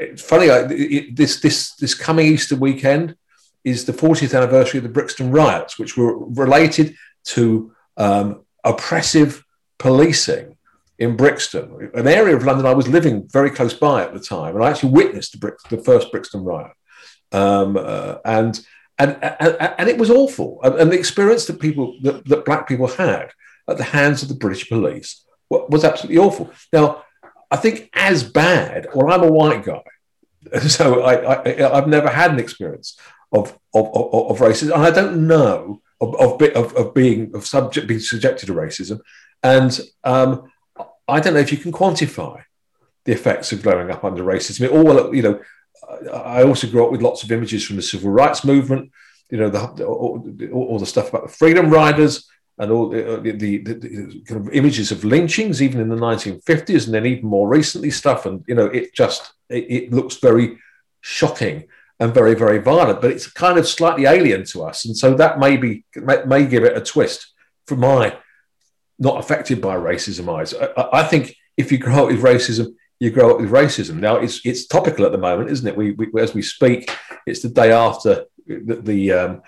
it's 0.00 0.22
funny. 0.22 0.50
I, 0.50 0.66
it, 0.70 1.14
this 1.14 1.40
this 1.40 1.76
this 1.76 1.94
coming 1.94 2.26
Easter 2.26 2.56
weekend 2.56 3.16
is 3.62 3.84
the 3.84 3.92
40th 3.92 4.36
anniversary 4.36 4.78
of 4.78 4.84
the 4.84 4.90
Brixton 4.90 5.30
riots, 5.30 5.78
which 5.78 5.96
were 5.96 6.18
related 6.26 6.96
to 7.24 7.72
um, 7.96 8.44
oppressive 8.64 9.44
policing 9.78 10.53
in 10.98 11.16
Brixton, 11.16 11.90
an 11.94 12.06
area 12.06 12.36
of 12.36 12.44
London 12.44 12.66
I 12.66 12.74
was 12.74 12.88
living 12.88 13.28
very 13.28 13.50
close 13.50 13.74
by 13.74 14.04
at 14.04 14.14
the 14.14 14.20
time, 14.20 14.54
and 14.54 14.64
I 14.64 14.70
actually 14.70 14.92
witnessed 14.92 15.40
the, 15.40 15.56
the 15.70 15.78
first 15.78 16.10
Brixton 16.12 16.44
riot. 16.44 16.72
Um, 17.32 17.76
uh, 17.76 18.16
and 18.24 18.64
and 18.98 19.18
and, 19.22 19.56
and 19.60 19.88
it 19.88 19.98
was 19.98 20.10
awful. 20.10 20.60
And, 20.62 20.76
and 20.76 20.92
the 20.92 20.98
experience 20.98 21.46
that 21.46 21.60
people 21.60 21.98
that, 22.02 22.24
that 22.26 22.44
black 22.44 22.68
people 22.68 22.86
had 22.86 23.30
at 23.68 23.76
the 23.76 23.84
hands 23.84 24.22
of 24.22 24.28
the 24.28 24.34
British 24.34 24.68
police 24.68 25.24
was 25.50 25.84
absolutely 25.84 26.18
awful. 26.18 26.50
Now, 26.72 27.04
I 27.50 27.56
think 27.56 27.90
as 27.94 28.22
bad. 28.22 28.88
Well, 28.94 29.12
I'm 29.12 29.22
a 29.22 29.32
white 29.32 29.64
guy, 29.64 29.82
so 30.68 31.02
I, 31.02 31.44
I 31.44 31.74
have 31.74 31.88
never 31.88 32.08
had 32.08 32.30
an 32.30 32.38
experience 32.38 32.98
of 33.32 33.58
of, 33.74 33.86
of, 33.94 34.30
of 34.30 34.38
racism, 34.38 34.74
and 34.74 34.84
I 34.84 34.90
don't 34.90 35.26
know 35.26 35.82
of 36.00 36.14
of, 36.14 36.42
of, 36.42 36.74
of 36.76 36.94
being 36.94 37.34
of 37.34 37.46
subject 37.46 37.88
being 37.88 38.00
subjected 38.00 38.46
to 38.46 38.54
racism, 38.54 39.00
and 39.42 39.80
um, 40.04 40.52
I 41.08 41.20
don't 41.20 41.34
know 41.34 41.40
if 41.40 41.52
you 41.52 41.58
can 41.58 41.72
quantify 41.72 42.42
the 43.04 43.12
effects 43.12 43.52
of 43.52 43.62
growing 43.62 43.90
up 43.90 44.04
under 44.04 44.24
racism. 44.24 44.70
All 44.70 45.14
you 45.14 45.22
know, 45.22 45.40
I 46.12 46.42
also 46.42 46.66
grew 46.66 46.84
up 46.84 46.90
with 46.90 47.02
lots 47.02 47.22
of 47.22 47.30
images 47.30 47.64
from 47.64 47.76
the 47.76 47.82
civil 47.82 48.10
rights 48.10 48.44
movement. 48.44 48.90
You 49.30 49.38
know, 49.38 49.48
the, 49.48 49.84
all, 49.84 50.26
all 50.52 50.78
the 50.78 50.86
stuff 50.86 51.10
about 51.10 51.26
the 51.26 51.32
freedom 51.32 51.70
riders 51.70 52.28
and 52.58 52.70
all 52.70 52.88
the, 52.88 53.20
the, 53.22 53.32
the, 53.32 53.74
the, 53.74 54.22
kind 54.26 54.46
of 54.46 54.52
images 54.52 54.92
of 54.92 55.04
lynchings, 55.04 55.60
even 55.60 55.80
in 55.80 55.88
the 55.88 55.96
1950s, 55.96 56.86
and 56.86 56.94
then 56.94 57.06
even 57.06 57.26
more 57.26 57.48
recently 57.48 57.90
stuff. 57.90 58.26
And 58.26 58.44
you 58.46 58.54
know, 58.54 58.66
it 58.66 58.94
just 58.94 59.32
it, 59.48 59.70
it 59.70 59.92
looks 59.92 60.16
very 60.16 60.58
shocking 61.00 61.64
and 62.00 62.14
very 62.14 62.34
very 62.34 62.58
violent, 62.58 63.00
but 63.00 63.10
it's 63.10 63.30
kind 63.30 63.58
of 63.58 63.68
slightly 63.68 64.06
alien 64.06 64.44
to 64.44 64.64
us, 64.64 64.84
and 64.84 64.96
so 64.96 65.14
that 65.14 65.38
may 65.38 65.56
be 65.56 65.84
may, 65.96 66.24
may 66.24 66.46
give 66.46 66.64
it 66.64 66.76
a 66.76 66.80
twist 66.80 67.32
for 67.66 67.76
my 67.76 68.16
not 68.98 69.18
affected 69.18 69.60
by 69.60 69.76
racism 69.76 70.32
eyes. 70.34 70.54
I, 70.54 71.00
I 71.00 71.02
think 71.04 71.36
if 71.56 71.72
you 71.72 71.78
grow 71.78 72.04
up 72.04 72.08
with 72.08 72.22
racism, 72.22 72.74
you 73.00 73.10
grow 73.10 73.32
up 73.32 73.40
with 73.40 73.50
racism. 73.50 73.96
Now 73.96 74.16
it's 74.16 74.44
it's 74.44 74.66
topical 74.66 75.04
at 75.04 75.12
the 75.12 75.18
moment, 75.18 75.50
isn't 75.50 75.66
it? 75.66 75.76
We, 75.76 75.92
we 75.92 76.08
as 76.20 76.34
we 76.34 76.42
speak, 76.42 76.90
it's 77.26 77.42
the 77.42 77.48
day 77.48 77.72
after 77.72 78.26
the 78.46 78.76
the, 78.76 79.12
um, 79.12 79.42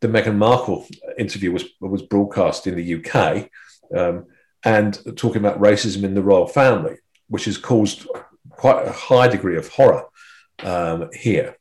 the 0.00 0.08
Meghan 0.08 0.36
Markle 0.36 0.86
interview 1.18 1.52
was 1.52 1.64
was 1.80 2.02
broadcast 2.02 2.66
in 2.66 2.76
the 2.76 2.94
UK, 2.96 3.48
um, 3.96 4.26
and 4.64 4.98
talking 5.16 5.40
about 5.40 5.60
racism 5.60 6.04
in 6.04 6.14
the 6.14 6.22
royal 6.22 6.46
family, 6.46 6.96
which 7.28 7.44
has 7.44 7.56
caused 7.56 8.06
quite 8.50 8.86
a 8.86 8.92
high 8.92 9.28
degree 9.28 9.56
of 9.56 9.68
horror 9.68 10.04
um, 10.64 11.08
here, 11.12 11.56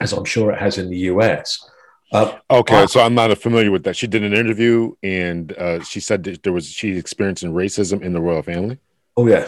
as 0.00 0.12
I'm 0.12 0.24
sure 0.24 0.52
it 0.52 0.60
has 0.60 0.78
in 0.78 0.90
the 0.90 0.98
US. 0.98 1.68
Uh, 2.14 2.38
okay, 2.50 2.82
I, 2.82 2.86
so 2.86 3.00
I'm 3.00 3.14
not 3.14 3.36
familiar 3.38 3.70
with 3.70 3.84
that. 3.84 3.96
She 3.96 4.06
did 4.06 4.22
an 4.22 4.32
interview 4.32 4.94
and 5.02 5.52
uh, 5.52 5.82
she 5.82 6.00
said 6.00 6.22
that 6.24 6.42
there 6.42 6.52
was 6.52 6.66
she 6.68 6.96
experiencing 6.96 7.52
racism 7.52 8.02
in 8.02 8.12
the 8.12 8.20
royal 8.20 8.42
family. 8.42 8.78
Oh 9.16 9.26
yeah, 9.26 9.46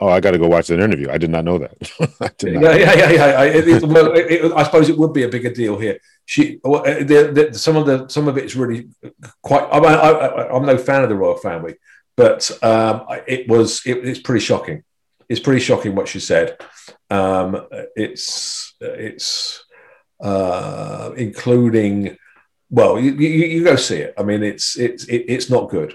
Oh, 0.00 0.08
I 0.08 0.20
got 0.20 0.32
to 0.32 0.38
go 0.38 0.48
watch 0.48 0.66
that 0.66 0.80
interview. 0.80 1.08
I 1.10 1.18
did 1.18 1.30
not 1.30 1.44
know 1.44 1.58
that. 1.58 1.76
yeah, 2.42 2.50
know. 2.50 2.72
yeah, 2.72 2.94
yeah, 2.94 3.10
yeah, 3.10 3.42
It, 3.42 3.68
it, 3.68 3.82
well, 3.84 4.12
it, 4.14 4.52
I 4.52 4.64
suppose 4.64 4.88
it 4.88 4.98
would 4.98 5.12
be 5.12 5.22
a 5.22 5.28
bigger 5.28 5.50
deal 5.50 5.78
here. 5.78 5.98
She, 6.26 6.58
well, 6.64 6.80
uh, 6.80 6.98
the, 7.04 7.48
the, 7.50 7.58
some 7.58 7.76
of 7.76 7.86
the 7.86 8.08
some 8.08 8.26
of 8.26 8.36
it's 8.36 8.56
really 8.56 8.88
quite. 9.42 9.62
I, 9.62 9.78
I, 9.78 10.56
am 10.56 10.66
no 10.66 10.76
fan 10.76 11.04
of 11.04 11.08
the 11.08 11.14
royal 11.14 11.36
family, 11.36 11.76
but 12.16 12.50
um, 12.62 13.06
it 13.26 13.48
was 13.48 13.82
it's 13.86 14.20
pretty 14.20 14.44
shocking. 14.44 14.82
It's 15.28 15.40
pretty 15.40 15.60
shocking 15.60 15.94
what 15.94 16.08
she 16.08 16.20
said. 16.20 16.58
Um, 17.08 17.66
it's 17.94 18.74
it's 18.80 19.63
uh, 20.20 21.12
including 21.16 22.16
well, 22.70 22.98
you, 22.98 23.12
you, 23.12 23.28
you, 23.28 23.64
go 23.64 23.76
see 23.76 23.98
it. 23.98 24.14
I 24.18 24.24
mean, 24.24 24.42
it's 24.42 24.76
it's 24.76 25.04
it, 25.04 25.24
it's 25.28 25.48
not 25.48 25.70
good. 25.70 25.94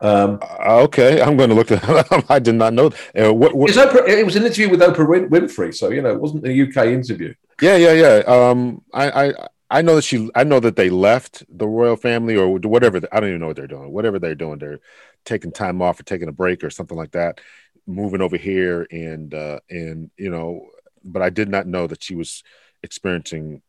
Um, 0.00 0.40
uh, 0.42 0.82
okay, 0.82 1.22
I'm 1.22 1.36
going 1.36 1.50
to 1.50 1.54
look 1.54 1.70
at. 1.70 2.30
I 2.30 2.40
did 2.40 2.56
not 2.56 2.72
know. 2.72 2.90
Uh, 3.16 3.32
what, 3.32 3.54
what... 3.54 3.70
Oprah, 3.70 4.08
it 4.08 4.24
was 4.24 4.34
an 4.34 4.44
interview 4.44 4.68
with 4.68 4.80
Oprah 4.80 5.08
Win- 5.08 5.28
Winfrey, 5.28 5.72
so 5.72 5.90
you 5.90 6.02
know 6.02 6.10
it 6.10 6.20
wasn't 6.20 6.46
a 6.46 6.62
UK 6.62 6.86
interview. 6.88 7.32
Yeah, 7.62 7.76
yeah, 7.76 7.92
yeah. 7.92 8.22
Um, 8.26 8.82
I, 8.92 9.26
I 9.26 9.32
I 9.70 9.82
know 9.82 9.94
that 9.94 10.02
she. 10.02 10.28
I 10.34 10.42
know 10.42 10.58
that 10.58 10.74
they 10.74 10.90
left 10.90 11.44
the 11.48 11.68
royal 11.68 11.96
family 11.96 12.36
or 12.36 12.58
whatever. 12.58 13.00
I 13.12 13.20
don't 13.20 13.28
even 13.28 13.40
know 13.40 13.48
what 13.48 13.56
they're 13.56 13.68
doing. 13.68 13.92
Whatever 13.92 14.18
they're 14.18 14.34
doing, 14.34 14.58
they're 14.58 14.80
taking 15.24 15.52
time 15.52 15.80
off 15.80 16.00
or 16.00 16.02
taking 16.02 16.28
a 16.28 16.32
break 16.32 16.64
or 16.64 16.70
something 16.70 16.96
like 16.96 17.12
that, 17.12 17.40
moving 17.86 18.20
over 18.20 18.36
here 18.36 18.86
and 18.90 19.32
uh, 19.32 19.60
and 19.70 20.10
you 20.16 20.30
know. 20.30 20.66
But 21.04 21.22
I 21.22 21.30
did 21.30 21.48
not 21.48 21.68
know 21.68 21.86
that 21.86 22.02
she 22.02 22.16
was 22.16 22.42
experiencing 22.86 23.62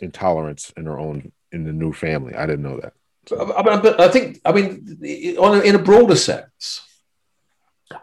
intolerance 0.00 0.64
in 0.76 0.84
her 0.90 0.98
own 0.98 1.32
in 1.52 1.64
the 1.64 1.72
new 1.72 1.92
family. 1.92 2.34
I 2.34 2.46
didn't 2.46 2.66
know 2.68 2.78
that. 2.82 2.92
I, 3.32 3.62
mean, 3.62 3.82
but 3.82 4.00
I 4.00 4.08
think, 4.08 4.40
I 4.44 4.52
mean, 4.52 5.36
on 5.38 5.58
a, 5.58 5.60
in 5.60 5.74
a 5.74 5.78
broader 5.78 6.16
sense, 6.16 6.82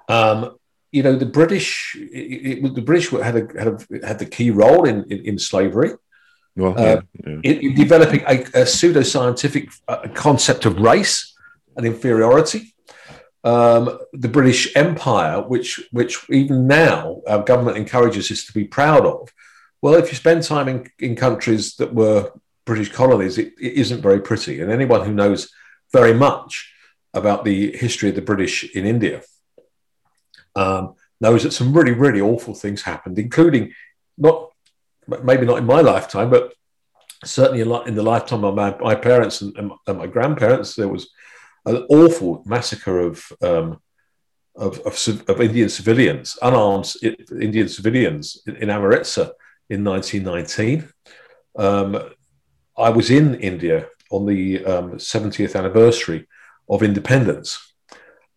um, 0.08 0.58
you 0.92 1.04
know, 1.04 1.16
the 1.16 1.26
British, 1.26 1.96
it, 1.96 2.66
it, 2.66 2.76
the 2.76 2.82
British 2.82 3.10
had 3.10 3.36
a, 3.36 3.44
had, 3.62 3.68
a, 3.68 4.08
had 4.08 4.20
the 4.20 4.26
key 4.26 4.52
role 4.52 4.84
in 4.92 5.04
in, 5.12 5.20
in 5.30 5.40
slavery. 5.40 5.92
Well, 6.56 6.74
uh, 6.78 6.84
yeah, 6.84 7.02
yeah. 7.26 7.40
In, 7.50 7.56
in, 7.66 7.76
developing 7.76 8.22
a, 8.28 8.36
a 8.62 8.66
pseudo-scientific 8.66 9.70
uh, 9.88 10.08
concept 10.14 10.66
of 10.66 10.80
race 10.80 11.36
and 11.76 11.86
inferiority. 11.86 12.74
Um, 13.44 14.00
the 14.14 14.28
British 14.28 14.76
Empire, 14.76 15.42
which 15.42 15.70
which 15.92 16.14
even 16.30 16.68
now 16.68 17.22
our 17.28 17.44
government 17.44 17.78
encourages 17.78 18.32
us 18.32 18.46
to 18.46 18.54
be 18.54 18.66
proud 18.66 19.06
of. 19.06 19.30
Well, 19.82 19.96
if 19.96 20.10
you 20.10 20.16
spend 20.16 20.44
time 20.44 20.68
in, 20.68 20.90
in 21.00 21.16
countries 21.16 21.76
that 21.76 21.94
were 21.94 22.32
British 22.66 22.92
colonies, 22.92 23.38
it, 23.38 23.54
it 23.60 23.74
isn't 23.74 24.02
very 24.02 24.20
pretty. 24.20 24.60
And 24.62 24.72
anyone 24.72 25.06
who 25.06 25.14
knows 25.14 25.52
very 25.94 26.14
much 26.14 26.74
about 27.14 27.46
the 27.46 27.76
history 27.76 28.10
of 28.10 28.16
the 28.16 28.22
British 28.22 28.76
in 28.76 28.86
India 28.86 29.22
um, 30.56 30.96
knows 31.22 31.44
that 31.44 31.54
some 31.54 31.74
really, 31.74 31.94
really 31.94 32.22
awful 32.22 32.54
things 32.54 32.82
happened, 32.82 33.18
including 33.20 33.74
not 34.18 34.50
maybe 35.24 35.46
not 35.46 35.58
in 35.58 35.66
my 35.66 35.82
lifetime, 35.82 36.30
but 36.30 36.54
certainly 37.24 37.62
in 37.62 37.96
the 37.96 38.04
lifetime 38.04 38.44
of 38.44 38.56
my, 38.56 38.76
my 38.80 38.96
parents 38.96 39.42
and, 39.42 39.56
and, 39.58 39.98
my 39.98 40.06
grandparents. 40.06 40.76
There 40.76 40.90
was 40.90 41.10
an 41.66 41.86
awful 41.90 42.44
massacre 42.46 43.00
of 43.00 43.32
um, 43.42 43.80
of, 44.56 44.80
of, 44.80 45.30
of, 45.30 45.40
Indian 45.40 45.70
civilians, 45.70 46.36
unarmed 46.42 46.92
Indian 47.40 47.70
civilians 47.70 48.42
in, 48.48 48.56
in 48.56 48.70
in 49.70 49.84
1919. 49.84 50.90
Um, 51.58 52.12
I 52.78 52.90
was 52.90 53.10
in 53.10 53.36
India 53.36 53.88
on 54.12 54.26
the 54.26 54.64
um, 54.66 54.92
70th 54.94 55.56
anniversary 55.56 56.28
of 56.70 56.84
independence 56.84 57.74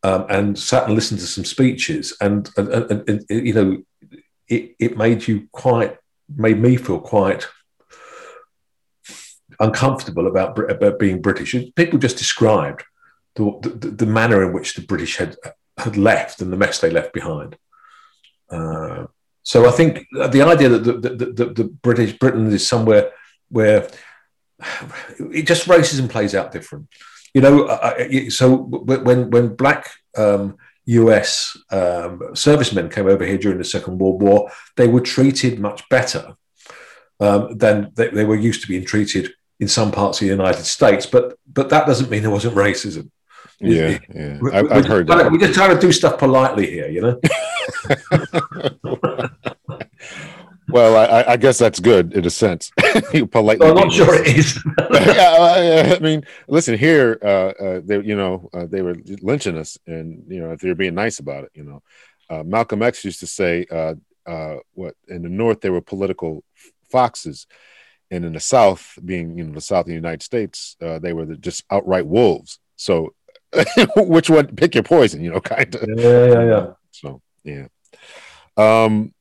um, 0.02 0.26
and 0.28 0.58
sat 0.58 0.84
and 0.86 0.94
listened 0.94 1.20
to 1.20 1.26
some 1.26 1.44
speeches. 1.44 2.16
And, 2.20 2.48
and, 2.56 2.68
and, 2.68 3.08
and 3.08 3.24
you 3.28 3.52
know, 3.52 3.82
it, 4.48 4.74
it 4.78 4.96
made 4.96 5.28
you 5.28 5.48
quite, 5.52 5.98
made 6.34 6.58
me 6.58 6.76
feel 6.76 7.00
quite 7.00 7.46
uncomfortable 9.58 10.26
about, 10.26 10.58
about 10.70 10.98
being 10.98 11.20
British. 11.20 11.54
People 11.74 11.98
just 11.98 12.16
described 12.16 12.82
the, 13.34 13.58
the, 13.62 13.88
the, 13.90 14.06
manner 14.06 14.42
in 14.42 14.52
which 14.52 14.74
the 14.74 14.82
British 14.82 15.16
had, 15.16 15.36
had 15.76 15.96
left 15.96 16.40
and 16.40 16.52
the 16.52 16.56
mess 16.56 16.80
they 16.80 16.90
left 16.90 17.12
behind. 17.12 17.56
Uh, 18.50 19.06
so 19.42 19.66
I 19.66 19.70
think 19.70 20.06
the 20.12 20.42
idea 20.42 20.68
that 20.68 20.84
the, 20.84 20.92
the, 20.92 21.26
the, 21.26 21.44
the 21.52 21.64
British 21.64 22.18
Britain 22.18 22.52
is 22.52 22.66
somewhere 22.66 23.12
where 23.48 23.88
it 25.32 25.46
just 25.46 25.66
racism 25.66 26.08
plays 26.08 26.34
out 26.34 26.52
different. 26.52 26.88
You 27.34 27.40
know, 27.40 28.28
so 28.28 28.56
when 28.56 29.30
when 29.30 29.54
black 29.54 29.90
um, 30.16 30.56
U.S. 30.86 31.56
Um, 31.70 32.34
servicemen 32.34 32.90
came 32.90 33.06
over 33.06 33.24
here 33.24 33.38
during 33.38 33.58
the 33.58 33.64
Second 33.64 33.98
World 33.98 34.20
War, 34.20 34.50
they 34.76 34.88
were 34.88 35.00
treated 35.00 35.60
much 35.60 35.88
better 35.88 36.34
um, 37.20 37.56
than 37.56 37.92
they, 37.94 38.08
they, 38.08 38.24
were 38.24 38.36
used 38.36 38.62
to 38.62 38.68
being 38.68 38.84
treated 38.84 39.32
in 39.60 39.68
some 39.68 39.92
parts 39.92 40.18
of 40.20 40.26
the 40.26 40.32
United 40.34 40.64
States. 40.64 41.06
But 41.06 41.38
but 41.46 41.68
that 41.70 41.86
doesn't 41.86 42.10
mean 42.10 42.22
there 42.22 42.30
wasn't 42.30 42.56
racism. 42.56 43.10
Yeah, 43.60 43.98
yeah. 44.14 44.38
I've, 44.52 44.72
I've 44.72 44.86
heard 44.86 45.06
that. 45.06 45.30
We're 45.30 45.38
just 45.38 45.54
trying 45.54 45.74
to 45.74 45.80
do 45.80 45.92
stuff 45.92 46.18
politely 46.18 46.68
here, 46.68 46.88
you 46.88 47.00
know. 47.00 47.20
Well, 50.72 50.96
I, 50.96 51.32
I, 51.32 51.36
guess 51.36 51.58
that's 51.58 51.80
good 51.80 52.12
in 52.12 52.24
a 52.24 52.30
sense. 52.30 52.70
you 53.12 53.26
politely. 53.26 53.66
Well, 53.66 53.78
I'm 53.78 53.88
not 53.88 53.92
sure 53.92 54.14
it 54.14 54.26
is. 54.26 54.62
yeah, 54.92 55.96
I 55.96 55.98
mean, 56.00 56.24
listen 56.48 56.78
here. 56.78 57.18
Uh, 57.22 57.62
uh, 57.62 57.80
they, 57.84 58.00
you 58.02 58.16
know, 58.16 58.48
uh, 58.52 58.66
they 58.66 58.82
were 58.82 58.96
lynching 59.22 59.58
us, 59.58 59.78
and 59.86 60.24
you 60.28 60.40
know, 60.40 60.52
if 60.52 60.60
they're 60.60 60.74
being 60.74 60.94
nice 60.94 61.18
about 61.18 61.44
it, 61.44 61.50
you 61.54 61.64
know, 61.64 61.82
uh, 62.28 62.42
Malcolm 62.42 62.82
X 62.82 63.04
used 63.04 63.20
to 63.20 63.26
say, 63.26 63.66
uh, 63.70 63.94
uh, 64.26 64.56
"What 64.74 64.94
in 65.08 65.22
the 65.22 65.28
North 65.28 65.60
they 65.60 65.70
were 65.70 65.80
political 65.80 66.44
foxes, 66.90 67.46
and 68.10 68.24
in 68.24 68.32
the 68.32 68.40
South, 68.40 68.98
being 69.04 69.36
you 69.36 69.44
know 69.44 69.54
the 69.54 69.60
South 69.60 69.82
of 69.82 69.88
the 69.88 69.94
United 69.94 70.22
States, 70.22 70.76
they 70.80 71.12
were 71.12 71.26
just 71.36 71.64
outright 71.70 72.06
wolves." 72.06 72.58
So, 72.76 73.14
which 73.96 74.30
one? 74.30 74.54
Pick 74.54 74.74
your 74.74 74.84
poison, 74.84 75.22
you 75.22 75.30
know, 75.30 75.40
kind 75.40 75.74
of. 75.74 75.88
Yeah, 75.98 76.26
yeah, 76.26 76.44
yeah. 76.44 76.66
So, 76.92 77.20
yeah. 77.44 77.66
Um, 78.60 79.14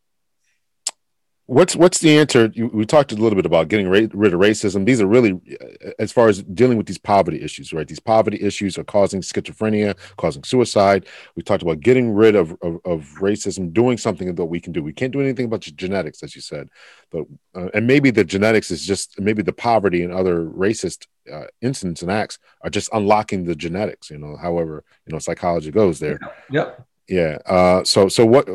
What's 1.50 1.76
what's 1.76 1.98
the 1.98 2.16
answer? 2.16 2.54
We 2.56 2.86
talked 2.86 3.12
a 3.12 3.16
little 3.16 3.36
bit 3.36 3.48
about 3.48 3.70
getting 3.70 3.90
rid 3.90 4.14
of 4.14 4.40
racism. 4.40 4.86
These 4.86 5.02
are 5.02 5.08
really, 5.08 5.32
uh, 5.60 5.90
as 5.98 6.12
far 6.12 6.28
as 6.28 6.44
dealing 6.44 6.78
with 6.78 6.86
these 6.86 7.00
poverty 7.00 7.42
issues, 7.42 7.74
right? 7.74 7.88
These 7.88 8.00
poverty 8.00 8.40
issues 8.40 8.78
are 8.78 8.84
causing 8.84 9.22
schizophrenia, 9.22 9.98
causing 10.18 10.44
suicide. 10.44 11.08
We 11.36 11.42
talked 11.42 11.64
about 11.64 11.80
getting 11.80 12.14
rid 12.14 12.36
of, 12.36 12.52
of, 12.62 12.80
of 12.86 13.16
racism, 13.20 13.74
doing 13.74 13.98
something 13.98 14.36
that 14.36 14.46
we 14.46 14.60
can 14.60 14.74
do. 14.74 14.84
We 14.84 14.94
can't 14.94 15.12
do 15.12 15.22
anything 15.22 15.46
about 15.46 15.62
genetics, 15.62 16.22
as 16.22 16.36
you 16.36 16.42
said, 16.42 16.70
but 17.10 17.26
uh, 17.56 17.70
and 17.74 17.88
maybe 17.88 18.12
the 18.12 18.24
genetics 18.24 18.70
is 18.70 18.86
just 18.86 19.20
maybe 19.20 19.42
the 19.42 19.52
poverty 19.52 20.04
and 20.04 20.14
other 20.14 20.46
racist 20.46 21.08
uh, 21.34 21.46
incidents 21.64 22.04
and 22.04 22.12
acts 22.12 22.38
are 22.62 22.70
just 22.70 22.92
unlocking 22.94 23.46
the 23.46 23.56
genetics. 23.56 24.12
You 24.12 24.20
know, 24.20 24.38
however, 24.38 24.84
you 25.08 25.14
know 25.14 25.20
psychology 25.20 25.72
goes 25.72 25.98
there. 25.98 26.20
Yep. 26.52 26.86
Yeah. 27.10 27.40
Uh, 27.46 27.84
so 27.84 28.08
so 28.08 28.26
what? 28.26 28.48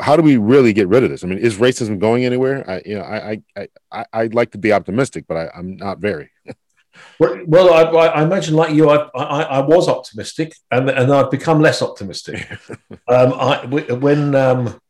How 0.00 0.16
do 0.16 0.22
we 0.22 0.38
really 0.38 0.72
get 0.72 0.88
rid 0.88 1.04
of 1.04 1.10
this? 1.10 1.22
I 1.22 1.26
mean, 1.26 1.38
is 1.38 1.58
racism 1.58 1.98
going 1.98 2.24
anywhere? 2.24 2.68
I 2.68 2.82
you 2.86 2.94
know 2.94 3.02
I 3.02 3.42
I 3.56 3.68
I 3.92 4.04
I'd 4.12 4.34
like 4.34 4.50
to 4.52 4.58
be 4.58 4.72
optimistic, 4.72 5.26
but 5.28 5.36
I, 5.36 5.50
I'm 5.54 5.76
not 5.76 5.98
very. 5.98 6.30
well, 7.18 7.72
I, 7.72 7.82
I, 7.82 8.22
imagine 8.22 8.54
like 8.54 8.74
you, 8.74 8.90
I, 8.90 9.08
I, 9.14 9.42
I 9.42 9.60
was 9.60 9.88
optimistic, 9.88 10.54
and 10.70 10.88
and 10.88 11.12
I've 11.12 11.30
become 11.30 11.60
less 11.60 11.82
optimistic. 11.82 12.50
um, 13.08 13.34
I, 13.34 13.66
when 13.66 14.34
um, 14.34 14.80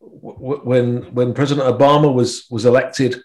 when 0.00 1.14
when 1.14 1.32
President 1.32 1.66
Obama 1.66 2.12
was 2.12 2.46
was 2.50 2.66
elected, 2.66 3.16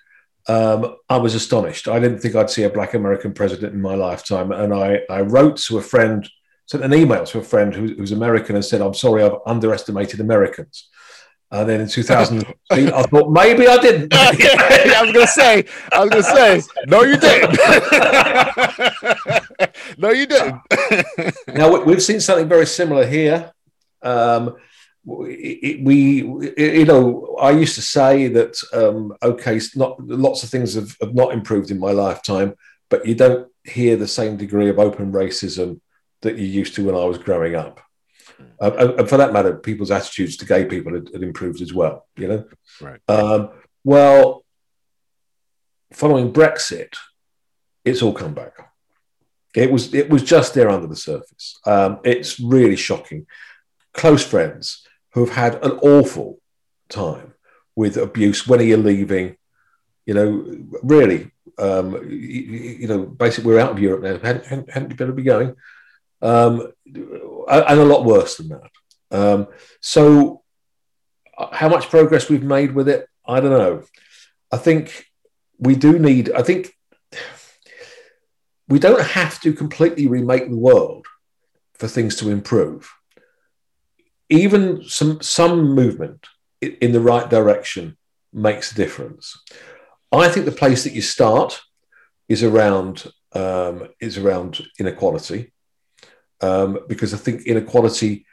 um, 0.48 0.96
I 1.10 1.18
was 1.18 1.36
astonished. 1.36 1.90
I 1.90 2.00
didn't 2.00 2.20
think 2.20 2.36
I'd 2.36 2.50
see 2.50 2.64
a 2.64 2.70
Black 2.70 2.94
American 2.94 3.34
president 3.34 3.74
in 3.74 3.82
my 3.82 3.96
lifetime, 3.96 4.54
and 4.54 4.74
I 4.74 5.02
I 5.10 5.22
wrote 5.22 5.58
to 5.68 5.80
a 5.80 5.82
friend 5.82 6.30
sent 6.68 6.84
an 6.84 6.94
email 6.94 7.26
to 7.26 7.40
a 7.40 7.44
friend 7.44 7.74
who, 7.74 7.88
who's 7.96 8.12
American 8.12 8.56
and 8.56 8.64
said, 8.64 8.82
I'm 8.82 8.94
sorry, 8.94 9.24
I've 9.24 9.40
underestimated 9.46 10.20
Americans. 10.20 10.90
And 11.50 11.68
then 11.70 11.80
in 11.80 11.88
2000, 11.88 12.46
I 12.72 13.04
thought 13.04 13.32
maybe 13.32 13.68
I 13.68 13.78
didn't. 13.78 14.14
I 14.14 15.02
was 15.02 15.14
going 15.14 15.26
to 15.26 15.32
say, 15.32 15.64
I 15.94 16.04
was 16.04 16.10
going 16.10 16.24
to 16.24 16.30
say, 16.30 16.62
no, 16.88 17.04
you 17.04 17.16
didn't. 17.16 17.58
no, 19.98 20.10
you 20.10 20.26
didn't. 20.26 20.62
now 21.56 21.82
we've 21.84 22.04
seen 22.04 22.20
something 22.20 22.50
very 22.50 22.66
similar 22.66 23.08
here. 23.08 23.54
Um, 24.02 24.58
we, 25.06 25.82
we, 25.86 25.96
you 26.58 26.84
know, 26.84 27.38
I 27.40 27.52
used 27.52 27.76
to 27.76 27.82
say 27.82 28.28
that 28.28 28.62
um, 28.74 29.14
okay, 29.24 29.62
not 29.74 30.06
lots 30.06 30.44
of 30.44 30.50
things 30.50 30.74
have, 30.74 30.98
have 31.00 31.16
not 31.16 31.32
improved 31.32 31.72
in 31.72 31.80
my 31.80 31.92
lifetime, 31.92 32.56
but 32.90 33.06
you 33.06 33.16
don't 33.16 33.48
hear 33.64 33.96
the 33.96 34.08
same 34.08 34.36
degree 34.36 34.68
of 34.68 34.80
open 34.80 35.14
racism 35.14 35.80
that 36.22 36.38
you 36.38 36.46
used 36.46 36.76
to 36.76 36.86
when 36.86 36.96
I 36.96 37.06
was 37.06 37.18
growing 37.18 37.56
up. 37.56 37.82
Uh, 38.62 38.94
and 38.98 39.10
for 39.10 39.18
that 39.18 39.34
matter, 39.34 39.56
people's 39.56 39.92
attitudes 39.92 40.38
to 40.38 40.46
gay 40.46 40.66
people 40.66 40.94
had, 40.94 41.10
had 41.12 41.24
improved 41.24 41.62
as 41.62 41.74
well. 41.74 42.08
You 42.16 42.28
know, 42.28 42.46
right? 42.82 43.00
Um, 43.08 43.50
well, 43.84 44.46
following 45.94 46.32
Brexit, 46.32 46.96
it's 47.84 48.02
all 48.02 48.14
come 48.14 48.34
back. 48.34 48.54
It 49.56 49.72
was 49.72 49.94
it 49.94 50.10
was 50.10 50.24
just 50.24 50.54
there 50.54 50.70
under 50.70 50.88
the 50.88 50.96
surface. 50.96 51.58
Um, 51.66 52.00
it's 52.04 52.40
really 52.40 52.76
shocking. 52.76 53.26
Close 53.94 54.26
friends 54.26 54.86
who 55.14 55.26
have 55.26 55.36
had 55.36 55.66
an 55.66 55.72
awful 55.80 56.40
time 56.90 57.34
with 57.76 57.98
abuse. 57.98 58.48
When 58.48 58.60
are 58.60 58.64
you 58.64 58.78
leaving? 58.78 59.38
You 60.06 60.14
know, 60.14 60.80
really. 60.84 61.32
Um, 61.60 61.96
you, 62.08 62.42
you, 62.82 62.88
know, 62.88 63.04
basically, 63.04 63.52
we're 63.52 63.60
out 63.60 63.72
of 63.72 63.80
Europe 63.80 64.04
now. 64.04 64.20
Hadn't, 64.20 64.70
hadn't 64.70 64.92
you 64.92 64.96
better 64.96 65.12
be 65.12 65.24
going? 65.24 65.56
Um, 66.22 66.72
and 66.86 67.80
a 67.80 67.86
lot 67.86 68.06
worse 68.06 68.38
than 68.38 68.50
that. 68.50 68.72
Um, 69.12 69.48
so, 69.82 70.44
how 71.52 71.70
much 71.70 71.90
progress 71.90 72.30
we've 72.30 72.44
made 72.44 72.74
with 72.74 72.90
it, 72.90 73.08
I 73.26 73.40
don't 73.40 73.52
know. 73.52 73.84
I 74.52 74.58
think 74.58 75.06
we 75.60 75.76
do 75.76 76.00
need. 76.00 76.32
I 76.32 76.42
think 76.42 76.74
we 78.68 78.80
don't 78.80 79.02
have 79.02 79.40
to 79.42 79.54
completely 79.54 80.08
remake 80.08 80.50
the 80.50 80.58
world 80.58 81.06
for 81.76 81.88
things 81.88 82.16
to 82.18 82.30
improve. 82.30 82.92
Even 84.30 84.84
some 84.84 85.22
some 85.22 85.74
movement 85.74 86.28
in 86.62 86.92
the 86.92 87.02
right 87.02 87.30
direction 87.30 87.98
makes 88.34 88.72
a 88.72 88.76
difference. 88.76 89.38
I 90.12 90.30
think 90.30 90.46
the 90.46 90.52
place 90.52 90.84
that 90.84 90.94
you 90.94 91.02
start 91.02 91.62
is 92.28 92.44
around 92.44 93.06
um, 93.34 93.90
is 94.00 94.18
around 94.18 94.66
inequality 94.80 95.54
um, 96.42 96.80
because 96.88 97.14
I 97.14 97.18
think 97.18 97.46
inequality 97.46 98.26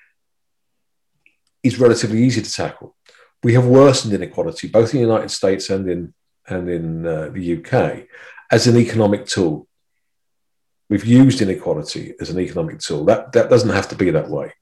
is 1.63 1.79
relatively 1.79 2.23
easy 2.23 2.43
to 2.43 2.53
tackle. 2.53 2.97
We 3.43 3.55
have 3.55 3.67
worsened 3.67 4.15
inequality 4.15 4.69
both 4.69 4.93
in 4.93 5.01
the 5.01 5.07
United 5.07 5.31
States 5.31 5.71
and 5.71 5.89
in 5.89 6.15
and 6.47 6.69
in 6.69 7.07
uh, 7.07 7.31
the 7.33 7.57
UK 7.57 8.07
as 8.51 8.67
an 8.67 8.77
economic 8.77 9.27
tool. 9.27 9.67
We've 10.91 11.07
used 11.07 11.41
inequality 11.41 12.15
as 12.21 12.29
an 12.29 12.39
economic 12.39 12.81
tool. 12.81 13.05
That 13.07 13.33
that 13.33 13.51
doesn't 13.51 13.71
have 13.71 13.89
to 13.89 13.97
be 13.97 14.11
that 14.11 14.29
way. 14.29 14.53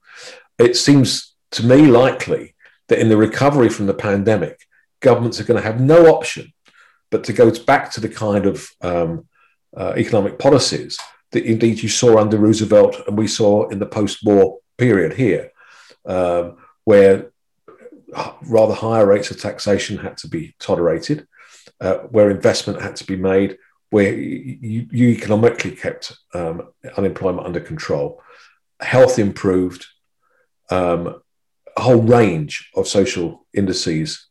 It 0.57 0.77
seems 0.77 1.35
to 1.51 1.65
me 1.65 1.87
likely 1.87 2.55
that 2.87 2.99
in 2.99 3.09
the 3.09 3.17
recovery 3.17 3.69
from 3.69 3.85
the 3.85 3.93
pandemic, 3.93 4.59
governments 5.01 5.39
are 5.39 5.43
going 5.43 5.61
to 5.61 5.67
have 5.67 5.79
no 5.81 6.07
option 6.15 6.53
but 7.11 7.23
to 7.25 7.33
go 7.33 7.51
back 7.65 7.91
to 7.91 8.01
the 8.01 8.09
kind 8.09 8.45
of 8.47 8.67
um, 8.81 9.27
uh, 9.77 9.93
economic 9.95 10.39
policies 10.39 10.97
that 11.33 11.45
indeed 11.45 11.83
you 11.83 11.89
saw 11.89 12.17
under 12.17 12.37
Roosevelt 12.37 12.95
and 13.07 13.17
we 13.17 13.27
saw 13.27 13.67
in 13.69 13.79
the 13.79 13.85
post-war 13.85 14.59
period 14.77 15.13
here, 15.13 15.51
um, 16.05 16.57
where 16.85 17.31
rather 18.43 18.73
higher 18.73 19.05
rates 19.05 19.31
of 19.31 19.39
taxation 19.39 19.97
had 19.97 20.15
to 20.17 20.27
be 20.27 20.55
tolerated, 20.59 21.27
uh, 21.81 21.97
where 22.13 22.29
investment 22.29 22.81
had 22.81 22.95
to 22.95 23.05
be 23.05 23.15
made, 23.15 23.57
where 23.89 24.13
you, 24.13 24.87
you 24.91 25.07
economically 25.09 25.71
kept 25.71 26.15
um, 26.33 26.69
unemployment 26.97 27.45
under 27.45 27.59
control, 27.59 28.21
health 28.79 29.19
improved, 29.19 29.85
um, 30.69 31.21
a 31.75 31.81
whole 31.81 32.01
range 32.01 32.69
of 32.75 32.87
social 32.87 33.45
indices 33.53 34.27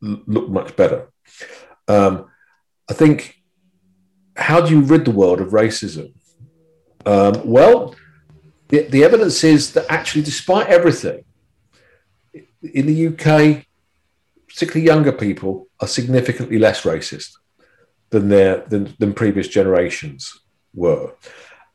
look 0.00 0.48
much 0.48 0.76
better. 0.76 1.10
Um, 1.88 2.26
I 2.88 2.94
think, 2.94 3.36
how 4.36 4.60
do 4.60 4.70
you 4.74 4.80
rid 4.80 5.04
the 5.04 5.10
world 5.10 5.40
of 5.40 5.48
racism? 5.48 6.14
Um, 7.06 7.40
well, 7.44 7.94
the, 8.68 8.82
the 8.82 9.04
evidence 9.04 9.44
is 9.44 9.72
that 9.72 9.86
actually, 9.88 10.22
despite 10.22 10.68
everything, 10.68 11.24
in 12.62 12.86
the 12.86 13.08
UK, 13.08 13.66
particularly 14.48 14.86
younger 14.86 15.12
people, 15.12 15.68
are 15.80 15.88
significantly 15.88 16.58
less 16.58 16.82
racist 16.82 17.32
than 18.10 18.28
their 18.28 18.64
than, 18.68 18.94
than 18.98 19.12
previous 19.12 19.48
generations 19.48 20.40
were. 20.72 21.12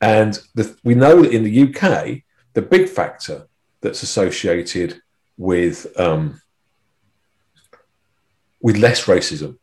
And 0.02 0.40
the, 0.56 0.76
we 0.84 0.96
know 0.96 1.22
that 1.22 1.34
in 1.34 1.44
the 1.44 1.64
UK, 1.64 2.24
the 2.54 2.62
big 2.62 2.88
factor 2.88 3.48
that's 3.82 4.04
associated 4.04 5.02
with 5.38 5.88
um, 6.00 6.42
with 8.62 8.78
less 8.78 9.06
racism 9.06 9.58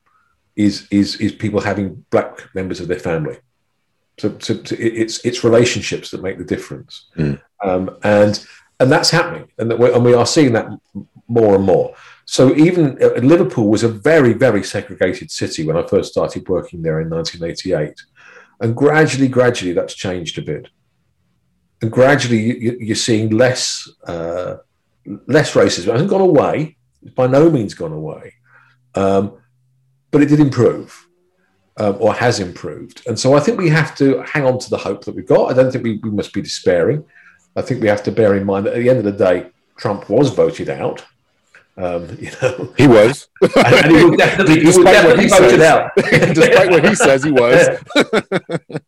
is 0.54 0.86
is 0.90 1.16
is 1.16 1.32
people 1.32 1.60
having 1.60 2.04
black 2.10 2.54
members 2.54 2.80
of 2.80 2.88
their 2.88 2.98
family. 2.98 3.38
So, 4.18 4.30
to, 4.30 4.62
to, 4.62 4.80
it's 4.80 5.24
it's 5.26 5.44
relationships 5.44 6.10
that 6.10 6.22
make 6.22 6.38
the 6.38 6.44
difference, 6.44 7.08
mm. 7.16 7.38
um, 7.62 7.98
and 8.02 8.46
and 8.80 8.90
that's 8.90 9.10
happening, 9.10 9.48
and 9.58 9.70
that 9.70 9.78
and 9.78 10.04
we 10.04 10.14
are 10.14 10.26
seeing 10.26 10.52
that 10.52 10.68
more 11.28 11.54
and 11.54 11.64
more. 11.64 11.94
So 12.24 12.54
even 12.56 12.98
uh, 13.02 13.20
Liverpool 13.20 13.68
was 13.68 13.82
a 13.82 13.88
very 13.88 14.32
very 14.32 14.62
segregated 14.64 15.30
city 15.30 15.64
when 15.64 15.76
I 15.76 15.86
first 15.86 16.12
started 16.12 16.48
working 16.48 16.82
there 16.82 17.00
in 17.00 17.10
1988, 17.10 18.02
and 18.60 18.74
gradually 18.74 19.28
gradually 19.28 19.72
that's 19.72 19.94
changed 19.94 20.38
a 20.38 20.42
bit, 20.42 20.68
and 21.82 21.92
gradually 21.92 22.58
you, 22.58 22.92
are 22.92 22.96
seeing 22.96 23.30
less 23.30 23.88
uh, 24.06 24.56
less 25.26 25.52
racism. 25.52 25.88
It 25.88 25.92
hasn't 25.92 26.10
gone 26.10 26.22
away. 26.22 26.76
It's 27.02 27.14
by 27.14 27.26
no 27.26 27.50
means 27.50 27.74
gone 27.74 27.92
away, 27.92 28.34
um, 28.94 29.38
but 30.10 30.22
it 30.22 30.26
did 30.26 30.40
improve 30.40 31.05
um, 31.78 31.96
or 32.00 32.14
has 32.14 32.40
improved. 32.40 33.02
And 33.06 33.18
so 33.18 33.34
I 33.34 33.40
think 33.40 33.58
we 33.58 33.68
have 33.68 33.94
to 33.96 34.22
hang 34.22 34.44
on 34.44 34.58
to 34.58 34.70
the 34.70 34.78
hope 34.78 35.04
that 35.04 35.14
we've 35.14 35.26
got. 35.26 35.50
I 35.50 35.54
don't 35.54 35.70
think 35.70 35.84
we, 35.84 35.98
we 35.98 36.10
must 36.10 36.32
be 36.32 36.42
despairing. 36.42 37.04
I 37.54 37.62
think 37.62 37.82
we 37.82 37.88
have 37.88 38.02
to 38.04 38.12
bear 38.12 38.34
in 38.36 38.44
mind 38.44 38.66
that 38.66 38.74
at 38.74 38.80
the 38.80 38.88
end 38.88 38.98
of 38.98 39.04
the 39.04 39.12
day, 39.12 39.50
Trump 39.76 40.08
was 40.08 40.30
voted 40.30 40.70
out. 40.70 41.04
Um, 41.78 42.08
you 42.20 42.30
know, 42.40 42.72
he 42.78 42.86
was, 42.86 43.28
and, 43.42 43.56
and 43.56 43.94
he 43.94 44.04
was 44.04 44.16
definitely, 44.16 44.60
he 44.60 44.66
was 44.66 44.78
definitely 44.78 45.28
voted 45.28 45.50
says, 45.50 45.60
out. 45.60 45.90
despite 46.34 46.70
what 46.70 46.88
he 46.88 46.94
says, 46.94 47.24
he 47.24 47.32
was. 47.32 47.78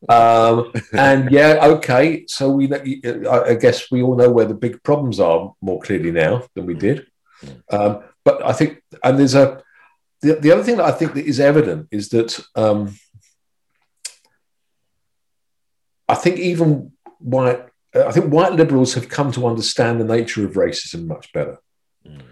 um, 0.08 0.72
and 0.92 1.30
yeah, 1.30 1.58
okay. 1.62 2.24
So 2.26 2.50
we, 2.50 2.72
I 2.72 3.54
guess, 3.54 3.90
we 3.90 4.02
all 4.02 4.16
know 4.16 4.30
where 4.30 4.46
the 4.46 4.54
big 4.54 4.82
problems 4.82 5.20
are 5.20 5.54
more 5.60 5.80
clearly 5.82 6.10
now 6.10 6.44
than 6.54 6.64
we 6.64 6.74
did. 6.74 7.06
Um, 7.70 8.02
but 8.24 8.44
I 8.44 8.52
think, 8.52 8.82
and 9.04 9.18
there's 9.18 9.34
a 9.34 9.62
the, 10.20 10.34
the 10.34 10.52
other 10.52 10.62
thing 10.62 10.76
that 10.76 10.86
I 10.86 10.92
think 10.92 11.14
that 11.14 11.26
is 11.26 11.40
evident 11.40 11.88
is 11.90 12.08
that 12.10 12.44
um, 12.54 12.96
I 16.08 16.14
think 16.14 16.38
even 16.38 16.92
white, 17.18 17.66
I 17.94 18.10
think 18.12 18.32
white 18.32 18.52
liberals 18.52 18.94
have 18.94 19.08
come 19.08 19.30
to 19.32 19.46
understand 19.46 20.00
the 20.00 20.04
nature 20.04 20.44
of 20.44 20.54
racism 20.54 21.06
much 21.06 21.32
better. 21.32 21.58
Mm. 22.06 22.22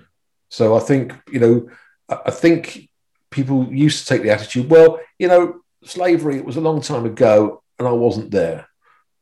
So 0.50 0.76
I 0.76 0.80
think 0.80 1.14
you 1.30 1.40
know, 1.40 1.68
I 2.08 2.30
think 2.30 2.88
people 3.30 3.72
used 3.72 4.00
to 4.00 4.06
take 4.06 4.22
the 4.22 4.30
attitude, 4.30 4.70
well, 4.70 4.98
you 5.18 5.28
know, 5.28 5.60
slavery, 5.84 6.36
it 6.36 6.44
was 6.44 6.56
a 6.56 6.60
long 6.60 6.80
time 6.80 7.04
ago 7.04 7.62
and 7.78 7.86
I 7.86 7.92
wasn't 7.92 8.30
there. 8.30 8.68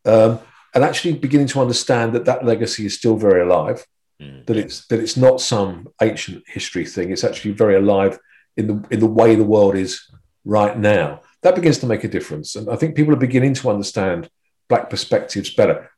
Um, 0.04 0.38
and 0.74 0.84
actually 0.84 1.14
beginning 1.14 1.46
to 1.48 1.60
understand 1.60 2.12
that 2.14 2.24
that 2.26 2.44
legacy 2.44 2.86
is 2.86 2.96
still 2.96 3.16
very 3.16 3.42
alive, 3.42 3.86
mm. 4.20 4.44
that 4.46 4.56
it's 4.56 4.86
that 4.86 5.00
it's 5.00 5.16
not 5.16 5.40
some 5.40 5.88
ancient 6.02 6.44
history 6.46 6.84
thing. 6.84 7.10
It's 7.10 7.24
actually 7.24 7.52
very 7.52 7.76
alive 7.76 8.18
in 8.57 8.66
the 8.66 8.86
in 8.90 9.00
the 9.00 9.07
way 9.07 9.34
the 9.34 9.44
world 9.44 9.76
is 9.76 10.11
right 10.44 10.76
now. 10.78 11.20
That 11.42 11.55
begins 11.55 11.78
to 11.78 11.86
make 11.86 12.05
a 12.05 12.09
difference, 12.09 12.57
and 12.57 12.68
I 12.70 12.76
think 12.76 12.96
people 12.96 13.12
are 13.14 13.28
beginning 13.28 13.55
to 13.55 13.70
understand 13.70 14.30
black 14.68 14.90
perspectives 14.90 15.50
better. 15.50 15.90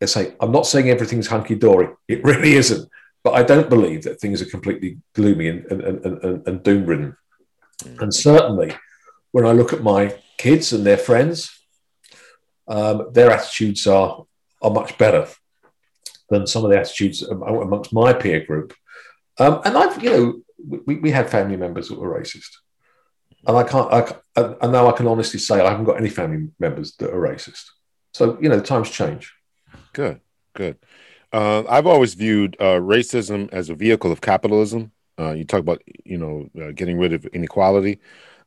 I 0.00 0.06
say 0.06 0.34
I'm 0.40 0.52
not 0.52 0.66
saying 0.66 0.88
everything's 0.88 1.26
hunky 1.26 1.54
dory. 1.54 1.88
It 2.08 2.24
really 2.24 2.54
isn't. 2.54 2.88
But 3.26 3.34
I 3.34 3.42
don't 3.42 3.68
believe 3.68 4.04
that 4.04 4.20
things 4.20 4.40
are 4.40 4.46
completely 4.46 4.98
gloomy 5.12 5.48
and, 5.48 5.66
and, 5.66 5.82
and, 5.82 6.24
and, 6.24 6.46
and 6.46 6.62
doom 6.62 6.86
ridden. 6.86 7.16
Mm. 7.82 8.02
And 8.02 8.14
certainly, 8.14 8.72
when 9.32 9.44
I 9.44 9.50
look 9.50 9.72
at 9.72 9.82
my 9.82 10.16
kids 10.38 10.72
and 10.72 10.86
their 10.86 10.96
friends, 10.96 11.50
um, 12.68 13.08
their 13.12 13.32
attitudes 13.32 13.84
are 13.88 14.24
are 14.62 14.70
much 14.70 14.96
better 14.96 15.26
than 16.30 16.46
some 16.46 16.64
of 16.64 16.70
the 16.70 16.78
attitudes 16.78 17.22
amongst 17.22 17.92
my 17.92 18.12
peer 18.12 18.44
group. 18.46 18.74
Um, 19.38 19.60
and 19.64 19.76
I've, 19.76 20.02
you 20.02 20.10
know, 20.10 20.42
we, 20.58 20.96
we 20.96 21.10
had 21.10 21.30
family 21.30 21.56
members 21.56 21.88
that 21.88 21.98
were 21.98 22.20
racist, 22.20 22.50
and 23.46 23.56
I 23.56 23.64
can't. 23.64 23.92
I, 23.92 24.54
and 24.62 24.72
now 24.72 24.88
I 24.88 24.92
can 24.92 25.06
honestly 25.06 25.40
say 25.40 25.60
I 25.60 25.70
haven't 25.70 25.84
got 25.84 25.98
any 25.98 26.10
family 26.10 26.48
members 26.58 26.96
that 26.96 27.10
are 27.10 27.20
racist. 27.20 27.64
So 28.14 28.38
you 28.40 28.48
know, 28.48 28.60
times 28.60 28.90
change. 28.90 29.32
Good, 29.92 30.20
good. 30.54 30.78
Uh, 31.32 31.64
I've 31.68 31.86
always 31.86 32.14
viewed 32.14 32.56
uh, 32.60 32.80
racism 32.80 33.52
as 33.52 33.68
a 33.68 33.74
vehicle 33.74 34.12
of 34.12 34.20
capitalism. 34.20 34.92
Uh, 35.18 35.32
you 35.32 35.44
talk 35.44 35.60
about, 35.60 35.82
you 36.04 36.18
know, 36.18 36.48
uh, 36.62 36.72
getting 36.72 36.98
rid 36.98 37.12
of 37.12 37.26
inequality. 37.26 37.98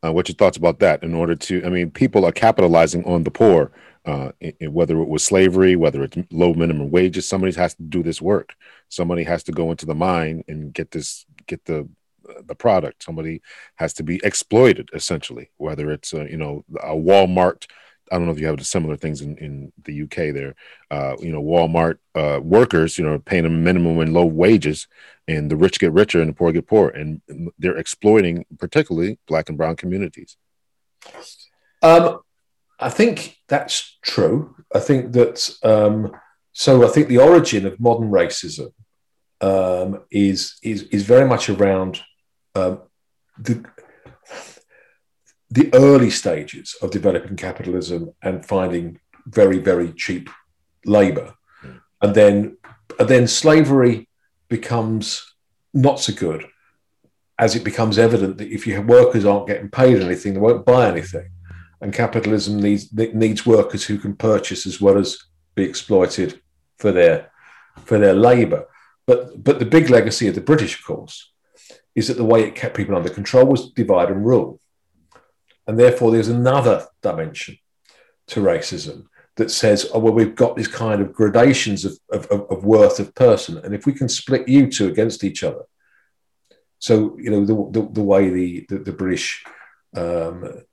Uh, 0.03 0.13
what's 0.13 0.29
your 0.29 0.35
thoughts 0.35 0.57
about 0.57 0.79
that? 0.79 1.03
In 1.03 1.13
order 1.13 1.35
to, 1.35 1.65
I 1.65 1.69
mean, 1.69 1.91
people 1.91 2.25
are 2.25 2.31
capitalizing 2.31 3.03
on 3.05 3.23
the 3.23 3.31
poor, 3.31 3.71
uh, 4.05 4.31
in, 4.39 4.73
whether 4.73 4.99
it 4.99 5.07
was 5.07 5.23
slavery, 5.23 5.75
whether 5.75 6.03
it's 6.03 6.17
low 6.31 6.53
minimum 6.53 6.89
wages. 6.89 7.27
Somebody 7.27 7.53
has 7.53 7.73
to 7.75 7.83
do 7.83 8.01
this 8.01 8.21
work. 8.21 8.55
Somebody 8.87 9.23
has 9.23 9.43
to 9.43 9.51
go 9.51 9.71
into 9.71 9.85
the 9.85 9.95
mine 9.95 10.43
and 10.47 10.73
get 10.73 10.91
this, 10.91 11.25
get 11.47 11.65
the 11.65 11.87
the 12.45 12.55
product. 12.55 13.03
Somebody 13.03 13.41
has 13.75 13.93
to 13.93 14.03
be 14.03 14.19
exploited, 14.23 14.89
essentially. 14.93 15.51
Whether 15.57 15.91
it's, 15.91 16.13
you 16.13 16.37
know, 16.37 16.63
a 16.81 16.95
Walmart 16.95 17.65
I 18.11 18.15
don't 18.15 18.25
know 18.25 18.31
if 18.31 18.39
you 18.39 18.47
have 18.47 18.65
similar 18.65 18.95
things 18.95 19.21
in, 19.21 19.37
in 19.37 19.71
the 19.83 20.03
UK 20.03 20.33
there. 20.33 20.55
Uh, 20.89 21.15
you 21.19 21.31
know, 21.31 21.41
Walmart 21.41 21.97
uh, 22.15 22.39
workers, 22.41 22.97
you 22.97 23.05
know, 23.05 23.19
paying 23.19 23.45
a 23.45 23.49
minimum 23.49 23.99
and 23.99 24.13
low 24.13 24.25
wages, 24.25 24.87
and 25.27 25.49
the 25.49 25.55
rich 25.55 25.79
get 25.79 25.93
richer 25.93 26.19
and 26.19 26.29
the 26.29 26.33
poor 26.33 26.51
get 26.51 26.67
poor, 26.67 26.89
and 26.89 27.21
they're 27.57 27.77
exploiting 27.77 28.45
particularly 28.57 29.19
black 29.27 29.49
and 29.49 29.57
brown 29.57 29.75
communities. 29.75 30.37
Um, 31.81 32.19
I 32.79 32.89
think 32.89 33.37
that's 33.47 33.97
true. 34.01 34.55
I 34.73 34.79
think 34.79 35.13
that 35.13 35.49
um, 35.63 36.11
so. 36.53 36.85
I 36.85 36.89
think 36.89 37.07
the 37.07 37.19
origin 37.19 37.65
of 37.65 37.79
modern 37.79 38.09
racism 38.09 38.73
um, 39.41 40.01
is 40.11 40.57
is 40.63 40.83
is 40.83 41.03
very 41.03 41.27
much 41.27 41.49
around 41.49 42.01
um, 42.55 42.81
the 43.37 43.65
the 45.51 45.73
early 45.73 46.09
stages 46.09 46.75
of 46.81 46.91
developing 46.91 47.35
capitalism 47.35 48.13
and 48.21 48.45
finding 48.45 48.99
very 49.25 49.59
very 49.59 49.91
cheap 49.93 50.29
labor. 50.85 51.33
Mm. 51.63 51.81
and 52.01 52.15
then 52.15 52.57
and 52.99 53.09
then 53.09 53.27
slavery 53.27 54.07
becomes 54.49 55.35
not 55.73 55.99
so 55.99 56.13
good 56.13 56.45
as 57.37 57.55
it 57.55 57.63
becomes 57.63 57.97
evident 57.97 58.37
that 58.37 58.51
if 58.51 58.67
your 58.67 58.81
workers 58.81 59.25
aren't 59.25 59.47
getting 59.47 59.69
paid 59.69 60.01
anything 60.01 60.33
they 60.33 60.39
won't 60.39 60.65
buy 60.65 60.87
anything. 60.87 61.29
And 61.81 61.93
capitalism 61.93 62.59
needs 62.59 62.91
needs 62.93 63.45
workers 63.45 63.85
who 63.85 63.97
can 63.97 64.15
purchase 64.15 64.65
as 64.65 64.81
well 64.81 64.97
as 64.97 65.17
be 65.55 65.63
exploited 65.63 66.41
for 66.77 66.91
their 66.91 67.31
for 67.85 67.97
their 67.97 68.13
labor. 68.13 68.65
But 69.07 69.41
but 69.41 69.59
the 69.59 69.65
big 69.65 69.89
legacy 69.89 70.27
of 70.27 70.35
the 70.35 70.41
british 70.41 70.77
of 70.77 70.85
course 70.85 71.31
is 71.95 72.07
that 72.07 72.17
the 72.17 72.23
way 72.25 72.43
it 72.43 72.55
kept 72.55 72.77
people 72.77 72.95
under 72.95 73.09
control 73.09 73.45
was 73.45 73.71
divide 73.71 74.09
and 74.09 74.25
rule 74.25 74.59
and 75.69 75.77
therefore, 75.79 76.09
there's 76.09 76.29
another 76.29 76.87
dimension 77.03 77.59
to 78.29 78.39
racism 78.39 79.05
that 79.35 79.51
says, 79.51 79.87
oh, 79.93 79.99
well, 79.99 80.15
we've 80.15 80.33
got 80.33 80.55
these 80.55 80.67
kind 80.67 80.99
of 80.99 81.13
gradations 81.13 81.85
of, 81.85 81.95
of, 82.09 82.25
of 82.31 82.65
worth 82.65 82.99
of 82.99 83.13
person. 83.13 83.59
And 83.59 83.75
if 83.75 83.85
we 83.85 83.93
can 83.93 84.09
split 84.09 84.47
you 84.47 84.71
two 84.71 84.87
against 84.87 85.23
each 85.23 85.43
other, 85.43 85.65
so, 86.79 87.15
you 87.19 87.29
know, 87.29 87.45
the, 87.45 87.81
the, 87.81 87.87
the 87.87 88.01
way 88.01 88.29
the, 88.31 88.65
the, 88.67 88.79
the 88.79 88.91
British 88.91 89.43
um, 89.95 90.63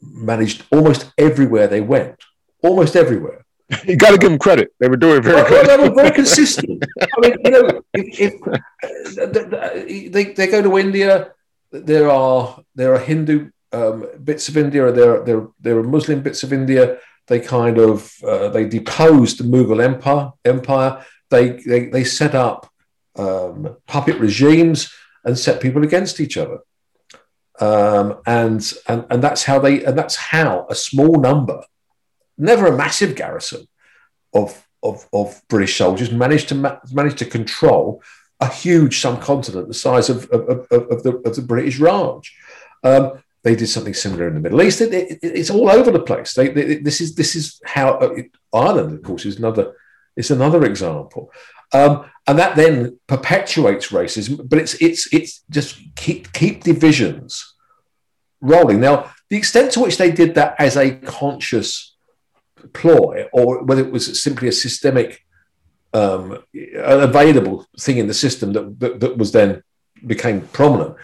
managed 0.00 0.62
almost 0.70 1.10
everywhere 1.18 1.66
they 1.66 1.80
went, 1.80 2.22
almost 2.62 2.94
everywhere. 2.94 3.44
You 3.84 3.96
got 3.96 4.12
to 4.12 4.18
give 4.18 4.30
them 4.30 4.38
credit. 4.38 4.72
They 4.78 4.88
were 4.88 4.96
doing 4.96 5.22
very 5.22 5.42
well, 5.42 5.48
good. 5.48 5.66
They 5.66 5.88
were 5.88 5.94
very 5.94 6.12
consistent. 6.12 6.84
I 7.00 7.20
mean, 7.20 7.34
you 7.44 7.50
know, 7.50 7.82
if, 7.94 8.06
if 8.20 10.12
they, 10.12 10.24
they 10.32 10.46
go 10.46 10.62
to 10.62 10.78
India, 10.78 11.32
there 11.72 12.08
are 12.10 12.60
there 12.74 12.94
are 12.94 12.98
Hindu 12.98 13.50
um, 13.72 14.06
bits 14.22 14.48
of 14.48 14.56
India, 14.56 14.90
there, 14.92 15.24
there, 15.24 15.48
there 15.60 15.78
are 15.78 15.82
Muslim 15.82 16.22
bits 16.22 16.42
of 16.42 16.52
India. 16.52 16.98
They 17.26 17.40
kind 17.40 17.78
of 17.78 18.12
uh, 18.22 18.48
they 18.50 18.68
deposed 18.68 19.38
the 19.38 19.44
Mughal 19.44 19.82
Empire. 19.82 20.32
Empire. 20.44 21.04
They 21.28 21.50
they, 21.50 21.86
they 21.86 22.04
set 22.04 22.34
up 22.34 22.70
um, 23.16 23.76
puppet 23.86 24.18
regimes 24.18 24.92
and 25.24 25.36
set 25.36 25.60
people 25.60 25.82
against 25.82 26.20
each 26.20 26.36
other. 26.36 26.60
Um, 27.58 28.20
and, 28.26 28.72
and 28.86 29.06
and 29.10 29.22
that's 29.24 29.44
how 29.44 29.58
they 29.58 29.82
and 29.84 29.98
that's 29.98 30.16
how 30.16 30.66
a 30.68 30.74
small 30.74 31.18
number, 31.18 31.64
never 32.38 32.66
a 32.66 32.76
massive 32.76 33.14
garrison, 33.14 33.66
of 34.34 34.66
of, 34.82 35.06
of 35.12 35.42
British 35.48 35.76
soldiers 35.76 36.12
managed 36.12 36.48
to 36.48 36.54
ma- 36.54 36.78
to 36.78 37.24
control 37.24 38.02
a 38.40 38.48
huge 38.48 39.00
subcontinent 39.00 39.68
the 39.68 39.74
size 39.74 40.10
of, 40.10 40.28
of, 40.30 40.66
of, 40.70 40.90
of 40.90 41.02
the, 41.02 41.32
the 41.34 41.42
British 41.42 41.80
Raj. 41.80 42.34
Um, 42.84 43.22
they 43.42 43.54
did 43.54 43.68
something 43.68 43.94
similar 43.94 44.28
in 44.28 44.34
the 44.34 44.40
Middle 44.40 44.62
East. 44.62 44.80
It, 44.80 44.92
it, 44.92 45.18
it's 45.22 45.50
all 45.50 45.70
over 45.70 45.90
the 45.90 46.00
place. 46.00 46.34
They, 46.34 46.48
they, 46.48 46.76
this 46.76 47.00
is 47.00 47.14
this 47.14 47.34
is 47.34 47.60
how 47.64 47.94
uh, 47.94 48.22
Ireland, 48.52 48.92
of 48.92 49.02
course, 49.02 49.24
is 49.24 49.38
another. 49.38 49.74
It's 50.16 50.30
another 50.30 50.64
example, 50.64 51.30
um, 51.72 52.06
and 52.26 52.38
that 52.38 52.56
then 52.56 52.98
perpetuates 53.06 53.88
racism. 53.88 54.48
But 54.48 54.58
it's 54.58 54.74
it's 54.80 55.12
it's 55.12 55.42
just 55.50 55.78
keep 55.94 56.32
keep 56.32 56.64
divisions 56.64 57.54
rolling. 58.40 58.80
Now, 58.80 59.12
the 59.30 59.36
extent 59.36 59.72
to 59.72 59.80
which 59.80 59.98
they 59.98 60.10
did 60.10 60.34
that 60.34 60.56
as 60.58 60.76
a 60.76 60.96
conscious 60.96 61.95
ploy, 62.72 63.26
or 63.32 63.62
whether 63.64 63.82
it 63.82 63.92
was 63.92 64.22
simply 64.22 64.48
a 64.48 64.52
systemic, 64.52 65.24
um, 65.92 66.42
available 66.76 67.66
thing 67.78 67.98
in 67.98 68.06
the 68.06 68.14
system 68.14 68.52
that, 68.52 68.80
that, 68.80 69.00
that 69.00 69.18
was 69.18 69.32
then 69.32 69.62
became 70.06 70.42
prominent, 70.48 70.96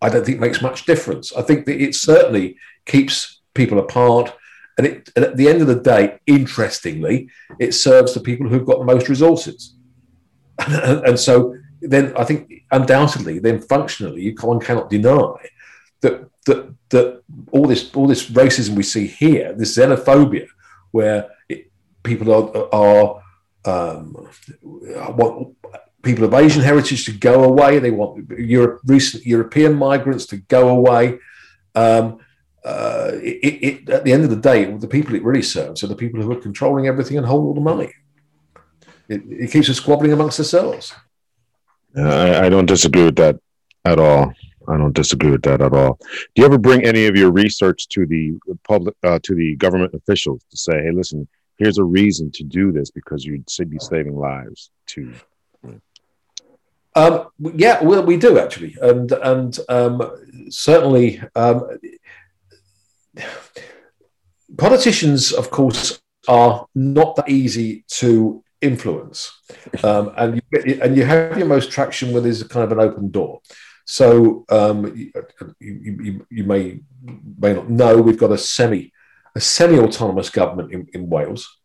I 0.00 0.08
don't 0.08 0.24
think 0.24 0.38
makes 0.38 0.62
much 0.62 0.84
difference. 0.84 1.32
I 1.34 1.42
think 1.42 1.66
that 1.66 1.80
it 1.80 1.94
certainly 1.94 2.56
keeps 2.86 3.40
people 3.54 3.78
apart. 3.78 4.34
And, 4.76 4.86
it, 4.86 5.10
and 5.16 5.24
at 5.24 5.36
the 5.36 5.48
end 5.48 5.60
of 5.60 5.66
the 5.66 5.80
day, 5.80 6.18
interestingly, 6.26 7.30
it 7.58 7.74
serves 7.74 8.14
the 8.14 8.20
people 8.20 8.48
who've 8.48 8.66
got 8.66 8.78
the 8.78 8.84
most 8.84 9.08
resources. 9.08 9.74
and, 10.66 11.04
and 11.04 11.18
so 11.18 11.56
then 11.80 12.16
I 12.16 12.24
think 12.24 12.64
undoubtedly, 12.70 13.38
then 13.38 13.60
functionally, 13.60 14.22
you, 14.22 14.36
one 14.40 14.60
cannot 14.60 14.90
deny 14.90 15.34
that 16.00 16.28
that 16.46 16.74
that 16.90 17.22
all 17.50 17.66
this 17.66 17.94
all 17.94 18.06
this 18.06 18.30
racism 18.30 18.70
we 18.70 18.82
see 18.82 19.06
here, 19.06 19.52
this 19.52 19.76
xenophobia, 19.76 20.46
where 20.90 21.30
it, 21.48 21.70
people 22.02 22.32
are 22.32 22.74
are 22.74 23.22
um, 23.64 24.28
want 25.16 25.56
people 26.02 26.24
of 26.24 26.34
Asian 26.34 26.62
heritage 26.62 27.04
to 27.06 27.12
go 27.12 27.44
away. 27.44 27.78
They 27.78 27.90
want 27.90 28.30
Europe, 28.30 28.80
recent 28.86 29.26
European 29.26 29.74
migrants 29.74 30.26
to 30.26 30.36
go 30.36 30.68
away. 30.68 31.18
Um, 31.74 32.20
uh, 32.64 33.12
it, 33.14 33.86
it, 33.86 33.90
at 33.90 34.04
the 34.04 34.12
end 34.12 34.24
of 34.24 34.30
the 34.30 34.36
day, 34.36 34.64
the 34.64 34.88
people 34.88 35.14
it 35.14 35.22
really 35.22 35.42
serves 35.42 35.82
are 35.82 35.86
the 35.86 35.96
people 35.96 36.20
who 36.20 36.32
are 36.32 36.40
controlling 36.40 36.86
everything 36.86 37.16
and 37.16 37.26
hold 37.26 37.44
all 37.44 37.54
the 37.54 37.60
money. 37.60 37.92
It, 39.08 39.22
it 39.26 39.50
keeps 39.50 39.70
us 39.70 39.76
squabbling 39.76 40.12
amongst 40.12 40.38
ourselves. 40.38 40.94
I, 41.96 42.46
I, 42.46 42.48
don't 42.48 42.66
disagree 42.66 43.04
with 43.04 43.16
that 43.16 43.40
at 43.84 43.98
all. 43.98 44.34
I 44.68 44.76
don't 44.76 44.94
disagree 44.94 45.30
with 45.30 45.42
that 45.42 45.60
at 45.60 45.72
all. 45.72 45.98
Do 46.34 46.42
you 46.42 46.44
ever 46.44 46.58
bring 46.58 46.84
any 46.84 47.06
of 47.06 47.16
your 47.16 47.30
research 47.30 47.88
to 47.88 48.06
the 48.06 48.38
public, 48.66 48.94
uh, 49.02 49.18
to 49.22 49.34
the 49.34 49.56
government 49.56 49.94
officials 49.94 50.42
to 50.50 50.56
say, 50.56 50.82
"Hey, 50.82 50.92
listen, 50.92 51.26
here's 51.56 51.78
a 51.78 51.84
reason 51.84 52.30
to 52.32 52.44
do 52.44 52.70
this 52.72 52.90
because 52.90 53.24
you'd 53.24 53.46
be 53.70 53.78
saving 53.78 54.16
lives 54.16 54.70
too"? 54.86 55.14
Um, 56.94 57.28
yeah, 57.54 57.82
well, 57.82 58.04
we 58.04 58.16
do 58.16 58.38
actually, 58.38 58.76
and 58.82 59.12
and 59.12 59.58
um, 59.68 60.02
certainly 60.50 61.22
um, 61.36 61.78
politicians, 64.56 65.32
of 65.32 65.50
course, 65.50 66.00
are 66.26 66.66
not 66.74 67.14
that 67.16 67.28
easy 67.28 67.84
to 67.88 68.42
influence, 68.60 69.40
um, 69.84 70.12
and 70.16 70.42
you, 70.52 70.80
and 70.82 70.96
you 70.96 71.04
have 71.04 71.38
your 71.38 71.46
most 71.46 71.70
traction 71.70 72.12
when 72.12 72.24
there's 72.24 72.42
kind 72.42 72.64
of 72.64 72.72
an 72.72 72.80
open 72.80 73.10
door. 73.10 73.40
So 73.90 74.44
um, 74.50 74.94
you, 74.94 75.10
you, 75.60 76.26
you, 76.28 76.44
may 76.44 76.80
may 77.38 77.54
not 77.54 77.70
know 77.70 77.96
we've 77.96 78.18
got 78.18 78.30
a 78.30 78.36
semi 78.36 78.92
a 79.34 79.40
semi 79.40 79.78
autonomous 79.78 80.28
government 80.28 80.72
in, 80.72 80.88
in 80.92 81.08
Wales. 81.08 81.58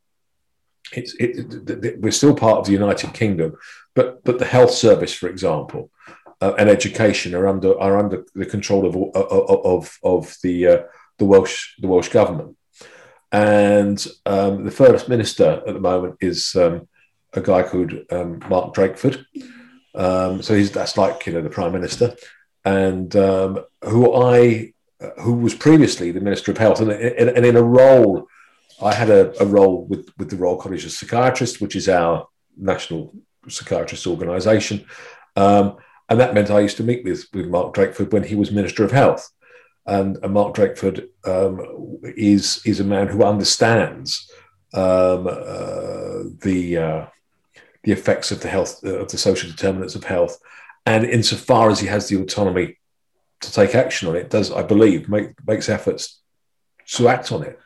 It, 0.93 1.11
it, 1.19 2.01
we're 2.01 2.11
still 2.11 2.34
part 2.34 2.59
of 2.59 2.65
the 2.65 2.71
United 2.71 3.13
Kingdom, 3.13 3.57
but 3.93 4.24
but 4.24 4.39
the 4.39 4.45
health 4.45 4.71
service, 4.71 5.13
for 5.13 5.28
example, 5.28 5.91
uh, 6.39 6.53
and 6.57 6.69
education 6.69 7.36
are 7.36 7.45
under 7.45 7.78
are 7.78 7.97
under 7.97 8.26
the 8.34 8.45
control 8.45 8.86
of 8.86 8.95
of 9.15 9.65
of, 9.65 9.99
of 10.01 10.38
the 10.43 10.67
uh, 10.67 10.82
the 11.17 11.26
Welsh 11.26 11.74
the 11.80 11.89
Welsh 11.89 12.07
government. 12.07 12.55
And 13.34 14.07
um, 14.26 14.63
the 14.63 14.71
first 14.71 15.09
minister 15.09 15.61
at 15.67 15.74
the 15.74 15.82
moment 15.82 16.15
is 16.21 16.55
um, 16.55 16.88
a 17.34 17.41
guy 17.41 17.63
called 17.63 17.91
um, 18.11 18.39
Mark 18.47 18.74
Drakeford. 18.74 19.26
Um, 19.95 20.41
so 20.41 20.55
he's 20.55 20.71
that's 20.71 20.97
like 20.97 21.25
you 21.25 21.33
know 21.33 21.41
the 21.41 21.49
prime 21.49 21.71
minister, 21.71 22.15
and 22.65 23.15
um, 23.15 23.59
who 23.83 24.13
I 24.13 24.73
who 25.21 25.33
was 25.33 25.53
previously 25.53 26.11
the 26.11 26.21
minister 26.21 26.51
of 26.51 26.57
health, 26.57 26.79
and, 26.79 26.91
and 26.91 27.45
in 27.45 27.55
a 27.55 27.63
role, 27.63 28.27
I 28.81 28.93
had 28.93 29.09
a, 29.09 29.41
a, 29.41 29.45
role 29.45 29.85
with 29.85 30.09
with 30.17 30.29
the 30.29 30.35
Royal 30.35 30.57
College 30.57 30.85
of 30.85 30.91
Psychiatrists, 30.91 31.61
which 31.61 31.75
is 31.75 31.89
our 31.89 32.27
national 32.57 33.13
psychiatrist 33.47 34.07
organisation, 34.07 34.85
um, 35.35 35.77
and 36.09 36.19
that 36.19 36.33
meant 36.33 36.51
I 36.51 36.61
used 36.61 36.77
to 36.77 36.83
meet 36.83 37.03
with 37.03 37.25
with 37.33 37.47
Mark 37.47 37.73
Drakeford 37.73 38.11
when 38.11 38.23
he 38.23 38.35
was 38.35 38.51
minister 38.51 38.83
of 38.83 38.91
health, 38.91 39.29
and, 39.85 40.17
and 40.23 40.33
Mark 40.33 40.55
Drakeford 40.55 41.07
um, 41.25 41.99
is 42.03 42.61
is 42.65 42.79
a 42.79 42.85
man 42.85 43.07
who 43.07 43.23
understands 43.23 44.29
um, 44.73 45.27
uh, 45.27 46.23
the 46.41 46.77
uh, 46.77 47.05
the 47.84 47.91
effects 47.91 48.31
of 48.31 48.39
the 48.39 48.47
health 48.47 48.84
of 48.84 49.09
the 49.09 49.17
social 49.17 49.49
determinants 49.49 49.95
of 49.95 50.03
health, 50.03 50.39
and 50.86 51.05
insofar 51.05 51.69
as 51.69 51.79
he 51.79 51.88
has 51.88 52.07
the 52.07 52.19
autonomy 52.21 52.77
to 53.41 53.51
take 53.51 53.75
action 53.75 54.07
on 54.07 54.15
it, 54.15 54.29
does 54.29 54.51
I 54.51 54.63
believe 54.63 55.09
make, 55.09 55.31
makes 55.45 55.69
efforts 55.69 56.21
to 56.95 57.07
act 57.07 57.31
on 57.31 57.43
it. 57.43 57.59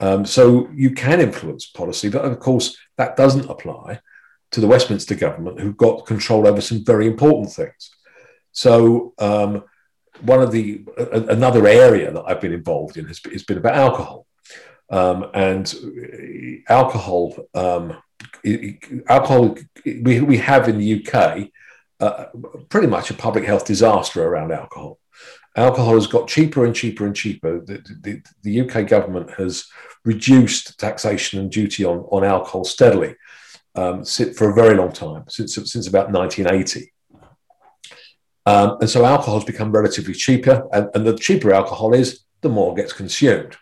Um, 0.00 0.24
so 0.24 0.68
you 0.72 0.90
can 0.92 1.20
influence 1.20 1.66
policy, 1.66 2.08
but 2.08 2.24
of 2.24 2.38
course 2.38 2.76
that 2.96 3.16
doesn't 3.16 3.50
apply 3.50 4.00
to 4.52 4.60
the 4.60 4.66
Westminster 4.66 5.14
government, 5.14 5.60
who've 5.60 5.76
got 5.76 6.06
control 6.06 6.46
over 6.46 6.60
some 6.60 6.84
very 6.84 7.06
important 7.06 7.52
things. 7.52 7.90
So 8.52 9.12
um, 9.18 9.64
one 10.20 10.40
of 10.40 10.52
the 10.52 10.84
another 11.28 11.66
area 11.66 12.10
that 12.12 12.24
I've 12.26 12.40
been 12.40 12.52
involved 12.52 12.96
in 12.96 13.06
has, 13.06 13.20
has 13.32 13.42
been 13.42 13.58
about 13.58 13.74
alcohol, 13.74 14.26
um, 14.90 15.30
and 15.34 16.64
alcohol 16.68 17.36
um, 17.54 17.96
alcohol 19.08 19.56
we, 19.84 20.20
we 20.20 20.36
have 20.38 20.68
in 20.68 20.78
the 20.78 21.06
UK 21.06 21.48
uh, 22.00 22.26
pretty 22.68 22.86
much 22.86 23.10
a 23.10 23.14
public 23.14 23.44
health 23.44 23.64
disaster 23.64 24.24
around 24.24 24.52
alcohol. 24.52 24.98
Alcohol 25.56 25.94
has 25.94 26.06
got 26.06 26.28
cheaper 26.28 26.64
and 26.64 26.74
cheaper 26.74 27.06
and 27.06 27.16
cheaper. 27.16 27.60
The, 27.60 27.82
the, 28.02 28.22
the 28.42 28.60
UK 28.60 28.86
government 28.86 29.30
has 29.32 29.66
reduced 30.04 30.78
taxation 30.78 31.40
and 31.40 31.50
duty 31.50 31.84
on, 31.84 31.98
on 32.10 32.24
alcohol 32.24 32.64
steadily 32.64 33.16
um, 33.74 34.04
for 34.04 34.50
a 34.50 34.54
very 34.54 34.76
long 34.76 34.92
time, 34.92 35.24
since, 35.28 35.54
since 35.54 35.88
about 35.88 36.12
1980. 36.12 36.92
Um, 38.46 38.78
and 38.80 38.88
so 38.88 39.04
alcohol 39.04 39.34
has 39.34 39.44
become 39.44 39.72
relatively 39.72 40.14
cheaper, 40.14 40.66
and, 40.72 40.88
and, 40.94 41.06
the 41.06 41.18
cheaper 41.18 41.52
alcohol 41.52 41.92
is, 41.92 42.24
the 42.40 42.48
more 42.48 42.74
gets 42.74 42.94
consumed. 42.94 43.56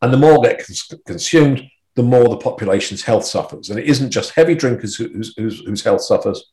And 0.00 0.12
the 0.12 0.16
more 0.16 0.40
gets 0.40 0.86
consumed, 1.06 1.62
the 1.96 2.02
more 2.02 2.28
the 2.28 2.36
population's 2.36 3.02
health 3.02 3.24
suffers. 3.24 3.70
And 3.70 3.78
it 3.78 3.86
isn't 3.86 4.10
just 4.10 4.34
heavy 4.34 4.54
drinkers 4.54 4.96
whose, 4.96 5.34
whose, 5.36 5.60
whose 5.60 5.82
health 5.82 6.02
suffers, 6.02 6.52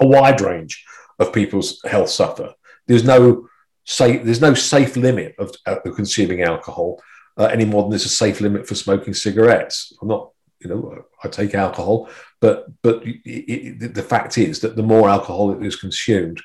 a 0.00 0.06
wide 0.06 0.40
range 0.40 0.84
of 1.18 1.32
people's 1.32 1.80
health 1.84 2.08
suffer. 2.08 2.54
There's 2.86 3.04
no 3.04 3.48
safe, 3.84 4.24
there's 4.24 4.40
no 4.40 4.54
safe 4.54 4.96
limit 4.96 5.34
of, 5.38 5.54
of 5.66 5.82
consuming 5.94 6.42
alcohol 6.42 7.00
uh, 7.36 7.46
any 7.46 7.64
more 7.64 7.82
than 7.82 7.90
there's 7.90 8.04
a 8.04 8.10
safe 8.10 8.40
limit 8.40 8.66
for 8.66 8.74
smoking 8.74 9.14
cigarettes. 9.14 9.92
I'm 10.00 10.08
not, 10.08 10.30
you 10.60 10.70
know, 10.70 11.04
I 11.22 11.28
take 11.28 11.54
alcohol, 11.54 12.08
but 12.40 12.66
but 12.82 13.04
it, 13.04 13.20
it, 13.24 13.94
the 13.94 14.02
fact 14.02 14.38
is 14.38 14.60
that 14.60 14.76
the 14.76 14.82
more 14.82 15.08
alcohol 15.08 15.62
is 15.62 15.76
consumed, 15.76 16.40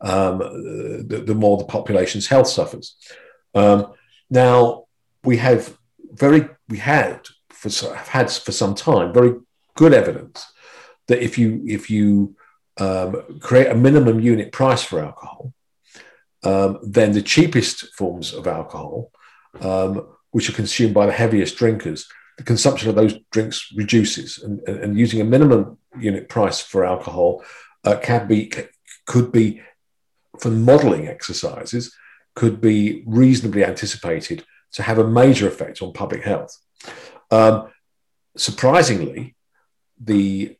um, 0.00 0.38
the, 0.38 1.22
the, 1.26 1.34
more 1.34 1.58
the 1.58 1.64
population's 1.64 2.28
health 2.28 2.48
suffers. 2.48 2.96
Um, 3.54 3.92
now 4.30 4.84
we 5.24 5.36
have 5.38 5.76
very 6.12 6.48
we 6.68 6.78
had 6.78 7.26
for 7.58 7.94
have 7.94 8.08
had 8.08 8.30
for 8.30 8.52
some 8.52 8.74
time 8.74 9.12
very 9.12 9.34
good 9.74 9.92
evidence 9.92 10.46
that 11.08 11.22
if 11.22 11.36
you 11.38 11.62
if 11.66 11.90
you 11.90 12.36
um, 12.78 13.40
create 13.40 13.68
a 13.68 13.74
minimum 13.74 14.20
unit 14.20 14.52
price 14.52 14.82
for 14.82 15.00
alcohol, 15.00 15.52
um, 16.44 16.78
then 16.82 17.12
the 17.12 17.22
cheapest 17.22 17.94
forms 17.96 18.32
of 18.32 18.46
alcohol, 18.46 19.10
um, 19.60 20.06
which 20.30 20.48
are 20.48 20.52
consumed 20.52 20.94
by 20.94 21.06
the 21.06 21.12
heaviest 21.12 21.56
drinkers, 21.56 22.06
the 22.36 22.44
consumption 22.44 22.88
of 22.88 22.94
those 22.94 23.14
drinks 23.32 23.72
reduces, 23.74 24.38
and, 24.38 24.60
and 24.68 24.96
using 24.96 25.20
a 25.20 25.24
minimum 25.24 25.78
unit 25.98 26.28
price 26.28 26.60
for 26.60 26.84
alcohol 26.84 27.42
uh, 27.84 27.96
can 27.96 28.28
be 28.28 28.52
could 29.06 29.32
be 29.32 29.60
for 30.38 30.50
modelling 30.50 31.08
exercises 31.08 31.92
could 32.36 32.60
be 32.60 33.02
reasonably 33.06 33.64
anticipated 33.64 34.44
to 34.70 34.82
have 34.82 34.98
a 34.98 35.08
major 35.08 35.48
effect 35.48 35.82
on 35.82 35.92
public 35.92 36.22
health. 36.22 36.56
Um, 37.30 37.68
surprisingly, 38.36 39.36
the 40.00 40.56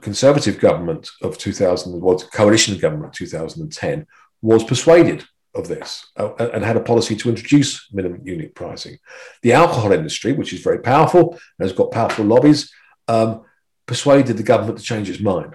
Conservative 0.00 0.60
government 0.60 1.08
of 1.22 1.38
2000, 1.38 2.00
well, 2.00 2.18
coalition 2.18 2.76
government 2.78 3.14
2010, 3.14 4.06
was 4.42 4.64
persuaded 4.64 5.24
of 5.54 5.68
this 5.68 6.06
uh, 6.16 6.34
and 6.34 6.64
had 6.64 6.76
a 6.76 6.80
policy 6.80 7.14
to 7.16 7.28
introduce 7.28 7.88
minimum 7.92 8.20
unit 8.24 8.54
pricing. 8.54 8.98
The 9.42 9.52
alcohol 9.52 9.92
industry, 9.92 10.32
which 10.32 10.52
is 10.52 10.62
very 10.62 10.80
powerful 10.80 11.32
and 11.32 11.68
has 11.68 11.72
got 11.72 11.90
powerful 11.90 12.24
lobbies, 12.24 12.72
um, 13.08 13.42
persuaded 13.86 14.36
the 14.36 14.42
government 14.42 14.78
to 14.78 14.84
change 14.84 15.10
its 15.10 15.20
mind. 15.20 15.54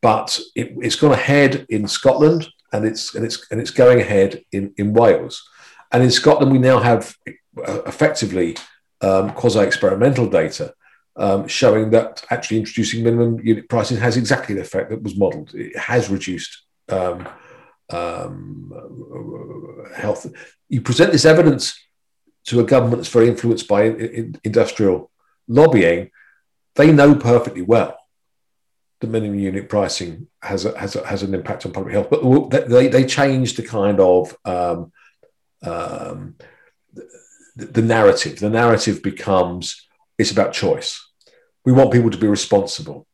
But 0.00 0.38
it, 0.54 0.72
has 0.82 0.96
gone 0.96 1.12
ahead 1.12 1.66
in 1.68 1.88
Scotland 1.88 2.48
and 2.72 2.84
it's 2.84 3.14
and 3.14 3.24
it's 3.24 3.46
and 3.50 3.60
it's 3.60 3.70
going 3.70 4.00
ahead 4.00 4.42
in, 4.52 4.72
in 4.76 4.92
Wales. 4.92 5.48
And 5.90 6.02
in 6.02 6.10
Scotland, 6.10 6.52
we 6.52 6.58
now 6.58 6.78
have 6.78 7.14
uh, 7.66 7.82
effectively 7.86 8.56
um, 9.00 9.32
quasi-experimental 9.32 10.28
data 10.28 10.74
um, 11.16 11.48
showing 11.48 11.90
that 11.90 12.24
actually 12.30 12.58
introducing 12.58 13.02
minimum 13.02 13.40
unit 13.44 13.68
pricing 13.68 13.96
has 13.96 14.16
exactly 14.16 14.54
the 14.54 14.60
effect 14.60 14.90
that 14.90 15.02
was 15.02 15.16
modelled. 15.16 15.52
It 15.54 15.76
has 15.76 16.08
reduced 16.08 16.62
um, 16.88 17.28
um, 17.90 18.72
health. 19.94 20.26
You 20.68 20.80
present 20.80 21.12
this 21.12 21.24
evidence 21.24 21.78
to 22.44 22.60
a 22.60 22.64
government 22.64 22.98
that's 22.98 23.12
very 23.12 23.28
influenced 23.28 23.66
by 23.66 23.84
in, 23.84 24.36
industrial 24.44 25.10
lobbying. 25.48 26.10
They 26.76 26.92
know 26.92 27.14
perfectly 27.16 27.62
well 27.62 27.98
that 29.00 29.10
minimum 29.10 29.38
unit 29.38 29.68
pricing 29.68 30.28
has 30.42 30.64
a, 30.64 30.78
has 30.78 30.96
a, 30.96 31.06
has 31.06 31.22
an 31.22 31.34
impact 31.34 31.66
on 31.66 31.72
public 31.72 31.94
health, 31.94 32.10
but 32.10 32.68
they 32.68 32.88
they 32.88 33.04
change 33.04 33.54
the 33.54 33.62
kind 33.62 33.98
of 33.98 34.36
um, 34.44 34.92
um, 35.62 36.36
the 37.66 37.82
narrative. 37.82 38.38
The 38.38 38.50
narrative 38.50 39.02
becomes 39.02 39.86
it's 40.16 40.30
about 40.30 40.52
choice. 40.52 41.04
We 41.64 41.72
want 41.72 41.92
people 41.92 42.10
to 42.10 42.18
be 42.18 42.26
responsible. 42.26 43.06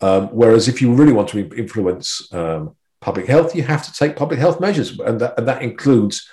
Um, 0.00 0.28
whereas 0.28 0.68
if 0.68 0.80
you 0.80 0.92
really 0.92 1.12
want 1.12 1.28
to 1.30 1.38
influence 1.56 2.32
um, 2.32 2.76
public 3.00 3.26
health, 3.26 3.54
you 3.54 3.62
have 3.62 3.84
to 3.84 3.92
take 3.92 4.16
public 4.16 4.38
health 4.38 4.60
measures, 4.60 4.98
and 4.98 5.20
that, 5.20 5.38
and 5.38 5.48
that 5.48 5.62
includes 5.62 6.28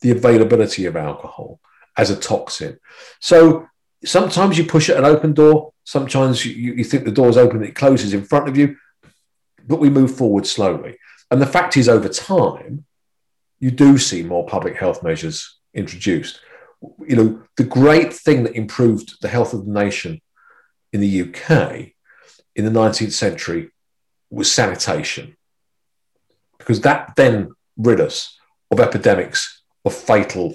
the 0.00 0.10
availability 0.10 0.86
of 0.86 0.96
alcohol 0.96 1.60
as 1.96 2.10
a 2.10 2.16
toxin. 2.16 2.78
So 3.20 3.68
sometimes 4.04 4.56
you 4.56 4.64
push 4.64 4.88
at 4.88 4.96
an 4.96 5.04
open 5.04 5.32
door, 5.34 5.72
sometimes 5.84 6.44
you, 6.44 6.74
you 6.74 6.84
think 6.84 7.04
the 7.04 7.12
door's 7.12 7.36
open 7.36 7.62
it 7.62 7.74
closes 7.74 8.14
in 8.14 8.24
front 8.24 8.48
of 8.48 8.56
you, 8.56 8.76
but 9.66 9.80
we 9.80 9.90
move 9.90 10.16
forward 10.16 10.46
slowly. 10.46 10.96
And 11.30 11.40
the 11.42 11.46
fact 11.46 11.76
is, 11.76 11.88
over 11.88 12.08
time, 12.08 12.84
you 13.58 13.70
do 13.70 13.98
see 13.98 14.22
more 14.22 14.46
public 14.46 14.76
health 14.76 15.02
measures 15.02 15.58
introduced 15.74 16.40
you 17.06 17.16
know, 17.16 17.42
the 17.56 17.64
great 17.64 18.12
thing 18.12 18.44
that 18.44 18.56
improved 18.56 19.20
the 19.20 19.28
health 19.28 19.52
of 19.52 19.66
the 19.66 19.72
nation 19.72 20.20
in 20.92 21.00
the 21.00 21.22
UK 21.22 21.92
in 22.56 22.64
the 22.64 22.70
19th 22.70 23.12
century 23.12 23.70
was 24.30 24.50
sanitation, 24.50 25.36
because 26.58 26.80
that 26.82 27.14
then 27.16 27.52
rid 27.76 28.00
us 28.00 28.38
of 28.70 28.80
epidemics 28.80 29.62
of 29.84 29.94
fatal 29.94 30.54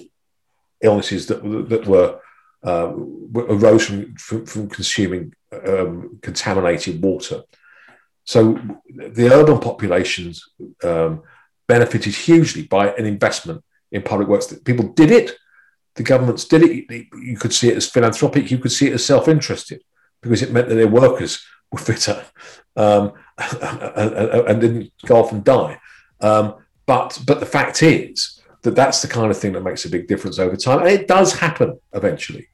illnesses 0.82 1.28
that, 1.28 1.43
that 1.69 1.86
were 1.88 2.19
uh, 2.65 2.93
arose 3.36 3.86
from, 3.86 4.15
from, 4.15 4.45
from 4.45 4.69
consuming 4.69 5.34
um, 5.67 6.19
contaminated 6.21 7.01
water. 7.01 7.43
So 8.23 8.59
the 8.88 9.32
urban 9.32 9.59
populations 9.59 10.43
um, 10.84 11.21
benefited 11.67 12.15
hugely 12.15 12.63
by 12.63 12.89
an 12.93 13.05
investment 13.05 13.63
in 13.91 14.01
public 14.01 14.28
works. 14.28 14.51
People 14.63 14.93
did 14.93 15.11
it 15.11 15.36
the 15.96 16.04
governments 16.04 16.46
did 16.46 16.64
it. 16.64 17.08
You 17.22 17.38
could 17.38 17.54
see 17.54 17.70
it 17.70 17.78
as 17.78 17.89
philanthropic. 17.89 18.52
You 18.52 18.58
could 18.58 18.72
see 18.72 18.88
it 18.88 18.93
as 18.93 19.06
self-interested 19.06 19.82
because 20.22 20.41
it 20.41 20.52
meant 20.52 20.70
that 20.70 20.76
their 20.76 20.88
workers 20.88 21.46
were 21.72 21.80
fitter 21.80 22.24
um, 22.76 23.14
and, 23.38 24.62
didn't 24.62 24.91
go 25.06 25.18
off 25.18 25.32
and 25.32 25.43
die. 25.43 25.80
Um, 26.22 26.56
but 26.86 27.22
but 27.26 27.39
the 27.39 27.46
fact 27.46 27.82
is 27.82 28.41
that 28.62 28.76
that's 28.76 29.02
the 29.02 29.08
kind 29.08 29.32
of 29.32 29.38
thing 29.38 29.54
that 29.54 29.64
makes 29.64 29.86
a 29.86 29.89
big 29.89 30.08
difference 30.08 30.39
over 30.39 30.56
time, 30.56 30.80
and 30.80 30.89
it 30.89 31.08
does 31.08 31.34
happen 31.34 31.80
eventually. 31.93 32.48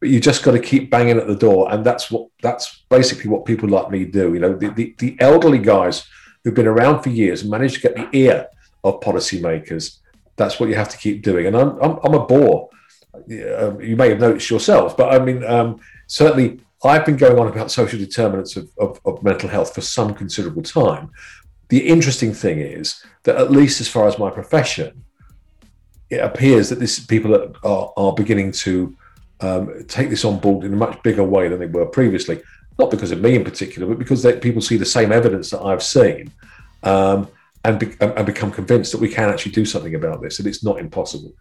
But 0.00 0.10
you 0.10 0.20
just 0.20 0.42
got 0.42 0.52
to 0.52 0.58
keep 0.58 0.90
banging 0.90 1.18
at 1.18 1.26
the 1.26 1.36
door, 1.36 1.72
and 1.72 1.84
that's 1.84 2.10
what 2.10 2.28
that's 2.42 2.84
basically 2.88 3.30
what 3.30 3.44
people 3.44 3.68
like 3.68 3.90
me 3.90 4.04
do. 4.04 4.34
You 4.34 4.40
know, 4.40 4.56
the, 4.56 4.70
the, 4.70 4.94
the 4.98 5.16
elderly 5.20 5.58
guys 5.58 6.06
who've 6.42 6.54
been 6.54 6.66
around 6.66 7.02
for 7.02 7.10
years 7.10 7.44
managed 7.44 7.76
to 7.76 7.80
get 7.82 7.96
the 7.96 8.08
ear 8.16 8.48
of 8.84 9.00
policymakers. 9.00 9.98
That's 10.36 10.60
what 10.60 10.68
you 10.68 10.74
have 10.74 10.88
to 10.90 10.98
keep 10.98 11.22
doing. 11.22 11.46
And 11.46 11.56
I'm 11.56 11.80
I'm, 11.82 11.98
I'm 12.04 12.14
a 12.14 12.24
bore. 12.24 12.70
Um, 13.14 13.80
you 13.80 13.96
may 13.96 14.10
have 14.10 14.20
noticed 14.20 14.50
yourselves, 14.50 14.94
but 14.94 15.12
I 15.12 15.24
mean, 15.24 15.42
um, 15.44 15.80
certainly 16.06 16.60
I've 16.84 17.06
been 17.06 17.16
going 17.16 17.38
on 17.38 17.48
about 17.48 17.70
social 17.70 17.98
determinants 17.98 18.56
of, 18.56 18.70
of, 18.78 19.00
of, 19.04 19.22
mental 19.22 19.48
health 19.48 19.74
for 19.74 19.80
some 19.80 20.14
considerable 20.14 20.62
time. 20.62 21.10
The 21.68 21.86
interesting 21.86 22.34
thing 22.34 22.60
is 22.60 23.02
that, 23.24 23.36
at 23.36 23.50
least 23.50 23.80
as 23.80 23.88
far 23.88 24.06
as 24.06 24.18
my 24.18 24.30
profession, 24.30 25.02
it 26.10 26.20
appears 26.20 26.68
that 26.68 26.78
this 26.78 27.00
people 27.00 27.54
are, 27.64 27.92
are 27.96 28.12
beginning 28.12 28.52
to 28.52 28.96
um, 29.40 29.84
take 29.88 30.10
this 30.10 30.24
on 30.24 30.38
board 30.38 30.64
in 30.64 30.74
a 30.74 30.76
much 30.76 31.02
bigger 31.02 31.24
way 31.24 31.48
than 31.48 31.58
they 31.58 31.66
were 31.66 31.86
previously. 31.86 32.40
Not 32.78 32.90
because 32.90 33.10
of 33.10 33.20
me 33.20 33.34
in 33.34 33.44
particular, 33.44 33.88
but 33.88 33.98
because 33.98 34.22
they, 34.22 34.38
people 34.38 34.60
see 34.60 34.76
the 34.76 34.84
same 34.84 35.10
evidence 35.10 35.50
that 35.50 35.62
I've 35.62 35.82
seen 35.82 36.30
um, 36.82 37.28
and, 37.66 37.78
be, 37.78 37.92
and 38.00 38.26
become 38.26 38.52
convinced 38.52 38.92
that 38.92 39.00
we 39.00 39.08
can 39.08 39.28
actually 39.28 39.52
do 39.52 39.64
something 39.64 39.94
about 39.94 40.22
this 40.22 40.38
and 40.38 40.46
it's 40.46 40.62
not 40.62 40.78
impossible. 40.78 41.32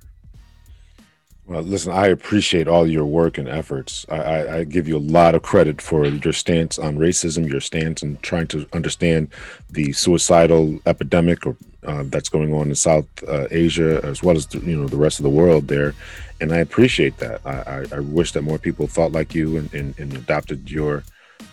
Well, 1.48 1.62
listen, 1.62 1.92
I 1.92 2.08
appreciate 2.08 2.68
all 2.68 2.88
your 2.88 3.06
work 3.06 3.38
and 3.38 3.48
efforts. 3.48 4.04
I, 4.10 4.16
I, 4.16 4.58
I, 4.58 4.64
give 4.64 4.88
you 4.88 4.98
a 4.98 5.08
lot 5.20 5.36
of 5.36 5.44
credit 5.44 5.80
for 5.80 6.04
your 6.08 6.34
stance 6.34 6.80
on 6.80 6.98
racism, 6.98 7.48
your 7.48 7.62
stance 7.62 8.02
in 8.02 8.18
trying 8.24 8.48
to 8.48 8.68
understand 8.74 9.28
the 9.70 9.94
suicidal 9.94 10.80
epidemic 10.88 11.46
or, 11.46 11.56
uh, 11.86 12.04
that's 12.08 12.30
going 12.30 12.52
on 12.52 12.70
in 12.70 12.76
South 12.76 13.06
uh, 13.28 13.46
Asia 13.52 14.04
as 14.04 14.24
well 14.24 14.36
as 14.36 14.48
the, 14.48 14.58
you 14.62 14.76
know 14.76 14.88
the 14.88 14.98
rest 14.98 15.20
of 15.20 15.24
the 15.24 15.30
world 15.30 15.68
there, 15.68 15.94
and 16.42 16.52
I 16.52 16.58
appreciate 16.58 17.18
that. 17.18 17.42
I, 17.46 17.86
I 17.96 18.00
wish 18.00 18.32
that 18.32 18.42
more 18.42 18.58
people 18.58 18.88
thought 18.88 19.12
like 19.12 19.36
you 19.36 19.58
and, 19.58 19.72
and, 19.72 20.00
and 20.00 20.14
adopted 20.14 20.72
your 20.72 21.04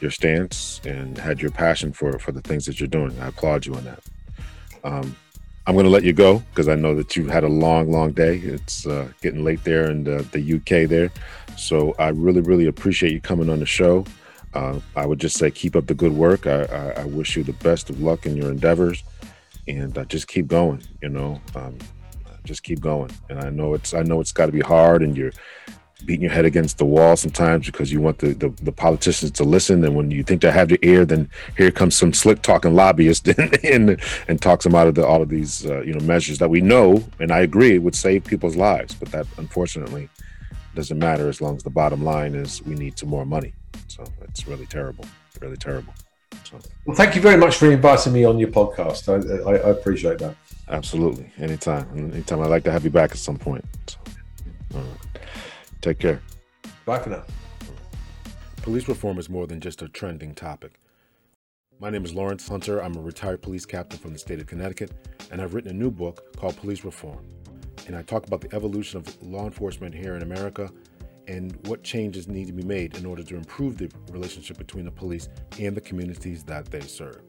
your 0.01 0.11
stance 0.11 0.81
and 0.87 1.19
had 1.19 1.43
your 1.43 1.51
passion 1.51 1.93
for 1.93 2.19
for 2.19 2.33
the 2.33 2.41
things 2.41 2.65
that 2.65 2.81
you're 2.81 2.89
doing. 2.89 3.21
I 3.21 3.29
applaud 3.29 3.67
you 3.67 3.75
on 3.75 3.85
that. 3.85 4.03
Um, 4.85 5.17
I'm 5.67 5.75
going 5.75 5.85
to 5.85 5.91
let 5.91 6.03
you 6.03 6.13
go 6.13 6.39
because 6.51 6.69
I 6.69 6.75
know 6.75 6.95
that 6.97 7.15
you've 7.15 7.31
had 7.31 7.45
a 7.45 7.49
long, 7.49 7.91
long 7.91 8.13
day. 8.13 8.39
It's 8.39 8.87
uh, 8.87 9.09
getting 9.21 9.45
late 9.45 9.63
there 9.63 9.91
in 9.91 10.03
the, 10.03 10.27
the, 10.33 10.55
UK 10.55 10.89
there. 10.89 11.13
So 11.57 11.95
I 12.01 12.09
really, 12.09 12.41
really 12.41 12.67
appreciate 12.67 13.13
you 13.13 13.21
coming 13.21 13.49
on 13.49 13.61
the 13.61 13.67
show. 13.67 14.05
Uh, 14.55 14.81
I 14.97 15.07
would 15.07 15.21
just 15.21 15.39
say 15.39 15.51
keep 15.51 15.77
up 15.77 15.87
the 15.87 15.95
good 15.95 16.13
work. 16.13 16.47
I, 16.47 16.65
I, 16.65 16.91
I, 17.03 17.05
wish 17.05 17.37
you 17.37 17.45
the 17.45 17.53
best 17.55 17.91
of 17.91 18.03
luck 18.03 18.27
in 18.27 18.37
your 18.37 18.51
endeavors 18.51 19.03
and 19.69 19.97
uh, 19.97 20.05
just 20.05 20.27
keep 20.27 20.47
going, 20.49 20.83
you 21.01 21.09
know, 21.09 21.41
um, 21.55 21.79
just 22.45 22.63
keep 22.63 22.81
going. 22.81 23.11
And 23.31 23.39
I 23.39 23.49
know 23.49 23.73
it's, 23.75 23.95
I 23.95 24.03
know 24.03 24.21
it's 24.21 24.33
got 24.33 24.47
to 24.47 24.53
be 24.53 24.61
hard 24.61 25.03
and 25.03 25.17
you're, 25.17 25.33
beating 26.07 26.23
your 26.23 26.33
head 26.33 26.45
against 26.45 26.79
the 26.79 26.85
wall 26.85 27.17
sometimes 27.17 27.67
because 27.67 27.93
you 27.93 28.01
want 28.01 28.19
the, 28.19 28.35
the, 28.35 28.49
the, 28.63 28.73
politicians 28.73 29.31
to 29.33 29.45
listen. 29.45 29.85
And 29.85 29.95
when 29.95 30.11
you 30.11 30.23
think 30.23 30.43
they 30.43 30.51
have 30.51 30.71
your 30.71 30.79
ear, 30.83 31.05
then 31.05 31.29
here 31.57 31.71
comes 31.71 31.95
some 31.97 32.13
slick 32.13 32.43
talking 32.43 32.75
lobbyist 32.75 33.29
and, 33.29 33.65
and, 33.65 34.01
and 34.29 34.43
talks 34.43 34.65
them 34.65 34.75
out 34.75 34.89
of 34.89 34.95
the, 34.95 35.07
all 35.07 35.23
of 35.23 35.29
these 35.29 35.67
uh, 35.67 35.81
you 35.83 35.95
know 35.95 36.05
measures 36.05 36.39
that 36.39 36.51
we 36.51 36.61
know 36.61 37.03
and 37.19 37.33
I 37.33 37.41
agree 37.41 37.79
would 37.79 37.95
save 37.95 38.25
people's 38.25 38.57
lives, 38.57 38.95
but 38.95 39.11
that 39.13 39.27
unfortunately 39.39 40.09
doesn't 40.75 40.99
matter 40.99 41.29
as 41.29 41.41
long 41.41 41.57
as 41.57 41.63
the 41.63 41.71
bottom 41.71 42.03
line 42.03 42.35
is 42.35 42.63
we 42.63 42.75
need 42.75 42.99
some 42.99 43.09
more 43.09 43.27
money. 43.27 43.53
So 43.89 44.05
it's 44.23 44.47
really 44.47 44.67
terrible, 44.67 45.05
really 45.41 45.57
terrible. 45.57 45.93
So. 46.45 46.59
Well, 46.87 46.97
thank 46.97 47.15
you 47.15 47.21
very 47.21 47.37
much 47.37 47.57
for 47.57 47.71
inviting 47.71 48.13
me 48.13 48.25
on 48.25 48.39
your 48.39 48.49
podcast. 48.49 49.09
I, 49.09 49.51
I, 49.51 49.55
I 49.57 49.71
appreciate 49.71 50.19
that. 50.19 50.35
Absolutely, 50.69 51.31
anytime. 51.39 51.87
Anytime. 51.95 52.41
I'd 52.41 52.49
like 52.49 52.65
to 52.65 52.73
have 52.73 52.85
you 52.85 52.91
back 52.91 53.11
at 53.11 53.19
some 53.19 53.37
point. 53.37 53.65
So, 53.87 53.99
Take 55.83 55.99
care. 55.99 56.23
Bye 56.87 57.01
for 57.01 57.11
now. 57.11 57.25
Police 58.59 58.87
reform 58.87 59.19
is 59.19 59.29
more 59.29 59.49
than 59.49 59.61
just 59.61 59.83
a 59.83 59.89
trending 59.89 60.33
topic. 60.33 60.79
My 61.81 61.91
name 61.91 62.05
is 62.05 62.15
Lawrence 62.15 62.47
Hunter. 62.47 62.81
I'm 62.81 62.95
a 62.95 63.01
retired 63.01 63.43
police 63.43 63.67
captain 63.67 63.99
from 63.99 64.13
the 64.13 64.19
state 64.21 64.41
of 64.41 64.47
Connecticut, 64.47 64.93
and 65.33 65.43
I've 65.43 65.55
written 65.55 65.73
a 65.73 65.75
new 65.75 65.91
book 65.91 66.37
called 66.37 66.57
Police 66.57 66.85
Reform. 66.85 67.27
And 67.89 67.97
I 67.97 68.03
talk 68.03 68.29
about 68.29 68.41
the 68.41 68.55
evolution 68.55 68.99
of 68.99 69.23
law 69.25 69.45
enforcement 69.45 69.93
here 69.93 70.15
in 70.15 70.23
America 70.23 70.71
and 71.27 71.59
what 71.67 71.83
changes 71.83 72.29
need 72.29 72.47
to 72.47 72.53
be 72.53 72.63
made 72.63 72.97
in 72.97 73.05
order 73.05 73.25
to 73.25 73.35
improve 73.35 73.77
the 73.77 73.91
relationship 74.13 74.59
between 74.59 74.85
the 74.85 74.93
police 74.93 75.29
and 75.59 75.77
the 75.77 75.81
communities 75.81 76.45
that 76.45 76.67
they 76.67 76.81
serve. 76.81 77.23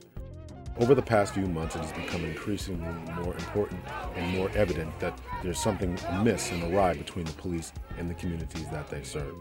Over 0.80 0.95
the 0.95 1.03
past 1.03 1.36
few 1.36 1.45
months, 1.45 1.76
it 1.76 1.84
has 1.84 1.91
become 1.91 2.26
increasingly 2.26 2.91
more 3.21 3.36
important 3.36 3.80
and 4.15 4.36
more 4.36 4.49
evident 4.55 4.99
that 4.99 5.15
there's 5.43 5.59
something 5.59 5.99
amiss 6.09 6.51
and 6.51 6.63
awry 6.63 6.95
between 6.95 7.26
the 7.26 7.32
police 7.34 7.71
and 7.99 8.09
the 8.09 8.15
communities 8.15 8.67
that 8.71 8.89
they 8.89 9.03
serve. 9.03 9.36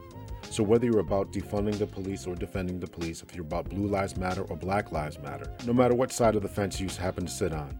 So, 0.50 0.62
whether 0.62 0.84
you're 0.84 0.98
about 0.98 1.32
defunding 1.32 1.78
the 1.78 1.86
police 1.86 2.26
or 2.26 2.34
defending 2.34 2.80
the 2.80 2.86
police, 2.86 3.22
if 3.22 3.34
you're 3.34 3.46
about 3.46 3.70
Blue 3.70 3.86
Lives 3.86 4.18
Matter 4.18 4.42
or 4.42 4.56
Black 4.56 4.92
Lives 4.92 5.18
Matter, 5.20 5.50
no 5.66 5.72
matter 5.72 5.94
what 5.94 6.12
side 6.12 6.36
of 6.36 6.42
the 6.42 6.48
fence 6.48 6.78
you 6.78 6.88
happen 6.88 7.24
to 7.24 7.32
sit 7.32 7.54
on, 7.54 7.78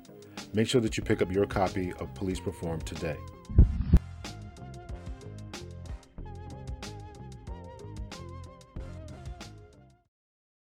make 0.55 0.67
sure 0.67 0.81
that 0.81 0.97
you 0.97 1.03
pick 1.03 1.21
up 1.21 1.31
your 1.31 1.45
copy 1.45 1.93
of 2.01 2.15
Police 2.15 2.41
Reform 2.41 2.81
today. 2.81 3.19